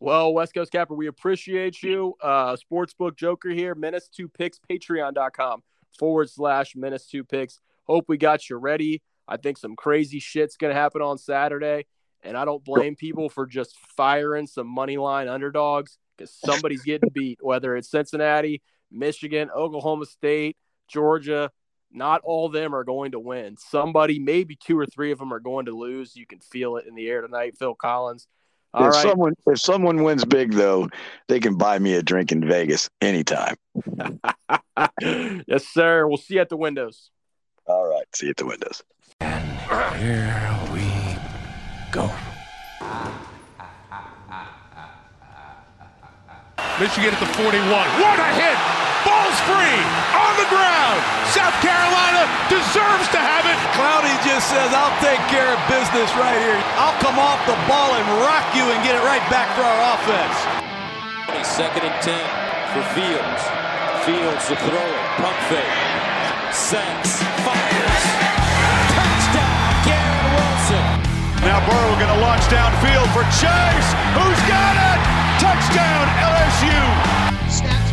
Well, 0.01 0.33
West 0.33 0.55
Coast 0.55 0.71
Capper, 0.71 0.95
we 0.95 1.05
appreciate 1.05 1.83
you. 1.83 2.15
Uh, 2.19 2.55
Sportsbook 2.55 3.15
Joker 3.15 3.49
here, 3.49 3.75
Menace 3.75 4.09
2 4.09 4.29
Picks, 4.29 4.59
patreon.com 4.67 5.61
forward 5.99 6.27
slash 6.27 6.75
Menace 6.75 7.05
2 7.05 7.23
Picks. 7.23 7.59
Hope 7.83 8.05
we 8.07 8.17
got 8.17 8.49
you 8.49 8.55
ready. 8.55 9.03
I 9.27 9.37
think 9.37 9.59
some 9.59 9.75
crazy 9.75 10.17
shit's 10.17 10.57
going 10.57 10.73
to 10.73 10.79
happen 10.79 11.03
on 11.03 11.19
Saturday. 11.19 11.85
And 12.23 12.35
I 12.35 12.45
don't 12.45 12.65
blame 12.65 12.95
people 12.95 13.29
for 13.29 13.45
just 13.45 13.77
firing 13.95 14.47
some 14.47 14.65
money 14.65 14.97
line 14.97 15.27
underdogs 15.27 15.99
because 16.17 16.33
somebody's 16.33 16.81
getting 16.81 17.09
beat, 17.13 17.37
whether 17.39 17.75
it's 17.75 17.91
Cincinnati, 17.91 18.63
Michigan, 18.91 19.51
Oklahoma 19.55 20.07
State, 20.07 20.57
Georgia. 20.87 21.51
Not 21.91 22.21
all 22.23 22.47
of 22.47 22.53
them 22.53 22.73
are 22.73 22.83
going 22.83 23.11
to 23.11 23.19
win. 23.19 23.55
Somebody, 23.55 24.17
maybe 24.17 24.55
two 24.55 24.79
or 24.79 24.87
three 24.87 25.11
of 25.11 25.19
them 25.19 25.31
are 25.31 25.39
going 25.39 25.67
to 25.67 25.77
lose. 25.77 26.15
You 26.15 26.25
can 26.25 26.39
feel 26.39 26.77
it 26.77 26.87
in 26.87 26.95
the 26.95 27.07
air 27.07 27.21
tonight. 27.21 27.55
Phil 27.59 27.75
Collins. 27.75 28.27
All 28.73 28.87
if 28.87 28.93
right. 28.93 29.01
someone 29.01 29.33
if 29.47 29.59
someone 29.59 30.03
wins 30.03 30.23
big 30.23 30.53
though, 30.53 30.89
they 31.27 31.39
can 31.39 31.57
buy 31.57 31.77
me 31.79 31.95
a 31.95 32.01
drink 32.01 32.31
in 32.31 32.47
Vegas 32.47 32.89
anytime. 33.01 33.55
yes, 35.01 35.67
sir. 35.67 36.07
We'll 36.07 36.17
see 36.17 36.35
you 36.35 36.41
at 36.41 36.49
the 36.49 36.57
windows. 36.57 37.11
All 37.65 37.87
right. 37.87 38.05
See 38.15 38.27
you 38.27 38.31
at 38.31 38.37
the 38.37 38.45
windows. 38.45 38.83
And 39.19 39.59
here 39.99 40.59
we 40.73 40.81
go. 41.91 42.09
Michigan 46.79 47.13
at 47.13 47.19
the 47.19 47.27
41. 47.27 47.67
What 47.69 48.19
a 48.19 48.33
hit! 48.33 48.90
Ball's 49.05 49.39
free 49.49 49.81
on 50.13 50.33
the 50.37 50.49
ground. 50.51 50.99
South 51.33 51.55
Carolina 51.63 52.27
deserves 52.51 53.07
to 53.15 53.19
have 53.19 53.47
it. 53.47 53.57
Clowney 53.73 54.13
just 54.27 54.51
says, 54.51 54.69
I'll 54.75 54.93
take 54.99 55.21
care 55.31 55.47
of 55.49 55.59
business 55.71 56.11
right 56.19 56.37
here. 56.37 56.59
I'll 56.77 56.97
come 56.99 57.17
off 57.17 57.39
the 57.47 57.57
ball 57.65 57.95
and 57.95 58.05
rock 58.21 58.45
you 58.53 58.67
and 58.67 58.79
get 58.83 58.99
it 58.99 59.03
right 59.07 59.23
back 59.31 59.49
for 59.55 59.63
our 59.63 59.81
offense. 59.95 60.37
Second 61.47 61.83
and 61.87 61.97
10 62.03 62.13
for 62.75 62.83
Fields. 62.93 63.41
Fields 64.05 64.43
to 64.49 64.55
throw 64.67 64.81
it. 64.81 65.05
Pump 65.17 65.37
fake. 65.49 65.77
Sacks. 66.53 67.21
Fires. 67.45 68.03
Touchdown, 68.93 69.67
Garrett 69.87 70.27
Wilson. 70.35 70.85
Now 71.47 71.59
Burrow 71.65 71.95
going 71.95 72.13
to 72.13 72.21
launch 72.21 72.43
downfield 72.51 73.07
for 73.15 73.23
Chase. 73.39 73.89
Who's 74.13 74.41
got 74.45 74.75
it? 74.75 74.99
Touchdown 75.39 76.05
LSU. 76.21 76.79
Snaps 77.49 77.90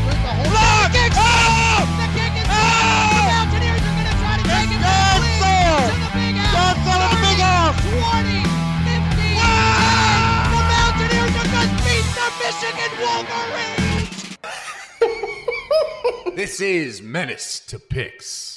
This 16.34 16.61
is 16.61 17.00
Menace 17.00 17.61
to 17.66 17.78
Picks. 17.78 18.47